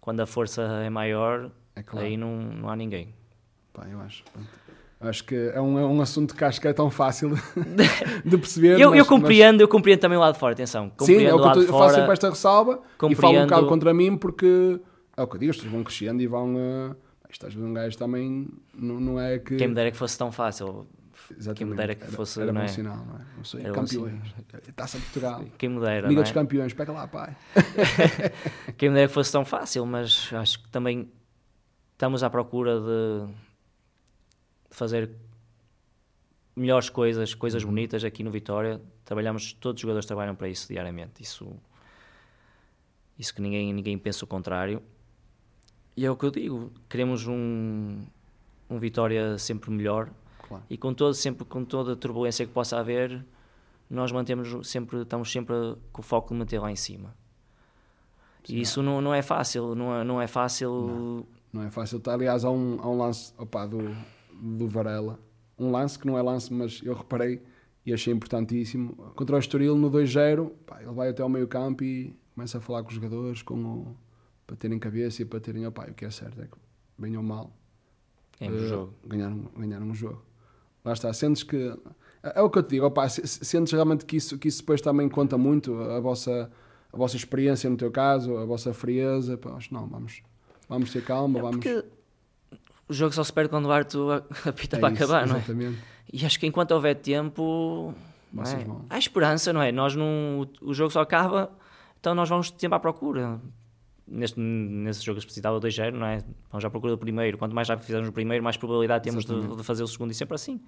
quando 0.00 0.20
a 0.20 0.26
força 0.26 0.62
é 0.62 0.88
maior, 0.88 1.50
é 1.74 1.82
claro. 1.82 2.06
aí 2.06 2.16
não, 2.16 2.36
não 2.36 2.70
há 2.70 2.76
ninguém. 2.76 3.12
Pá, 3.72 3.86
eu 3.88 4.00
acho. 4.00 4.24
Acho 5.00 5.24
que 5.24 5.34
é 5.34 5.60
um, 5.60 5.78
é 5.78 5.86
um 5.86 6.02
assunto 6.02 6.34
que 6.36 6.44
acho 6.44 6.60
que 6.60 6.68
é 6.68 6.74
tão 6.74 6.90
fácil 6.90 7.30
de 8.22 8.36
perceber. 8.36 8.78
eu, 8.78 8.90
mas, 8.90 8.98
eu 8.98 9.06
compreendo, 9.06 9.54
mas... 9.54 9.60
eu 9.62 9.68
compreendo 9.68 10.00
também 10.00 10.18
o 10.18 10.20
lado 10.20 10.34
de 10.34 10.38
fora, 10.38 10.52
atenção. 10.52 10.92
Sim, 11.00 11.24
é 11.24 11.34
o 11.34 11.40
que 11.40 11.58
eu, 11.58 11.62
eu 11.62 11.78
faço 11.78 11.94
sempre 11.94 12.12
esta 12.12 12.28
ressalva 12.28 12.82
compreendo... 12.98 13.12
e 13.12 13.16
falo 13.16 13.38
um 13.38 13.42
bocado 13.44 13.66
contra 13.66 13.94
mim 13.94 14.16
porque 14.16 14.78
é 15.16 15.22
o 15.22 15.26
que 15.26 15.36
eu 15.36 15.40
digo, 15.40 15.50
as 15.50 15.56
pessoas 15.56 15.72
vão 15.72 15.82
crescendo 15.82 16.22
e 16.22 16.26
vão. 16.26 16.54
Uh, 16.54 16.96
isto 17.30 17.46
às 17.46 17.54
vezes 17.54 17.68
um 17.68 17.72
gajo 17.72 17.96
também 17.96 18.48
não, 18.74 19.00
não 19.00 19.20
é 19.20 19.38
que. 19.38 19.56
Quem 19.56 19.68
me 19.68 19.74
dera 19.74 19.90
que 19.90 19.96
fosse 19.96 20.18
tão 20.18 20.30
fácil. 20.30 20.86
Exatamente. 21.30 21.58
Quem 21.58 21.66
me 21.66 21.76
dera 21.76 21.94
que 21.94 22.06
fosse. 22.08 22.40
Era, 22.40 22.50
era 22.50 22.52
não 22.52 22.60
é? 22.60 22.66
bom 22.66 22.72
sinal, 22.72 22.96
não 22.96 23.16
é? 23.16 23.24
Não 23.36 23.44
sei, 23.44 23.60
era 23.62 23.72
campeões. 23.72 24.34
Taça 24.74 24.98
de 24.98 25.04
Portugal. 25.04 25.44
Quem 25.56 25.68
me 25.68 25.80
dera. 25.80 26.08
Liga 26.08 26.20
é? 26.20 26.24
dos 26.24 26.32
Campeões, 26.32 26.72
pega 26.74 26.92
lá, 26.92 27.06
pai. 27.06 27.36
Quem 28.76 28.88
me 28.88 28.96
dera 28.96 29.08
que 29.08 29.14
fosse 29.14 29.30
tão 29.30 29.44
fácil, 29.44 29.86
mas 29.86 30.30
acho 30.32 30.62
que 30.62 30.68
também 30.70 31.10
estamos 31.92 32.22
à 32.22 32.30
procura 32.30 32.80
de 32.80 33.28
fazer 34.70 35.10
melhores 36.56 36.88
coisas, 36.88 37.34
coisas 37.34 37.62
uhum. 37.62 37.70
bonitas 37.70 38.04
aqui 38.04 38.22
no 38.22 38.30
Vitória. 38.30 38.80
Trabalhamos, 39.04 39.52
todos 39.52 39.78
os 39.78 39.82
jogadores 39.82 40.06
trabalham 40.06 40.34
para 40.34 40.48
isso 40.48 40.68
diariamente. 40.68 41.22
Isso, 41.22 41.52
isso 43.18 43.34
que 43.34 43.42
ninguém, 43.42 43.72
ninguém 43.72 43.98
pensa 43.98 44.24
o 44.24 44.28
contrário. 44.28 44.82
E 45.96 46.06
é 46.06 46.10
o 46.10 46.16
que 46.16 46.24
eu 46.24 46.30
digo, 46.30 46.72
queremos 46.88 47.26
um, 47.26 47.98
um 48.68 48.78
Vitória 48.78 49.36
sempre 49.36 49.70
melhor 49.70 50.10
Claro. 50.50 50.64
E 50.68 50.76
com 50.76 50.92
todo, 50.92 51.14
sempre 51.14 51.44
com 51.44 51.64
toda 51.64 51.92
a 51.92 51.96
turbulência 51.96 52.44
que 52.44 52.52
possa 52.52 52.76
haver, 52.76 53.24
nós 53.88 54.10
mantemos 54.10 54.68
sempre, 54.68 55.02
estamos 55.02 55.30
sempre 55.30 55.54
com 55.92 56.00
o 56.00 56.04
foco 56.04 56.34
de 56.34 56.34
manter 56.34 56.58
lá 56.58 56.72
em 56.72 56.76
cima. 56.76 57.14
Sim, 58.42 58.56
e 58.56 58.60
isso 58.60 58.82
não, 58.82 59.00
não 59.00 59.14
é 59.14 59.22
fácil, 59.22 59.76
não 59.76 59.94
é, 59.94 60.02
não 60.02 60.20
é 60.20 60.26
fácil. 60.26 60.72
Não, 60.72 61.26
não 61.52 61.62
é 61.62 61.70
fácil. 61.70 62.00
Tá, 62.00 62.14
aliás, 62.14 62.44
há 62.44 62.50
um, 62.50 62.78
há 62.80 62.88
um 62.88 62.98
lance 62.98 63.32
opa, 63.38 63.64
do, 63.64 63.96
do 64.40 64.66
Varela, 64.66 65.18
um 65.58 65.70
lance 65.70 65.98
que 65.98 66.06
não 66.06 66.16
é 66.16 66.22
lance, 66.22 66.52
mas 66.52 66.80
eu 66.82 66.94
reparei 66.94 67.42
e 67.84 67.92
achei 67.92 68.12
importantíssimo. 68.12 68.94
Contra 69.14 69.36
o 69.36 69.38
Estoril 69.38 69.76
no 69.76 69.90
2-0, 69.90 70.50
ele 70.80 70.92
vai 70.92 71.10
até 71.10 71.22
ao 71.22 71.28
meio 71.28 71.46
campo 71.46 71.84
e 71.84 72.16
começa 72.34 72.58
a 72.58 72.60
falar 72.60 72.82
com 72.82 72.88
os 72.88 72.94
jogadores 72.94 73.42
com 73.42 73.54
o, 73.54 73.96
para 74.46 74.56
terem 74.56 74.78
cabeça 74.78 75.22
e 75.22 75.24
para 75.24 75.40
terem, 75.40 75.66
opa, 75.66 75.86
o 75.88 75.94
que 75.94 76.04
é 76.04 76.10
certo 76.10 76.40
é 76.40 76.46
que 76.46 76.56
bem 76.98 77.16
ou 77.16 77.22
mal 77.22 77.52
uh, 78.40 78.68
jogo. 78.68 78.94
Ganharam, 79.06 79.50
ganharam 79.56 79.86
um 79.86 79.94
jogo. 79.94 80.22
Lá 80.84 80.92
está, 80.92 81.12
sentes 81.12 81.42
que. 81.42 81.76
É 82.22 82.40
o 82.40 82.50
que 82.50 82.58
eu 82.58 82.62
te 82.62 82.70
digo, 82.70 82.86
opa, 82.86 83.08
sentes 83.08 83.72
realmente 83.72 84.04
que 84.04 84.16
isso, 84.16 84.38
que 84.38 84.48
isso 84.48 84.60
depois 84.60 84.80
também 84.80 85.08
conta 85.08 85.38
muito, 85.38 85.74
a 85.74 86.00
vossa, 86.00 86.50
a 86.92 86.96
vossa 86.96 87.16
experiência 87.16 87.68
no 87.68 87.76
teu 87.76 87.90
caso, 87.90 88.36
a 88.36 88.44
vossa 88.44 88.74
frieza. 88.74 89.36
Pá, 89.38 89.58
não, 89.70 89.86
vamos, 89.86 90.22
vamos 90.68 90.92
ter 90.92 91.04
calma, 91.04 91.38
é 91.38 91.42
vamos. 91.42 91.64
O 92.90 92.92
jogo 92.92 93.14
só 93.14 93.22
se 93.22 93.32
perde 93.32 93.50
quando 93.50 93.66
o 93.66 93.72
Arthur 93.72 94.24
apita 94.44 94.76
é 94.78 94.80
para 94.80 94.92
isso, 94.92 95.04
acabar, 95.04 95.24
exatamente. 95.24 95.70
não 95.70 95.70
é? 95.70 95.74
E 96.12 96.26
acho 96.26 96.40
que 96.40 96.46
enquanto 96.46 96.72
houver 96.72 96.96
tempo. 96.96 97.94
É? 98.36 98.66
Há 98.90 98.98
esperança, 98.98 99.52
não 99.52 99.62
é? 99.62 99.70
Nós 99.70 99.94
não, 99.94 100.48
o 100.60 100.74
jogo 100.74 100.90
só 100.90 101.00
acaba, 101.00 101.52
então 102.00 102.14
nós 102.14 102.28
vamos 102.28 102.52
sempre 102.56 102.76
à 102.76 102.80
procura 102.80 103.40
neste, 104.10 104.40
nesse 104.40 105.04
jogo 105.04 105.18
específico 105.18 105.48
2-0, 105.48 105.92
não 105.92 106.06
é? 106.06 106.18
Vamos 106.50 106.64
à 106.64 106.70
procura 106.70 106.92
do 106.92 106.98
primeiro. 106.98 107.38
Quanto 107.38 107.54
mais 107.54 107.68
rápido 107.68 107.86
fizermos 107.86 108.08
o 108.08 108.12
primeiro, 108.12 108.42
mais 108.42 108.56
probabilidade 108.56 109.04
temos 109.04 109.24
de, 109.24 109.56
de, 109.56 109.62
fazer 109.62 109.84
o 109.84 109.86
segundo 109.86 110.10
e 110.10 110.14
sempre 110.14 110.34
assim. 110.34 110.60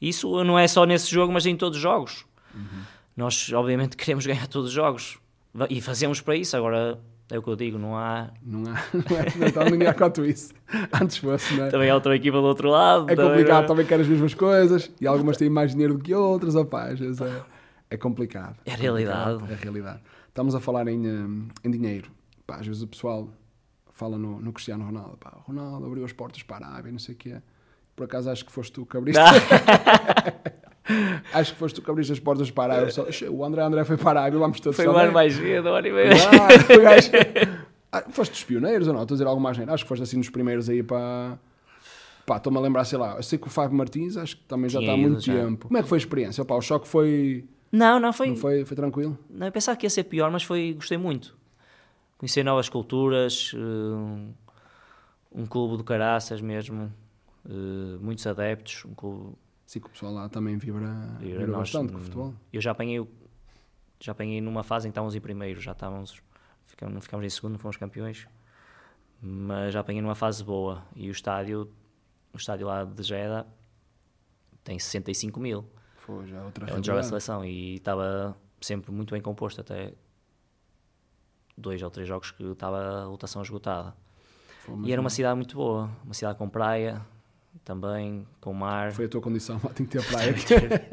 Isso 0.00 0.42
não 0.42 0.58
é 0.58 0.66
só 0.66 0.84
nesse 0.84 1.10
jogo, 1.10 1.32
mas 1.32 1.46
em 1.46 1.56
todos 1.56 1.76
os 1.76 1.82
jogos. 1.82 2.26
Uhum. 2.54 2.82
Nós, 3.16 3.52
obviamente, 3.52 3.96
queremos 3.98 4.26
ganhar 4.26 4.46
todos 4.48 4.68
os 4.68 4.74
jogos 4.74 5.18
e 5.68 5.80
fazemos 5.80 6.20
para 6.20 6.34
isso. 6.34 6.56
Agora, 6.56 6.98
é 7.30 7.38
o 7.38 7.42
que 7.42 7.48
eu 7.48 7.56
digo, 7.56 7.78
não 7.78 7.96
há. 7.96 8.30
Não 8.42 8.62
há. 8.70 8.76
Não, 8.92 9.44
é, 9.44 9.48
está 9.48 9.64
linear 9.64 9.94
quanto 9.94 10.24
isso. 10.24 10.52
Antes 11.00 11.18
fosse, 11.18 11.54
não 11.54 11.64
é? 11.64 11.68
Também 11.70 11.90
há 11.90 11.94
outra 11.94 12.14
equipa 12.16 12.38
do 12.38 12.44
outro 12.44 12.68
lado. 12.68 13.10
É 13.10 13.16
complicado, 13.16 13.66
também 13.66 13.86
quer 13.86 14.00
as 14.00 14.06
mesmas 14.06 14.34
coisas 14.34 14.90
e 15.00 15.06
algumas 15.06 15.36
têm 15.36 15.48
mais 15.48 15.72
dinheiro 15.72 15.94
do 15.94 16.02
que 16.02 16.14
outras. 16.14 16.54
Vezes 16.98 17.20
é, 17.20 17.42
é 17.90 17.96
complicado. 17.96 18.56
É 18.64 18.72
a 18.72 18.76
realidade. 18.76 19.44
É 19.48 19.54
a 19.54 19.56
realidade. 19.56 20.00
Estamos 20.28 20.54
a 20.54 20.60
falar 20.60 20.86
em, 20.88 21.48
em 21.64 21.70
dinheiro 21.70 22.10
pá, 22.50 22.56
às 22.56 22.66
vezes 22.66 22.82
o 22.82 22.88
pessoal 22.88 23.28
fala 23.92 24.18
no, 24.18 24.40
no 24.40 24.52
Cristiano 24.52 24.84
Ronaldo, 24.84 25.16
pá, 25.18 25.30
Ronaldo 25.46 25.86
abriu 25.86 26.04
as 26.04 26.12
portas 26.12 26.42
para 26.42 26.66
a 26.66 26.70
Arábia, 26.70 26.90
não 26.90 26.98
sei 26.98 27.14
o 27.14 27.18
que 27.18 27.30
é. 27.30 27.42
Por 27.94 28.04
acaso 28.04 28.30
acho 28.30 28.44
que 28.44 28.50
foste 28.50 28.72
tu 28.72 28.84
que 28.84 28.96
abriste. 28.96 29.20
acho 31.32 31.52
que 31.52 31.58
foste 31.58 31.76
tu 31.76 31.82
que 31.82 31.90
abriste 31.90 32.12
as 32.12 32.20
portas 32.20 32.50
para 32.50 32.74
a 32.74 32.76
Arábia. 32.76 32.92
Só, 32.92 33.06
o 33.30 33.44
André 33.44 33.62
André 33.62 33.84
foi 33.84 33.96
para 33.96 34.20
a 34.20 34.22
Arábia, 34.24 34.38
vamos 34.38 34.60
todos 34.60 34.76
Foi 34.76 34.86
o 34.86 34.96
ano 34.96 35.12
mais 35.12 35.34
cedo, 35.34 35.68
hora 35.68 35.88
e 35.88 35.92
meia. 35.92 36.10
Ah, 37.92 38.04
foste 38.08 38.30
dos 38.30 38.44
pioneiros 38.44 38.86
ou 38.86 38.94
não? 38.94 39.02
Estou 39.02 39.14
a 39.14 39.16
dizer 39.16 39.26
algo 39.26 39.40
mais 39.40 39.58
Acho 39.58 39.82
que 39.82 39.88
foste 39.88 40.04
assim 40.04 40.18
dos 40.18 40.30
primeiros 40.30 40.68
aí 40.68 40.80
para. 40.80 41.36
Pá, 42.24 42.36
estou-me 42.36 42.56
a 42.56 42.60
lembrar, 42.60 42.84
sei 42.84 42.96
lá, 42.96 43.16
eu 43.16 43.22
sei 43.24 43.36
que 43.36 43.48
o 43.48 43.50
Fábio 43.50 43.76
Martins 43.76 44.16
acho 44.16 44.36
que 44.36 44.44
também 44.44 44.70
já 44.70 44.78
está 44.78 44.92
há 44.92 44.96
muito 44.96 45.20
já. 45.20 45.34
tempo. 45.34 45.66
Como 45.66 45.76
é 45.76 45.82
que 45.82 45.88
foi 45.88 45.96
a 45.96 45.98
experiência? 45.98 46.44
Pá, 46.44 46.54
o 46.54 46.60
choque 46.60 46.86
foi. 46.86 47.44
Não, 47.72 47.98
não 47.98 48.12
foi. 48.12 48.28
Não 48.28 48.36
foi, 48.36 48.64
foi 48.64 48.76
tranquilo? 48.76 49.18
Não, 49.28 49.46
eu 49.46 49.50
pensava 49.50 49.76
que 49.76 49.86
ia 49.86 49.90
ser 49.90 50.04
pior, 50.04 50.30
mas 50.30 50.44
foi, 50.44 50.72
gostei 50.74 50.96
muito 50.96 51.34
conhecer 52.20 52.44
novas 52.44 52.68
culturas, 52.68 53.54
um, 53.54 54.28
um 55.32 55.46
clube 55.46 55.78
do 55.78 55.82
caraças 55.82 56.42
mesmo, 56.42 56.92
uh, 57.46 57.98
muitos 57.98 58.26
adeptos, 58.26 58.84
um 58.84 58.92
clube... 58.92 59.32
Sim, 59.70 59.78
que 59.78 59.86
o 59.86 59.90
pessoal 59.90 60.12
lá 60.12 60.28
também 60.28 60.56
vibra, 60.56 60.88
vibra, 61.20 61.46
nós, 61.46 61.70
bastante 61.70 61.92
com 61.92 61.98
o 62.00 62.02
futebol. 62.02 62.34
Eu 62.52 62.60
já 62.60 62.72
apanhei, 62.72 63.08
já 64.00 64.10
apanhei 64.10 64.40
numa 64.40 64.64
fase 64.64 64.88
em 64.88 64.90
que 64.90 64.94
estávamos 64.94 65.14
em 65.14 65.20
primeiro, 65.20 65.60
já 65.60 65.70
estávamos, 65.70 66.20
ficamos, 66.66 66.92
não 66.92 67.00
ficámos 67.00 67.24
em 67.24 67.30
segundo, 67.30 67.56
fomos 67.56 67.76
campeões, 67.76 68.26
mas 69.22 69.72
já 69.72 69.78
apanhei 69.78 70.02
numa 70.02 70.16
fase 70.16 70.42
boa 70.42 70.82
e 70.96 71.08
o 71.08 71.12
estádio, 71.12 71.72
o 72.34 72.36
estádio 72.36 72.66
lá 72.66 72.82
de 72.82 73.00
Jeddah 73.00 73.46
tem 74.64 74.76
65 74.76 75.38
mil. 75.38 75.64
Foi, 75.98 76.26
já 76.26 76.38
é 76.38 76.42
outra 76.42 76.68
é 76.68 76.74
onde 76.74 76.88
joga 76.88 76.98
a 76.98 77.04
seleção 77.04 77.44
e 77.44 77.76
estava 77.76 78.36
sempre 78.60 78.90
muito 78.90 79.12
bem 79.12 79.22
composto 79.22 79.60
até 79.60 79.94
dois 81.56 81.80
ou 81.80 81.90
três 81.92 82.08
jogos 82.08 82.32
que 82.32 82.42
estava 82.42 83.02
a 83.02 83.04
lotação 83.04 83.40
esgotada. 83.40 83.94
E 84.84 84.90
era 84.90 85.00
uma 85.00 85.10
cidade 85.10 85.36
muito 85.36 85.54
boa, 85.54 85.88
uma 86.04 86.12
cidade 86.12 86.36
com 86.36 86.48
praia, 86.48 87.00
também 87.64 88.26
com 88.40 88.52
mar. 88.52 88.92
Foi 88.92 89.04
a 89.04 89.08
tua 89.08 89.20
condição, 89.20 89.58
tem 89.74 89.86
que 89.86 89.98
ter 89.98 90.04
praia. 90.04 90.34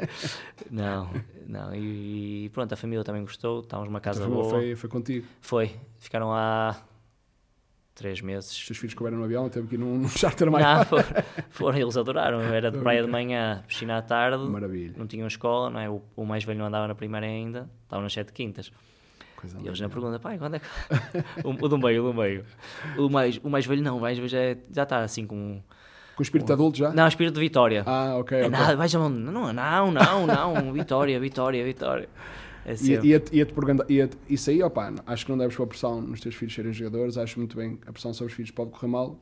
não, 0.70 1.10
não, 1.48 1.76
e, 1.76 2.50
pronto, 2.54 2.74
a 2.74 2.76
família 2.76 3.04
também 3.04 3.22
gostou, 3.22 3.62
estávamos 3.62 3.90
numa 3.90 4.02
casa 4.02 4.28
boa. 4.28 4.50
Foi, 4.50 4.76
foi 4.76 4.90
contigo? 4.90 5.28
Foi, 5.42 5.76
ficaram 5.98 6.30
lá 6.30 6.84
três 7.98 8.22
meses. 8.22 8.52
Os 8.52 8.66
teus 8.66 8.78
filhos 8.78 8.94
couberam 8.94 9.18
no 9.18 9.24
avião, 9.24 9.50
teve 9.50 9.68
que 9.68 9.76
ir 9.76 9.78
num, 9.80 9.98
num 9.98 10.08
charter 10.08 10.50
mais 10.52 10.64
Não, 10.64 10.86
foram, 10.86 11.06
foram, 11.50 11.78
eles 11.80 11.98
adoraram, 11.98 12.42
era 12.42 12.72
de 12.72 12.78
praia 12.78 13.02
de 13.04 13.10
manhã, 13.10 13.64
piscina 13.68 13.98
à 13.98 14.02
tarde. 14.02 14.44
Maravilha. 14.46 14.94
Não 14.96 15.08
tinham 15.08 15.28
escola, 15.28 15.70
não 15.70 15.80
é? 15.80 15.90
o, 15.90 16.02
o 16.16 16.26
mais 16.26 16.44
velho 16.44 16.60
não 16.60 16.68
andava 16.68 16.88
na 16.88 16.96
primeira 16.96 17.26
ainda, 17.26 17.70
estava 17.84 18.02
nas 18.04 18.14
sete 18.14 18.32
quintas. 18.32 18.72
Coisa 19.36 19.58
E 19.62 19.68
eles 19.68 19.80
na 19.80 19.88
pergunta, 19.90 20.20
pai, 20.20 20.38
quando 20.38 20.56
é 20.56 20.60
que. 20.60 20.66
o, 21.46 21.66
o 21.66 21.68
do 21.68 21.78
meio, 21.78 22.04
o 22.04 22.12
do 22.12 22.20
meio. 22.20 22.44
O 22.98 23.10
mais, 23.10 23.40
o 23.44 23.50
mais 23.50 23.66
velho 23.66 23.84
não, 23.84 23.98
o 23.98 24.02
mais 24.02 24.18
velho 24.18 24.30
já, 24.30 24.40
é- 24.40 24.58
já 24.72 24.84
está 24.84 25.00
assim 25.00 25.26
com. 25.26 25.62
Com 26.18 26.22
o 26.22 26.24
espírito 26.24 26.52
adulto 26.52 26.80
já? 26.80 26.92
Não, 26.92 27.08
espírito 27.08 27.36
de 27.36 27.40
vitória. 27.42 27.84
Ah, 27.86 28.18
ok. 28.18 28.40
é 28.40 28.48
ok. 28.48 28.50
nada, 28.50 28.76
vais? 28.76 28.92
Não, 28.92 29.08
não, 29.08 29.92
não, 29.92 30.26
não, 30.26 30.74
vitória, 30.74 31.20
vitória, 31.20 31.64
vitória. 31.64 32.10
É 32.66 32.74
E-. 32.74 33.08
Ia-te 33.10 33.36
ia 33.36 33.46
perguntar, 33.46 33.86
ia 33.88 34.10
isso 34.28 34.50
aí, 34.50 34.64
opá, 34.64 34.92
acho 35.06 35.26
que 35.26 35.32
não 35.32 35.38
deves 35.38 35.56
pôr 35.56 35.68
pressão 35.68 36.02
nos 36.02 36.20
teus 36.20 36.34
filhos 36.34 36.56
serem 36.56 36.74
jogadores, 36.74 37.20
acho 37.20 37.38
muito 37.38 37.56
bem, 37.56 37.78
a 37.86 37.92
pressão 37.92 38.16
sobre 38.16 38.32
os 38.32 38.36
filhos 38.36 38.50
pode 38.50 38.72
correr 38.72 38.88
mal, 38.88 39.20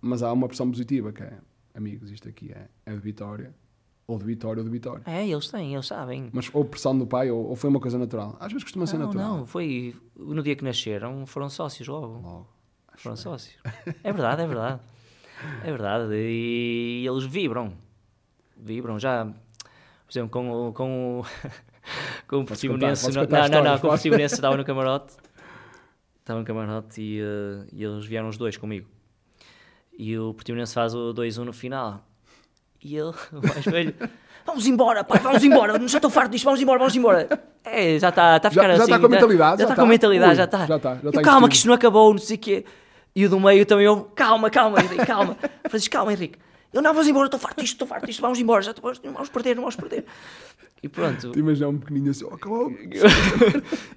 mas 0.00 0.20
há 0.20 0.32
uma 0.32 0.48
pressão 0.48 0.68
positiva, 0.68 1.12
que 1.12 1.22
é, 1.22 1.32
amigos, 1.76 2.10
isto 2.10 2.28
aqui 2.28 2.50
é, 2.50 2.66
é 2.84 2.92
de 2.92 2.98
vitória, 2.98 3.54
ou 4.04 4.18
de 4.18 4.24
vitória 4.24 4.58
ou 4.60 4.64
de 4.64 4.70
vitória. 4.70 5.04
É, 5.06 5.24
eles 5.24 5.46
têm, 5.46 5.74
eles 5.74 5.86
sabem. 5.86 6.28
Mas 6.32 6.50
ou 6.52 6.64
pressão 6.64 6.98
do 6.98 7.06
pai, 7.06 7.30
ou, 7.30 7.50
ou 7.50 7.54
foi 7.54 7.70
uma 7.70 7.78
coisa 7.78 7.96
natural. 7.96 8.36
Às 8.40 8.48
vezes 8.48 8.64
costuma 8.64 8.84
ser 8.84 8.98
Não, 8.98 9.06
natural. 9.06 9.36
não, 9.38 9.46
foi 9.46 9.94
no 10.18 10.42
dia 10.42 10.56
que 10.56 10.64
nasceram, 10.64 11.24
foram 11.24 11.48
sócios 11.48 11.86
logo. 11.86 12.20
Logo. 12.20 12.48
Foram 12.96 13.14
bem. 13.14 13.22
sócios. 13.22 13.54
É 14.02 14.12
verdade, 14.12 14.42
é 14.42 14.46
verdade. 14.46 14.80
É 15.64 15.70
verdade. 15.70 16.14
E 16.14 17.04
eles 17.06 17.24
vibram. 17.24 17.72
Vibram 18.56 18.98
já. 18.98 19.24
Por 19.26 20.10
exemplo, 20.10 20.30
com 20.30 20.68
o. 20.68 20.72
Com 20.72 21.20
o, 21.20 21.26
com 22.28 22.40
o 22.40 22.44
Portimonense. 22.44 23.06
Não, 23.10 23.22
não, 23.22 23.28
não. 23.28 23.44
histórias, 23.44 23.80
Com 23.80 23.86
o. 23.86 23.90
Portimonense 23.90 24.34
estava 24.34 24.56
no 24.56 24.64
camarote. 24.64 25.14
Estava 26.20 26.38
no 26.38 26.44
camarote 26.44 27.00
e, 27.02 27.20
eh, 27.20 27.66
e 27.72 27.82
eles 27.82 28.04
vieram 28.06 28.28
os 28.28 28.36
dois 28.36 28.56
comigo. 28.56 28.86
E 29.98 30.16
o 30.16 30.32
Portimonense 30.34 30.72
faz 30.72 30.94
o 30.94 31.12
2-1 31.12 31.38
no 31.44 31.52
final. 31.52 32.06
E 32.80 32.96
ele, 32.96 33.10
o 33.32 33.46
mais 33.46 33.64
velho. 33.64 33.94
Vamos 34.44 34.66
embora, 34.66 35.04
pai, 35.04 35.20
vamos 35.20 35.42
embora. 35.44 35.78
Já 35.88 35.98
estou 35.98 36.10
farto 36.10 36.32
disto, 36.32 36.44
vamos 36.44 36.60
embora, 36.60 36.78
vamos 36.78 36.94
embora. 36.96 37.28
É, 37.64 37.96
já 37.98 38.08
está 38.08 38.40
tá 38.40 38.48
a 38.48 38.50
Já- 38.50 38.60
ficar 38.62 38.68
já 38.68 38.72
assim. 38.74 38.82
está 38.84 38.98
com 38.98 39.06
a 39.06 39.08
mentalidade, 39.08 39.62
Já 39.62 39.66
já 39.68 39.72
está 39.72 39.74
com 39.76 39.80
a 39.80 39.84
está. 39.84 39.86
mentalidade, 39.86 40.34
já 40.36 40.44
está. 40.44 40.66
já 40.66 40.76
está, 40.76 40.94
já 40.96 41.00
E 41.04 41.08
está 41.08 41.22
calma, 41.22 41.48
que 41.48 41.54
isto 41.54 41.66
não 41.68 41.74
acabou, 41.74 42.12
não 42.12 42.18
sei 42.18 42.36
o 42.36 42.40
quê. 42.40 42.64
E 43.14 43.26
o 43.26 43.28
do 43.28 43.38
meio 43.38 43.66
também 43.66 43.86
calma, 44.14 44.50
calma, 44.50 44.80
Henrique, 44.80 45.06
calma. 45.06 45.36
Francisco, 45.68 45.92
calma, 45.92 46.12
Henrique. 46.12 46.38
Eu 46.72 46.80
não, 46.80 46.94
vamos 46.94 47.06
embora, 47.06 47.26
estou 47.26 47.38
farto 47.38 47.60
disto, 47.60 47.74
estou 47.74 47.86
farto 47.86 48.06
disto, 48.06 48.22
vamos 48.22 48.38
embora, 48.38 48.62
já 48.62 48.70
estou, 48.70 48.92
não 49.04 49.12
vamos 49.12 49.28
perder, 49.28 49.54
não 49.54 49.62
vamos 49.62 49.76
perder. 49.76 50.06
E 50.82 50.88
pronto, 50.88 51.30
Te 51.30 51.38
imaginar 51.38 51.68
um 51.68 51.78
pequenino 51.78 52.10
assim, 52.10 52.24
oh, 52.24 52.70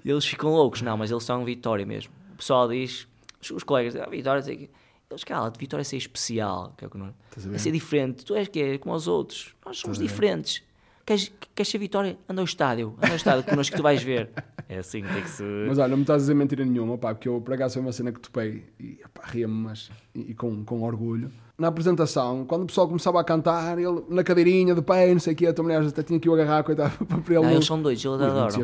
e 0.04 0.10
eles 0.12 0.26
ficam 0.26 0.52
loucos, 0.52 0.82
não, 0.82 0.98
mas 0.98 1.10
eles 1.10 1.24
são 1.24 1.44
Vitória 1.46 1.86
mesmo. 1.86 2.14
O 2.34 2.38
pessoal 2.38 2.68
diz, 2.68 3.08
os, 3.52 3.64
colegas 3.64 3.94
dizem, 3.94 4.06
ah, 4.06 4.10
Vitória, 4.10 4.42
sei. 4.42 4.70
Eles, 5.10 5.24
cala, 5.24 5.50
de 5.50 5.58
Vitória 5.58 5.82
é 5.82 5.84
ser 5.86 5.98
especial, 5.98 6.74
que 6.78 6.84
é 6.84 6.88
o 6.88 6.92
que 6.92 6.98
não 6.98 7.08
é 7.08 7.12
ver? 7.38 7.60
ser 7.60 7.72
diferente. 7.72 8.26
Tu 8.26 8.36
és 8.36 8.48
que 8.48 8.60
é 8.60 8.78
como 8.78 8.94
os 8.94 9.08
outros, 9.08 9.56
nós 9.66 9.78
somos 9.78 9.98
diferentes. 9.98 10.62
Queres, 11.06 11.32
queres 11.54 11.70
ser 11.70 11.78
Vitória? 11.78 12.18
Anda 12.28 12.42
ao 12.42 12.46
estádio, 12.46 12.96
anda 12.98 13.10
ao 13.12 13.16
estádio 13.16 13.44
connosco 13.44 13.74
que 13.74 13.78
tu 13.78 13.84
vais 13.84 14.02
ver. 14.02 14.32
É 14.68 14.80
assim, 14.80 15.04
tem 15.04 15.22
que 15.22 15.30
se. 15.30 15.44
Mas 15.68 15.78
olha, 15.78 15.90
não 15.90 15.98
me 15.98 16.04
estás 16.04 16.16
a 16.16 16.24
dizer 16.24 16.34
mentira 16.34 16.66
nenhuma, 16.66 16.98
pá, 16.98 17.14
porque 17.14 17.30
eu 17.30 17.40
por 17.40 17.54
acaso 17.54 17.76
foi 17.76 17.84
uma 17.84 17.92
cena 17.92 18.12
que 18.12 18.20
topei 18.20 18.66
e 18.80 19.00
pá, 19.14 19.22
ria-me, 19.26 19.54
mas 19.54 19.92
e, 20.16 20.32
e 20.32 20.34
com, 20.34 20.66
com 20.66 20.82
orgulho. 20.82 21.32
Na 21.58 21.68
apresentação, 21.68 22.44
quando 22.46 22.64
o 22.64 22.66
pessoal 22.66 22.88
começava 22.88 23.22
a 23.22 23.24
cantar, 23.24 23.78
ele 23.78 24.04
na 24.10 24.24
cadeirinha 24.24 24.74
de 24.74 24.82
pé, 24.82 25.14
não 25.14 25.20
sei 25.20 25.34
o 25.34 25.36
que, 25.36 25.46
a 25.46 25.54
tua 25.54 25.64
mulher 25.64 25.84
até 25.84 26.02
tinha 26.02 26.20
que 26.20 26.28
o 26.28 26.34
agarrar, 26.34 26.64
coitado, 26.64 26.98
para 27.06 27.36
ele 27.36 27.46
Não, 27.46 27.52
eles 27.52 27.66
são 27.66 27.80
doidos, 27.80 28.04
eles 28.04 28.20
adoram. 28.20 28.60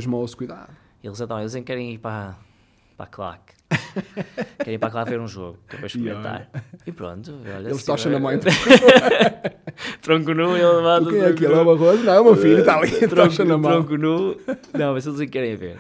Eles 1.03 1.21
adoram, 1.21 1.41
eles 1.41 1.53
querem 1.63 1.93
ir 1.93 1.99
para, 1.99 2.35
para 2.97 3.05
a 3.05 3.07
claque. 3.09 3.60
Querem 4.59 4.75
ir 4.75 4.77
para 4.79 4.89
claque 4.91 5.11
ver 5.11 5.19
um 5.19 5.27
jogo, 5.27 5.57
que 5.67 5.75
é 5.75 5.79
para 5.79 5.87
experimentar. 5.87 6.49
E 6.85 6.91
pronto, 6.91 7.33
olha. 7.55 7.69
Ele 7.69 7.79
tocha 7.79 8.09
na 8.09 8.19
mãe. 8.19 8.39
Tronco 10.01 10.33
nu, 10.33 10.55
ele 10.55 10.65
levado. 10.65 11.09
Quem 11.09 11.19
é 11.19 11.27
aquele? 11.27 11.53
É 11.53 11.57
o 11.57 11.71
arroz? 11.71 12.03
Não, 12.03 12.13
é 12.13 12.19
o 12.19 12.23
meu 12.25 12.35
filho, 12.35 12.59
está 12.59 12.77
ali, 12.77 12.91
tronco, 12.91 13.15
tocha 13.15 13.45
na 13.45 13.57
mão. 13.57 13.71
tronco 13.71 13.97
nu. 13.97 14.37
Não, 14.73 14.93
mas 14.93 15.05
eles 15.05 15.19
nem 15.19 15.29
querem 15.29 15.55
ver. 15.55 15.77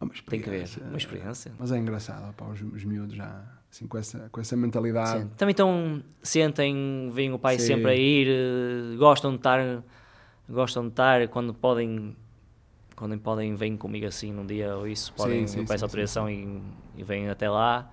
Ah, 0.00 0.06
Tem 0.28 0.40
que 0.40 0.48
ver, 0.48 0.64
uma 0.88 0.96
experiência. 0.96 1.52
Mas 1.58 1.72
é 1.72 1.78
engraçado, 1.78 2.32
pá, 2.34 2.46
os, 2.46 2.60
os 2.60 2.84
miúdos 2.84 3.14
já, 3.14 3.42
assim, 3.70 3.86
com 3.86 3.98
essa, 3.98 4.28
com 4.32 4.40
essa 4.40 4.56
mentalidade. 4.56 5.20
Sim. 5.22 5.30
Também 5.36 5.52
estão, 5.52 6.02
sentem, 6.22 7.10
veem 7.12 7.32
o 7.32 7.38
pai 7.38 7.58
Sim. 7.58 7.66
sempre 7.66 7.90
a 7.90 7.94
ir, 7.94 8.28
eh, 8.28 8.96
gostam 8.96 9.32
de 9.32 9.36
estar, 9.36 9.82
gostam 10.48 10.84
de 10.84 10.90
estar 10.90 11.28
quando 11.28 11.52
podem, 11.52 12.16
quando 13.00 13.18
podem, 13.18 13.54
vêm 13.54 13.76
comigo 13.78 14.06
assim 14.06 14.30
num 14.30 14.44
dia 14.46 14.76
ou 14.76 14.86
isso, 14.86 15.12
podem, 15.14 15.46
sim, 15.46 15.58
eu 15.58 15.64
peço 15.64 15.78
sim, 15.78 15.84
autorização 15.86 16.28
e, 16.28 16.62
e 16.94 17.02
vêm 17.02 17.28
até 17.30 17.48
lá. 17.48 17.90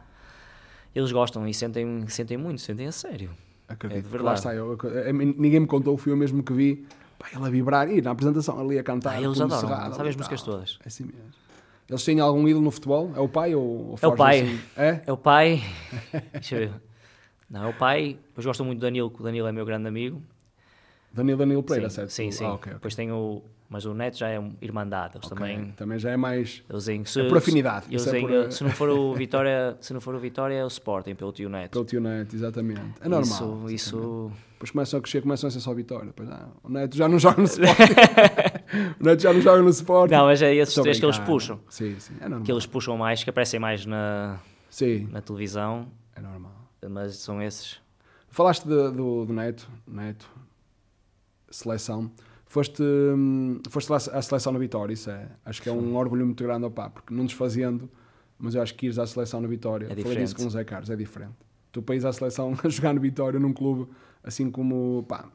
Eles 0.93 1.11
gostam 1.13 1.47
e 1.47 1.53
sentem, 1.53 2.05
sentem 2.09 2.35
muito, 2.37 2.59
sentem 2.59 2.87
a 2.87 2.91
sério. 2.91 3.31
Acredito. 3.69 3.97
É 3.97 4.01
de 4.01 4.07
porque 4.09 4.23
lá 4.23 4.33
verdade. 4.33 4.39
está, 4.39 4.53
eu, 4.55 4.77
eu- 4.77 5.13
ninguém 5.13 5.61
me 5.61 5.67
contou, 5.67 5.97
fui 5.97 6.11
eu 6.11 6.17
mesmo 6.17 6.43
que 6.43 6.51
vi. 6.53 6.85
Pá, 7.17 7.27
ele 7.33 7.45
a 7.45 7.49
vibrar, 7.49 7.89
e 7.89 8.01
na 8.01 8.11
apresentação 8.11 8.59
ali 8.59 8.77
a 8.77 8.83
cantar. 8.83 9.15
Ah, 9.15 9.21
eles 9.21 9.39
adoram, 9.41 9.61
cerrado 9.61 9.95
sabem 9.95 10.09
as 10.09 10.15
músicas 10.15 10.41
todas. 10.43 10.77
É 10.83 10.87
assim 10.87 11.05
mesmo. 11.05 11.21
Eles 11.89 12.03
têm 12.03 12.19
algum 12.19 12.45
ídolo 12.47 12.65
no 12.65 12.71
futebol? 12.71 13.13
É 13.15 13.19
o 13.19 13.29
pai 13.29 13.55
ou, 13.55 13.63
ou 13.91 13.99
É 14.01 14.07
o 14.07 14.15
pai. 14.15 14.41
assim? 14.41 14.61
É? 14.75 15.01
É 15.07 15.11
o 15.11 15.17
pai. 15.17 15.61
Deixa 16.33 16.55
eu 16.55 16.59
ver. 16.69 16.81
Não, 17.49 17.63
é 17.63 17.67
o 17.67 17.73
pai. 17.73 18.19
Depois 18.27 18.45
gosto 18.45 18.65
muito 18.65 18.79
do 18.79 18.81
Danilo, 18.81 19.09
que 19.09 19.21
o 19.21 19.23
Danilo 19.23 19.47
é 19.47 19.51
meu 19.53 19.65
grande 19.65 19.87
amigo. 19.87 20.21
Danilo 21.13 21.37
Danilo 21.37 21.63
Pereira, 21.63 21.89
sim, 21.89 21.95
certo? 21.95 22.09
sim, 22.11 22.31
sim. 22.31 22.45
Ah, 22.45 22.53
ok, 22.53 22.57
ok. 22.57 22.73
Depois 22.73 22.95
tem 22.95 23.11
o. 23.11 23.41
Mas 23.69 23.85
o 23.85 23.93
Neto 23.93 24.17
já 24.17 24.29
é 24.29 24.39
um 24.39 24.55
irmandade. 24.61 25.17
Eles 25.17 25.29
Ok, 25.29 25.37
também. 25.37 25.71
Também 25.71 25.99
já 25.99 26.11
é 26.11 26.17
mais. 26.17 26.63
Eles 26.69 26.87
em, 26.87 27.03
se, 27.03 27.19
É 27.19 27.27
por 27.27 27.37
afinidade, 27.37 27.87
Eles 27.89 28.07
é 28.07 28.19
por, 28.21 28.51
Se 28.51 28.63
não 28.63 28.71
for 28.71 28.89
o 28.89 29.13
Vitória, 29.13 29.77
se 29.81 29.93
não 29.93 29.99
for 29.99 30.15
o 30.15 30.19
Vitória, 30.19 30.55
é 30.55 30.63
o 30.63 30.67
Sporting 30.67 31.15
pelo 31.15 31.33
tio 31.33 31.49
Neto. 31.49 31.71
Pelo 31.73 31.83
tio 31.83 31.99
Neto, 31.99 32.33
exatamente. 32.33 32.81
É 33.01 33.09
normal. 33.09 33.21
Isso, 33.21 33.43
exatamente. 33.43 33.75
isso 33.75 34.31
Depois 34.53 34.71
começam 34.71 34.97
a 34.99 35.01
crescer, 35.01 35.21
começam 35.21 35.47
a 35.49 35.51
ser 35.51 35.59
só 35.59 35.73
vitória. 35.73 36.05
Depois, 36.07 36.29
ah, 36.29 36.47
o 36.63 36.69
Neto 36.69 36.95
já 36.95 37.09
não 37.09 37.19
joga 37.19 37.41
no 37.41 37.43
Sporting. 37.43 37.83
o 39.01 39.03
Neto 39.03 39.21
já 39.21 39.33
não 39.33 39.41
joga 39.41 39.61
no 39.61 39.69
Sporting. 39.69 40.13
Não, 40.13 40.25
mas 40.25 40.41
é 40.41 40.55
esses 40.55 40.69
Estou 40.69 40.83
três 40.83 40.99
que 40.99 41.05
eles 41.05 41.19
puxam. 41.19 41.59
Sim, 41.69 41.99
sim. 41.99 42.13
É 42.21 42.29
normal. 42.29 42.43
Que 42.45 42.51
eles 42.53 42.65
puxam 42.65 42.97
mais, 42.97 43.21
que 43.21 43.29
aparecem 43.29 43.59
mais 43.59 43.85
na, 43.85 44.39
Sim, 44.69 45.09
na 45.11 45.21
televisão. 45.21 45.87
é 46.15 46.21
normal. 46.21 46.53
Mas 46.89 47.17
são 47.17 47.41
esses. 47.41 47.81
Falaste 48.29 48.63
de- 48.63 48.91
do, 48.91 49.25
do 49.25 49.33
Neto, 49.33 49.67
Neto, 49.85 50.29
seleção. 51.49 52.09
Foste, 52.57 52.81
hum, 52.81 53.61
foste 53.69 53.87
lá 53.91 53.97
à 53.97 54.19
seleção 54.19 54.51
na 54.51 54.57
Vitória, 54.57 54.91
isso 54.91 55.11
é. 55.11 55.27
Acho 55.45 55.61
que 55.61 55.69
é 55.69 55.71
um 55.71 55.95
orgulho 55.95 56.25
muito 56.25 56.43
grande, 56.43 56.65
opá, 56.65 56.89
porque 56.89 57.13
não 57.13 57.23
desfazendo, 57.23 57.87
mas 58.39 58.55
eu 58.55 58.63
acho 58.63 58.73
que 58.73 58.87
ires 58.87 58.97
à 58.97 59.05
seleção 59.05 59.39
na 59.39 59.47
Vitória, 59.47 59.85
É 59.85 59.89
falei 59.89 60.03
diferente. 60.03 60.23
disso 60.23 60.35
com 60.37 60.45
o 60.47 60.49
Zé 60.49 60.63
Carlos, 60.63 60.89
é 60.89 60.95
diferente. 60.95 61.35
Tu 61.71 61.83
para 61.83 61.93
ires 61.93 62.03
à 62.05 62.11
seleção 62.11 62.55
a 62.63 62.67
jogar 62.67 62.95
no 62.95 62.99
Vitória, 63.01 63.39
num 63.39 63.53
clube 63.53 63.87
assim 64.23 64.49
como, 64.49 65.05
pá, 65.07 65.25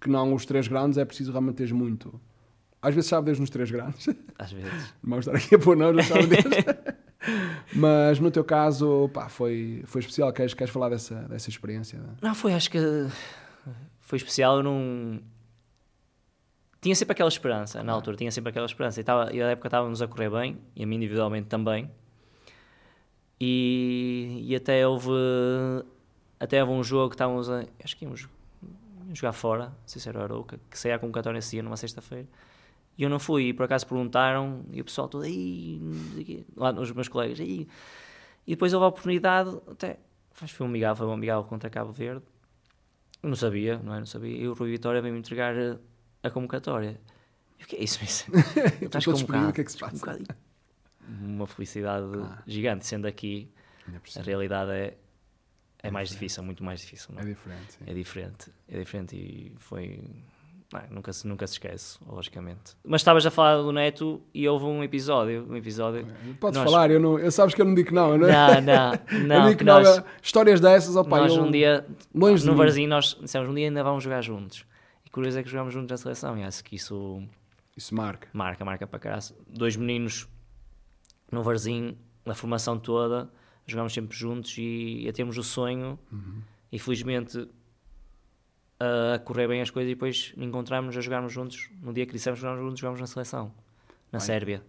que 0.00 0.08
não 0.08 0.32
os 0.34 0.46
três 0.46 0.68
grandes, 0.68 0.98
é 0.98 1.04
preciso 1.04 1.32
realmente 1.32 1.56
teres 1.56 1.72
muito. 1.72 2.20
Às 2.80 2.94
vezes 2.94 3.10
sabe 3.10 3.26
Deus 3.26 3.40
nos 3.40 3.50
três 3.50 3.68
grandes, 3.68 4.08
Às 4.38 4.52
vezes. 4.52 4.94
não 5.02 5.10
vamos 5.18 5.26
estar 5.26 5.36
aqui 5.36 5.56
a 5.56 5.58
pôr 5.58 5.76
não, 5.76 5.92
já 5.92 6.04
sabe 6.04 6.26
Deus. 6.28 6.44
mas 7.74 8.20
no 8.20 8.30
teu 8.30 8.44
caso, 8.44 9.10
pá, 9.12 9.28
foi, 9.28 9.82
foi 9.84 9.98
especial. 10.00 10.32
Queres, 10.32 10.54
queres 10.54 10.72
falar 10.72 10.90
dessa, 10.90 11.16
dessa 11.22 11.50
experiência? 11.50 11.98
Não, 12.22 12.36
foi, 12.36 12.52
acho 12.54 12.70
que 12.70 12.78
foi 14.00 14.16
especial. 14.18 14.58
Eu 14.58 14.62
não. 14.62 15.20
Tinha 16.82 16.96
sempre 16.96 17.12
aquela 17.12 17.28
esperança, 17.28 17.80
na 17.84 17.92
altura, 17.92 18.16
tinha 18.16 18.30
sempre 18.32 18.50
aquela 18.50 18.66
esperança. 18.66 19.00
E, 19.00 19.04
tava, 19.04 19.32
e 19.32 19.38
na 19.38 19.52
época 19.52 19.68
estávamos 19.68 20.02
a 20.02 20.08
correr 20.08 20.28
bem, 20.28 20.58
e 20.74 20.82
a 20.82 20.86
mim 20.86 20.96
individualmente 20.96 21.46
também. 21.46 21.88
E, 23.40 24.40
e 24.42 24.56
até 24.56 24.86
houve. 24.86 25.10
Até 26.40 26.60
houve 26.60 26.74
um 26.74 26.82
jogo 26.82 27.10
que 27.10 27.14
estávamos 27.14 27.48
a. 27.48 27.64
Acho 27.84 27.96
que 27.96 28.04
íamos, 28.04 28.28
jogar 29.14 29.32
fora, 29.32 29.66
não 29.66 29.74
sei 29.86 30.02
se 30.02 30.08
era 30.08 30.18
o 30.18 30.22
Arouca, 30.22 30.58
que 30.68 30.76
saía 30.76 30.96
a 30.96 30.98
convocatória 30.98 31.36
nesse 31.36 31.52
dia, 31.52 31.62
numa 31.62 31.76
sexta-feira. 31.76 32.26
E 32.98 33.04
eu 33.04 33.08
não 33.08 33.20
fui, 33.20 33.44
e 33.44 33.52
por 33.52 33.64
acaso 33.64 33.86
perguntaram, 33.86 34.64
e 34.72 34.80
o 34.80 34.84
pessoal 34.84 35.08
todo 35.08 35.24
aí, 35.24 35.80
lá 36.56 36.72
os 36.72 36.90
meus 36.90 37.08
colegas, 37.08 37.38
aí. 37.38 37.68
E 38.44 38.52
depois 38.52 38.74
houve 38.74 38.84
a 38.84 38.88
oportunidade, 38.88 39.56
até. 39.70 39.98
Acho 40.40 40.52
que 40.52 40.58
foi 40.58 40.66
um 40.66 40.70
amigável, 40.70 40.96
foi 40.96 41.06
um 41.06 41.12
amigável 41.12 41.44
contra 41.44 41.70
Cabo 41.70 41.92
Verde. 41.92 42.22
Eu 43.22 43.28
não 43.28 43.36
sabia, 43.36 43.78
não 43.78 43.94
é? 43.94 43.98
Não 44.00 44.06
sabia. 44.06 44.36
E 44.36 44.48
o 44.48 44.52
Rui 44.54 44.70
Vitória 44.70 45.00
veio-me 45.00 45.20
entregar 45.20 45.54
a, 46.22 46.30
convocatória. 46.30 47.00
E 47.58 47.64
o 47.64 47.66
que 47.66 47.76
é 47.76 47.82
isso, 47.84 48.02
isso? 48.04 48.26
Estás 48.82 49.04
convocado. 49.04 49.48
o 49.48 49.52
que 49.52 49.60
é 49.60 49.64
que 49.64 49.72
se 49.72 49.78
passa? 49.78 49.92
Convocado. 49.92 50.24
Uma 51.20 51.46
felicidade 51.46 52.06
Claro. 52.12 52.38
gigante, 52.46 52.86
sendo 52.86 53.06
aqui, 53.06 53.50
a 54.16 54.22
realidade 54.22 54.70
é, 54.70 54.96
é 55.82 55.90
mais 55.90 56.08
difícil, 56.10 56.42
muito 56.42 56.62
mais 56.64 56.80
difícil. 56.80 57.08
Não 57.12 57.20
É 57.20 57.24
é? 57.24 57.26
diferente, 57.28 57.72
sim. 57.72 57.78
É 57.86 57.94
diferente, 57.94 58.50
é 58.68 58.78
diferente 58.78 59.16
e 59.16 59.52
foi. 59.58 60.00
não, 60.72 60.80
nunca, 60.90 61.12
se, 61.12 61.26
nunca 61.26 61.46
se 61.46 61.54
esquece, 61.54 61.98
logicamente. 62.06 62.76
Mas 62.84 63.00
estavas 63.02 63.26
a 63.26 63.30
falar 63.30 63.60
do 63.62 63.72
Neto 63.72 64.22
e 64.32 64.48
houve 64.48 64.64
um 64.64 64.82
episódio. 64.82 65.44
Um 65.50 65.56
episódio. 65.56 66.06
Podes 66.40 66.58
Nós- 66.60 66.70
falar, 66.70 66.90
eu, 66.90 67.00
não, 67.00 67.18
eu 67.18 67.30
sabes 67.32 67.54
que 67.54 67.60
eu 67.60 67.66
não 67.66 67.74
digo 67.74 67.88
que 67.88 67.94
não, 67.94 68.16
não 68.16 68.28
é? 68.28 68.60
Não, 68.60 68.60
não, 68.62 68.92
eu 69.10 69.26
não. 69.42 69.48
digo 69.50 69.64
não, 69.64 69.82
nós, 69.82 69.98
é- 69.98 70.04
histórias 70.22 70.60
dessas, 70.60 70.94
opa, 70.96 71.18
nós 71.18 71.32
eu, 71.34 71.42
um 71.42 71.50
dia, 71.50 71.84
longe 72.14 72.46
no. 72.46 72.54
Varzinho, 72.56 72.88
nós 72.88 73.16
dissemos 73.20 73.48
um 73.48 73.54
dia 73.54 73.66
ainda 73.66 73.82
vamos 73.84 74.02
jogar 74.04 74.22
juntos. 74.22 74.64
Curioso 75.12 75.38
é 75.38 75.42
que 75.42 75.48
jogámos 75.50 75.72
juntos 75.74 75.90
na 75.90 75.96
seleção 75.98 76.36
e 76.38 76.42
acho 76.42 76.64
que 76.64 76.74
isso 76.76 77.22
Isso 77.76 77.94
marca. 77.94 78.28
marca, 78.32 78.64
marca 78.64 78.86
para 78.86 78.98
caralho. 78.98 79.22
Dois 79.46 79.76
meninos 79.76 80.26
no 81.30 81.42
Varzinho, 81.42 81.96
na 82.24 82.34
formação 82.34 82.78
toda, 82.78 83.30
jogámos 83.66 83.92
sempre 83.92 84.16
juntos 84.16 84.56
e, 84.58 85.06
e 85.06 85.12
temos 85.12 85.36
o 85.38 85.42
sonho, 85.42 85.98
Uhum. 86.10 86.40
e 86.72 86.78
felizmente 86.78 87.46
a 88.80 89.18
correr 89.20 89.46
bem 89.48 89.60
as 89.62 89.70
coisas 89.70 89.90
e 89.90 89.94
depois 89.94 90.32
encontramos 90.36 90.96
a 90.96 91.00
jogarmos 91.00 91.32
juntos. 91.32 91.70
No 91.80 91.92
dia 91.92 92.04
que 92.06 92.12
dissemos 92.12 92.38
que 92.40 92.42
jogámos 92.46 92.64
juntos, 92.64 92.80
jogámos 92.80 93.00
na 93.00 93.06
seleção, 93.06 93.52
na 94.10 94.18
Bem. 94.18 94.26
Sérvia. 94.26 94.62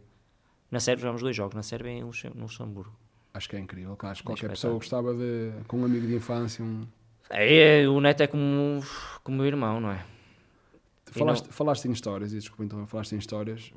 Na 0.69 0.79
Sérvia 0.79 1.01
jogamos 1.03 1.21
dois 1.21 1.35
jogos, 1.35 1.55
na 1.55 1.63
Sérvia 1.63 1.91
e 1.91 2.01
no 2.01 2.07
Luxem- 2.07 2.31
no 2.35 2.41
Luxemburgo. 2.43 2.95
Acho 3.33 3.49
que 3.49 3.55
é 3.55 3.59
incrível. 3.59 3.97
Acho 4.01 4.21
que 4.21 4.27
qualquer 4.27 4.51
espetáculo. 4.51 4.51
pessoa 4.51 4.73
gostava 4.75 5.13
de, 5.13 5.51
com 5.67 5.79
um 5.79 5.85
amigo 5.85 6.05
de 6.05 6.15
infância, 6.15 6.63
um, 6.63 6.85
É, 7.29 7.81
é, 7.83 7.89
o 7.89 7.99
Neto 7.99 8.21
é 8.21 8.27
como, 8.27 8.79
como 9.23 9.37
meu 9.37 9.45
irmão, 9.47 9.79
não 9.79 9.91
é? 9.91 10.05
Falaste, 11.19 11.47
falaste 11.51 11.85
em 11.85 11.91
histórias, 11.91 12.33
e 12.33 12.37
desculpa 12.39 12.63
então, 12.63 12.85
falaste 12.87 13.13
em 13.13 13.17
histórias. 13.17 13.71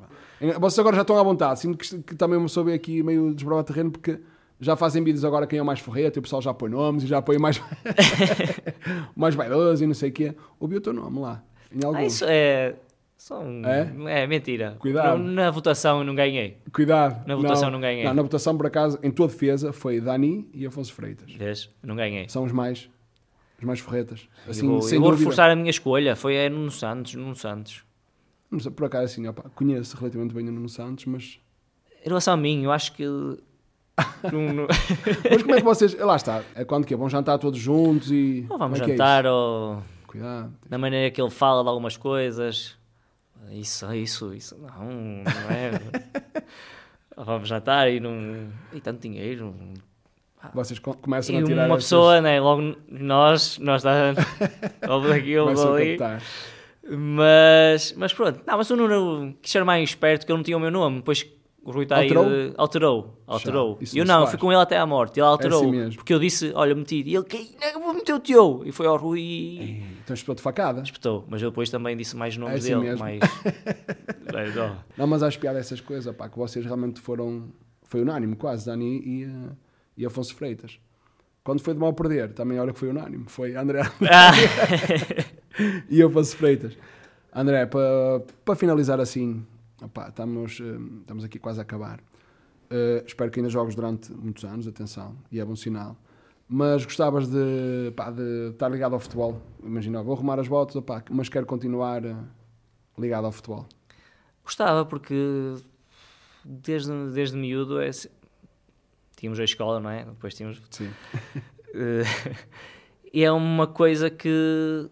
Vocês 0.60 0.78
agora 0.78 0.96
já 0.96 1.02
estão 1.02 1.18
à 1.18 1.22
vontade, 1.22 1.60
sinto 1.60 1.76
que, 1.78 2.02
que 2.02 2.14
também 2.14 2.40
pessoa 2.40 2.64
veio 2.64 2.76
aqui 2.76 3.02
meio 3.02 3.34
desbravar 3.34 3.64
terreno, 3.64 3.90
porque 3.90 4.18
já 4.60 4.74
fazem 4.76 5.02
vídeos 5.04 5.24
agora 5.24 5.46
quem 5.46 5.58
é 5.58 5.62
o 5.62 5.66
mais 5.66 5.80
forreta, 5.80 6.18
e 6.18 6.20
o 6.20 6.22
pessoal 6.22 6.40
já 6.40 6.54
põe 6.54 6.70
nomes 6.70 7.04
e 7.04 7.06
já 7.06 7.20
põe 7.20 7.38
mais, 7.38 7.60
mais 9.14 9.34
vaidoso 9.34 9.84
e 9.84 9.86
não 9.86 9.94
sei 9.94 10.10
o 10.10 10.12
quê. 10.12 10.34
Ouvi 10.58 10.76
o 10.76 10.80
teu 10.80 10.92
nome 10.92 11.18
lá, 11.20 11.42
em 11.70 11.84
algum. 11.84 11.98
Ah, 11.98 12.04
isso 12.04 12.24
é. 12.26 12.74
Só 13.18 13.40
um, 13.40 13.64
É? 13.66 14.22
é? 14.22 14.26
mentira. 14.26 14.76
Cuidado. 14.78 15.18
Não- 15.18 15.32
na 15.32 15.50
votação 15.50 16.04
não 16.04 16.14
ganhei. 16.14 16.58
Cuidado. 16.70 17.26
Na 17.26 17.34
votação 17.34 17.70
não 17.70 17.80
ganhei. 17.80 18.04
Não, 18.04 18.12
na 18.12 18.22
votação, 18.22 18.54
por 18.56 18.66
acaso, 18.66 18.98
em 19.02 19.10
tua 19.10 19.26
defesa, 19.26 19.72
foi 19.72 20.00
Dani 20.00 20.46
e 20.52 20.66
Afonso 20.66 20.92
Freitas. 20.92 21.32
Vês? 21.32 21.70
Não 21.82 21.96
ganhei. 21.96 22.28
São 22.28 22.44
os 22.44 22.52
mais, 22.52 22.90
os 23.58 23.64
mais 23.64 23.80
forretas. 23.80 24.28
Assim, 24.48 24.66
eu 24.66 24.80
vou, 24.80 24.90
eu 24.90 25.00
vou 25.00 25.10
reforçar 25.10 25.50
a 25.50 25.56
minha 25.56 25.70
escolha. 25.70 26.14
Foi 26.14 26.34
é 26.34 26.48
Nuno 26.48 26.70
Santos. 26.70 27.14
Nuno 27.14 27.34
Santos. 27.34 27.84
Não 28.50 28.58
Por 28.72 28.86
acaso, 28.86 29.04
assim, 29.04 29.26
opa, 29.26 29.50
conheço 29.54 29.96
relativamente 29.96 30.34
bem 30.34 30.48
o 30.48 30.52
Nuno 30.52 30.68
Santos, 30.68 31.04
mas... 31.06 31.40
Em 32.04 32.08
relação 32.08 32.34
a 32.34 32.36
mim, 32.36 32.62
eu 32.62 32.70
acho 32.70 32.92
que. 32.92 33.04
não- 33.04 33.36
não- 34.54 34.66
Mas 35.30 35.42
como 35.42 35.54
é 35.54 35.58
que 35.58 35.64
vocês... 35.64 35.94
Lá 35.98 36.14
está, 36.16 36.42
é 36.54 36.64
quando 36.64 36.86
que 36.86 36.94
é? 36.94 36.96
Vão 36.96 37.08
jantar 37.08 37.38
todos 37.38 37.58
juntos 37.58 38.10
e... 38.12 38.46
Ou 38.48 38.58
vamos 38.58 38.78
é 38.80 38.84
é 38.84 38.88
jantar, 38.88 39.24
isso? 39.24 39.32
ou 39.32 39.82
Cuidado. 40.06 40.54
na 40.70 40.78
maneira 40.78 41.10
que 41.10 41.20
ele 41.20 41.30
fala 41.30 41.62
de 41.62 41.68
algumas 41.68 41.96
coisas. 41.96 42.76
Isso, 43.50 43.92
isso, 43.94 44.34
isso. 44.34 44.56
Não, 44.56 44.84
não 44.86 45.50
é. 45.50 45.80
Vamos 47.16 47.48
jantar 47.48 47.90
e 47.90 47.98
não. 47.98 48.48
E 48.72 48.80
tanto 48.80 49.00
dinheiro. 49.00 49.54
Vocês 50.54 50.78
co- 50.78 50.94
começam 50.94 51.34
E 51.34 51.38
a 51.38 51.42
tirar 51.44 51.66
uma 51.66 51.74
essas- 51.74 51.84
pessoa, 51.84 52.20
né? 52.20 52.40
Logo 52.40 52.76
nós, 52.88 53.58
nós 53.58 53.82
dá. 53.82 54.14
Logo 54.86 55.06
ali. 55.10 55.98
Mas, 56.88 57.92
mas 57.96 58.12
pronto, 58.12 58.40
não, 58.46 58.56
mas 58.58 58.70
o 58.70 58.76
Nuno 58.76 59.34
quis 59.42 59.50
ser 59.50 59.64
mais 59.64 59.88
esperto 59.88 60.24
que 60.24 60.30
eu 60.30 60.36
não 60.36 60.44
tinha 60.44 60.56
o 60.56 60.60
meu 60.60 60.70
nome. 60.70 60.98
Depois 60.98 61.26
o 61.64 61.72
Rui 61.72 61.82
está 61.82 61.96
aí. 61.96 62.04
Alterou? 62.04 62.24
de- 62.26 62.54
Alterou. 62.56 63.18
Alterou. 63.26 63.78
Isso 63.80 63.96
E 63.96 63.98
eu 63.98 64.04
não 64.04 64.18
faz. 64.20 64.30
fui 64.30 64.38
com 64.38 64.52
ele 64.52 64.60
até 64.60 64.78
à 64.78 64.86
morte. 64.86 65.18
Ele 65.18 65.26
alterou. 65.26 65.62
assim 65.62 65.70
mesmo. 65.72 65.96
porque 65.96 66.14
eu 66.14 66.20
disse, 66.20 66.52
olha, 66.54 66.76
meti. 66.76 67.02
E 67.04 67.16
ele, 67.16 67.24
que 67.24 67.56
vou 67.74 67.92
meter 67.92 68.12
o 68.14 68.20
teu. 68.20 68.62
E 68.64 68.70
foi 68.70 68.86
ao 68.86 68.96
Rui 68.96 69.20
e 69.20 69.82
Então 70.04 70.14
espetou 70.14 70.36
de 70.36 70.42
facada. 70.42 70.80
espetou. 70.80 71.24
Mas 71.28 71.42
eu 71.42 71.50
depois 71.50 71.68
também 71.70 71.96
disse 71.96 72.14
mais 72.16 72.36
nomes 72.36 72.54
É 72.54 72.58
assim 72.58 72.68
dele. 72.68 72.80
mesmo. 72.90 73.00
Mais... 73.00 73.18
Não, 74.96 75.06
mas 75.08 75.22
acho 75.24 75.38
piada 75.40 75.58
essas 75.58 75.80
coisas, 75.80 76.14
pá, 76.14 76.28
que 76.28 76.38
vocês 76.38 76.64
realmente 76.64 77.00
foram... 77.00 77.48
Foi 77.88 78.02
unânime, 78.02 78.34
quase, 78.36 78.66
Dani 78.66 79.00
e, 79.04 79.24
eh, 79.24 79.28
e 79.96 80.04
Afonso 80.04 80.34
Freitas. 80.34 80.78
Quando 81.42 81.60
foi 81.60 81.74
de 81.74 81.80
mal 81.80 81.92
perder, 81.92 82.32
também 82.32 82.58
olha 82.58 82.72
que 82.72 82.78
foi 82.78 82.88
unânime. 82.88 83.24
Foi 83.28 83.54
André 83.54 83.82
Ah, 84.10 84.32
e 85.88 86.02
Afonso 86.02 86.36
Freitas. 86.36 86.76
André, 87.32 87.66
para 87.66 88.22
pa 88.44 88.56
finalizar 88.56 88.98
assim, 89.00 89.46
opá, 89.82 90.08
estamos, 90.08 90.58
eh, 90.60 90.78
estamos 91.00 91.22
aqui 91.24 91.38
quase 91.38 91.60
a 91.60 91.62
acabar. 91.62 92.00
Eh, 92.70 93.04
espero 93.06 93.30
que 93.30 93.38
ainda 93.40 93.50
jogues 93.50 93.74
durante 93.74 94.12
muitos 94.12 94.44
anos, 94.44 94.66
atenção, 94.66 95.16
e 95.30 95.38
é 95.38 95.44
bom 95.44 95.54
sinal. 95.54 95.96
Mas 96.48 96.84
gostavas 96.84 97.28
de, 97.28 97.92
pá, 97.96 98.10
de 98.10 98.50
estar 98.50 98.68
ligado 98.68 98.94
ao 98.94 99.00
futebol? 99.00 99.40
Imagina, 99.62 100.02
vou 100.02 100.14
arrumar 100.14 100.38
as 100.38 100.48
botas, 100.48 100.76
opá, 100.76 101.02
mas 101.10 101.28
quero 101.28 101.44
continuar 101.46 102.04
eh, 102.04 102.16
ligado 102.98 103.26
ao 103.26 103.32
futebol. 103.32 103.66
gostava 104.44 104.84
porque 104.84 105.54
desde, 106.44 106.92
desde 107.12 107.36
miúdo 107.36 107.80
é, 107.80 107.90
tínhamos 109.16 109.40
a 109.40 109.44
escola, 109.44 109.80
não 109.80 109.90
é? 109.90 110.04
Depois 110.04 110.34
tínhamos 110.34 110.60
Sim. 110.70 110.90
Eh, 111.78 112.04
e 113.12 113.22
é 113.22 113.30
uma 113.30 113.66
coisa 113.66 114.08
que, 114.08 114.88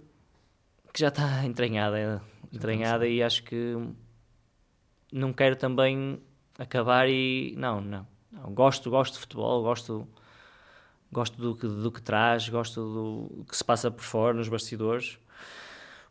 que 0.93 1.01
já 1.01 1.09
está 1.09 1.45
entranhada, 1.47 1.99
é, 1.99 2.21
entranhada 2.53 3.07
e 3.09 3.23
acho 3.23 3.43
que 3.43 3.75
não 5.11 5.33
quero 5.33 5.57
também 5.57 6.21
acabar 6.59 7.09
e 7.09 7.55
não, 7.57 7.81
não, 7.81 8.07
não. 8.31 8.53
gosto, 8.53 8.91
gosto 8.91 9.15
de 9.15 9.21
futebol, 9.21 9.63
gosto, 9.63 10.07
gosto 11.11 11.41
do 11.41 11.55
que, 11.57 11.67
do 11.67 11.91
que 11.91 12.03
traz, 12.03 12.49
gosto 12.51 13.29
do 13.31 13.45
que 13.45 13.57
se 13.57 13.65
passa 13.65 13.91
por 13.91 14.03
fora 14.03 14.35
nos 14.35 14.49
bastidores, 14.49 15.19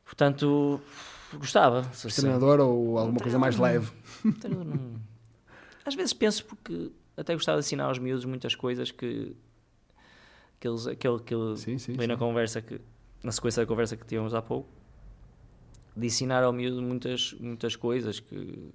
portanto 0.03 0.81
gostava. 1.33 1.83
Treinador 2.15 2.59
ou 2.61 2.97
alguma 2.97 3.19
coisa 3.19 3.37
mais 3.37 3.57
leve? 3.57 3.91
Não- 4.49 4.99
Às 5.85 5.93
vezes 5.93 6.13
penso 6.13 6.45
porque 6.45 6.91
até 7.15 7.33
gostava 7.33 7.59
de 7.59 7.65
ensinar 7.65 7.85
aos 7.85 7.99
miúdos 7.99 8.25
muitas 8.25 8.55
coisas 8.55 8.91
que, 8.91 9.35
que 10.59 10.67
eles, 10.67 10.87
aquele 10.87 11.19
que 11.19 11.33
ele 11.33 11.57
Sim, 11.57 11.77
sim, 11.77 11.93
veio 11.93 12.07
na 12.07 12.17
conversa 12.17 12.61
que 12.61 12.79
na 13.23 13.31
sequência 13.31 13.61
da 13.63 13.67
conversa 13.67 13.95
que 13.95 14.05
tínhamos 14.05 14.33
há 14.33 14.41
pouco 14.41 14.69
de 15.95 16.07
ensinar 16.07 16.43
ao 16.43 16.51
miúdo 16.51 16.81
muitas 16.81 17.33
muitas 17.39 17.75
coisas 17.75 18.19
que 18.19 18.71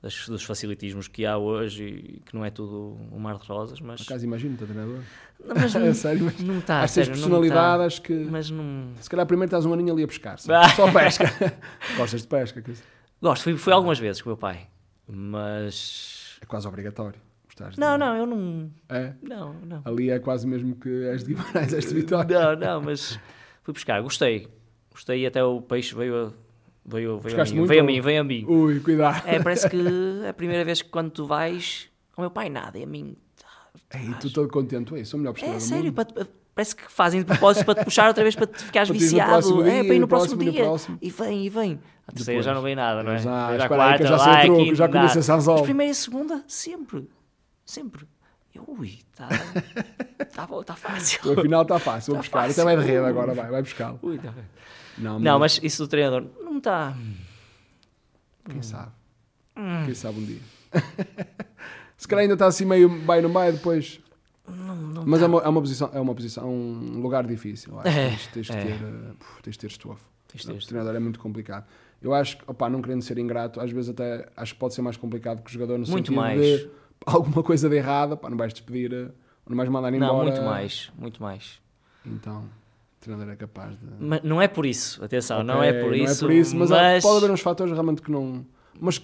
das, 0.00 0.28
dos 0.28 0.44
facilitismos 0.44 1.08
que 1.08 1.26
há 1.26 1.36
hoje 1.36 1.84
e 1.84 2.20
que 2.20 2.34
não 2.34 2.44
é 2.44 2.50
tudo 2.50 2.96
um 3.12 3.18
mar 3.18 3.36
de 3.36 3.46
rosas 3.46 3.80
mas, 3.80 4.00
Por 4.00 4.12
acaso 4.12 4.24
imagino-te, 4.24 4.64
treinador. 4.64 5.02
não, 5.44 5.54
mas 5.56 5.74
É 5.74 5.78
não, 5.80 5.94
sério, 5.94 6.24
mas 6.24 6.40
não 6.40 6.58
está 6.58 6.80
tens 6.80 6.90
sério, 6.92 7.10
não 7.10 7.18
personalidade, 7.18 7.96
tá. 7.96 8.02
que... 8.02 8.12
mas 8.14 8.48
não 8.50 8.92
Se 9.00 9.10
calhar 9.10 9.26
primeiro 9.26 9.48
estás 9.48 9.66
um 9.66 9.72
aninho 9.72 9.92
ali 9.92 10.04
a 10.04 10.06
pescar, 10.06 10.38
só, 10.38 10.52
só 10.76 10.92
pesca. 10.92 11.24
Gostas 11.96 12.22
de 12.22 12.28
pesca, 12.28 12.62
que 12.62 12.72
gosto 13.20 13.42
fui, 13.42 13.56
fui 13.56 13.72
algumas 13.72 13.98
vezes 13.98 14.22
com 14.22 14.30
o 14.30 14.32
meu 14.32 14.36
pai 14.36 14.68
mas 15.08 16.17
é 16.40 16.46
quase 16.46 16.66
obrigatório. 16.68 17.20
Não 17.76 17.98
não 17.98 18.14
eu 18.16 18.26
não 18.26 18.70
É? 18.88 19.14
não 19.22 19.52
não 19.54 19.82
Ali 19.84 20.10
é 20.10 20.18
quase 20.20 20.46
mesmo 20.46 20.76
que 20.76 20.88
és 21.06 21.24
de 21.24 21.34
Guimarães, 21.34 21.72
és 21.72 21.88
de 21.88 21.94
Vitória. 21.94 22.38
Não, 22.38 22.56
não, 22.56 22.82
mas 22.82 23.18
fui 23.62 23.72
buscar, 23.74 24.00
gostei. 24.02 24.46
Gostei 24.92 25.22
e 25.22 25.26
até 25.26 25.42
o 25.42 25.60
peixe 25.60 25.94
veio 25.94 26.26
a, 26.26 26.32
veio, 26.86 27.18
veio 27.18 27.40
a 27.40 27.44
mim. 27.44 27.54
muito 27.54 27.68
Veio 27.68 27.80
a 27.82 27.84
mim, 27.84 28.00
veio 28.00 28.20
a 28.20 28.24
mim. 28.24 28.44
Ui, 28.46 28.78
cuidado. 28.80 29.26
É, 29.26 29.42
parece 29.42 29.68
que 29.68 29.76
é 30.24 30.28
a 30.30 30.32
primeira 30.34 30.64
vez 30.64 30.82
que 30.82 30.88
quando 30.88 31.10
tu 31.10 31.26
vais, 31.26 31.88
o 32.16 32.20
meu 32.20 32.30
pai 32.30 32.48
nada, 32.48 32.78
e 32.78 32.84
a 32.84 32.86
mim. 32.86 33.16
Ei, 33.92 34.14
tu 34.20 34.30
todo 34.32 34.48
contente, 34.48 34.94
ei, 34.94 35.04
sou 35.04 35.18
o 35.18 35.20
melhor 35.22 35.32
pescador 35.32 35.54
É 35.54 35.58
do 35.58 35.62
sério, 35.62 35.84
mundo. 35.86 35.94
para 35.94 36.26
parece 36.58 36.74
que 36.74 36.90
fazem 36.90 37.20
de 37.20 37.26
propósito 37.26 37.64
para 37.64 37.76
te 37.76 37.84
puxar 37.84 38.08
outra 38.08 38.24
vez 38.24 38.34
para 38.34 38.48
te 38.48 38.64
ficares 38.64 38.88
viciado. 38.90 39.62
dia, 39.62 39.72
É, 39.74 39.84
para 39.84 39.94
ir 39.94 39.98
no 40.00 40.08
próximo 40.08 40.36
próximo, 40.36 40.52
dia. 40.52 40.64
próximo. 40.64 40.98
E 41.00 41.08
vem, 41.08 41.46
e 41.46 41.48
vem. 41.48 41.80
A 42.04 42.10
terceira 42.10 42.40
Depois. 42.40 42.44
já 42.46 42.54
não 42.54 42.62
vem 42.62 42.74
nada, 42.74 43.02
não 43.04 43.12
é? 43.12 43.18
Já, 43.18 43.46
Vem 43.46 43.60
a 43.60 43.96
eu 44.00 44.06
já 44.08 44.16
lá, 44.16 44.38
a 44.38 44.42
truque, 44.42 44.64
quinta, 44.64 44.74
já 44.74 45.04
esse 45.20 45.30
anzol. 45.32 45.54
Mas 45.58 45.62
primeira 45.62 45.92
e 45.92 45.94
segunda, 45.94 46.42
sempre. 46.48 47.08
Sempre. 47.64 48.06
Eu, 48.52 48.64
ui, 48.66 48.98
está 49.12 49.28
tá, 50.34 50.46
bom, 50.48 50.60
tá 50.64 50.74
fácil. 50.74 51.20
Afinal 51.38 51.62
está 51.62 51.78
fácil, 51.78 52.14
vou 52.14 52.16
Tá 52.16 52.22
buscar. 52.22 52.40
fácil. 52.40 52.52
Até 52.62 52.64
vai 52.64 52.76
de 52.84 52.90
rede 52.92 53.06
agora, 53.06 53.34
vai, 53.34 53.50
vai 53.50 53.62
buscá-lo. 53.62 54.00
Ui, 54.02 54.18
tá 54.18 54.32
bem. 54.32 54.44
Não, 54.98 55.20
Não, 55.20 55.38
mas 55.38 55.60
isso 55.62 55.84
do 55.84 55.88
treinador 55.88 56.24
não 56.42 56.58
está. 56.58 56.92
Quem 58.50 58.62
sabe? 58.62 58.90
Hum. 59.56 59.82
Quem 59.84 59.94
sabe 59.94 60.18
um 60.18 60.24
dia. 60.24 60.40
Se 61.96 62.08
calhar 62.08 62.22
ainda 62.22 62.34
está 62.34 62.46
assim 62.46 62.64
meio 62.64 62.88
bem 62.88 63.22
no 63.22 63.28
meio 63.28 63.52
depois. 63.52 64.00
Mas 65.06 65.22
é, 65.22 65.26
uma, 65.26 65.40
é 65.40 65.48
uma 65.48 65.60
posição, 65.60 65.90
é 65.92 66.00
uma 66.00 66.14
posição, 66.14 66.44
é 66.44 66.46
um 66.46 67.00
lugar 67.00 67.26
difícil. 67.26 67.78
Acho. 67.80 67.88
É, 67.88 68.16
tens, 68.32 68.46
de 68.46 68.52
é. 68.52 68.64
ter, 68.64 68.72
eh, 68.72 69.12
puf, 69.18 69.42
tens 69.42 69.52
de 69.52 69.58
ter 69.58 69.66
estofo. 69.68 70.04
O 70.34 70.66
treinador 70.66 70.94
é 70.94 70.98
muito 70.98 71.18
complicado. 71.18 71.66
Eu 72.00 72.14
acho 72.14 72.38
que, 72.38 72.44
opá, 72.46 72.68
não 72.68 72.80
querendo 72.80 73.02
ser 73.02 73.18
ingrato, 73.18 73.60
às 73.60 73.72
vezes 73.72 73.90
até 73.90 74.28
acho 74.36 74.54
que 74.54 74.60
pode 74.60 74.74
ser 74.74 74.82
mais 74.82 74.96
complicado 74.96 75.42
que 75.42 75.50
o 75.50 75.52
jogador 75.52 75.78
no 75.78 75.86
Muito 75.86 76.08
sentido 76.08 76.16
mais. 76.16 76.40
de 76.40 76.70
alguma 77.04 77.42
coisa 77.42 77.68
de 77.68 77.76
errada, 77.76 78.16
pá, 78.16 78.30
não 78.30 78.36
vais 78.36 78.52
despedir, 78.52 78.92
eh, 78.92 79.08
não 79.48 79.56
vais 79.56 79.68
mandar 79.68 79.92
embora. 79.92 80.12
Não, 80.12 80.22
muito 80.22 80.42
mais, 80.42 80.92
muito 80.96 81.22
mais. 81.22 81.60
Então, 82.04 82.42
o 82.42 83.00
treinador 83.00 83.32
é 83.32 83.36
capaz 83.36 83.70
de. 83.78 83.86
Mas 83.98 84.22
não 84.22 84.40
é 84.40 84.46
por 84.46 84.64
isso, 84.66 85.02
atenção, 85.02 85.42
não 85.42 85.58
Ok, 85.58 85.68
é 85.68 85.82
por 85.82 85.94
isso. 85.94 86.04
Não 86.04 86.12
é 86.12 86.18
por 86.18 86.32
isso, 86.32 86.56
mas, 86.56 86.70
mas 86.70 87.02
pode 87.02 87.16
haver 87.18 87.32
uns 87.32 87.40
fatores 87.40 87.72
realmente 87.72 88.02
que 88.02 88.10
não. 88.10 88.46
Mas 88.80 89.02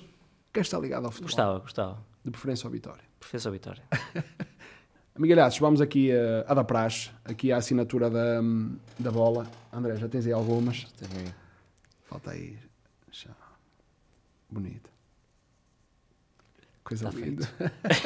quer 0.53 0.61
estar 0.61 0.79
ligado 0.79 1.07
ao 1.07 1.11
futebol. 1.11 1.29
Gostava, 1.29 1.59
gostava. 1.59 1.99
De 2.25 2.31
preferência 2.31 2.67
ao 2.67 2.71
Vitória. 2.71 3.03
Professor 3.19 3.51
Vitória. 3.51 3.83
Amigalhaços, 5.15 5.61
vamos 5.61 5.81
aqui 5.81 6.11
a, 6.11 6.45
a 6.49 6.55
da 6.55 6.65
praxe, 6.65 7.11
aqui 7.25 7.53
a 7.53 7.57
assinatura 7.57 8.11
da, 8.11 8.41
da 8.99 9.11
bola. 9.13 9.47
André, 9.73 9.97
já 9.97 10.09
tens 10.09 10.27
aí 10.27 10.33
algumas? 10.33 10.85
Tenho. 10.93 11.33
Falta 12.05 12.33
aí. 12.33 12.59
Bonito. 14.51 14.91
Coisa 16.83 17.09
linda. 17.11 17.49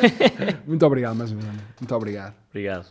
Muito 0.67 0.87
obrigado 0.87 1.17
mais 1.17 1.33
uma 1.33 1.41
vez. 1.41 1.55
Muito 1.81 1.95
obrigado. 1.95 2.35
Obrigado. 2.51 2.87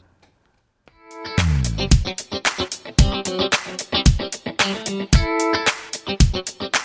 Thank 4.87 6.61
you. 6.61 6.76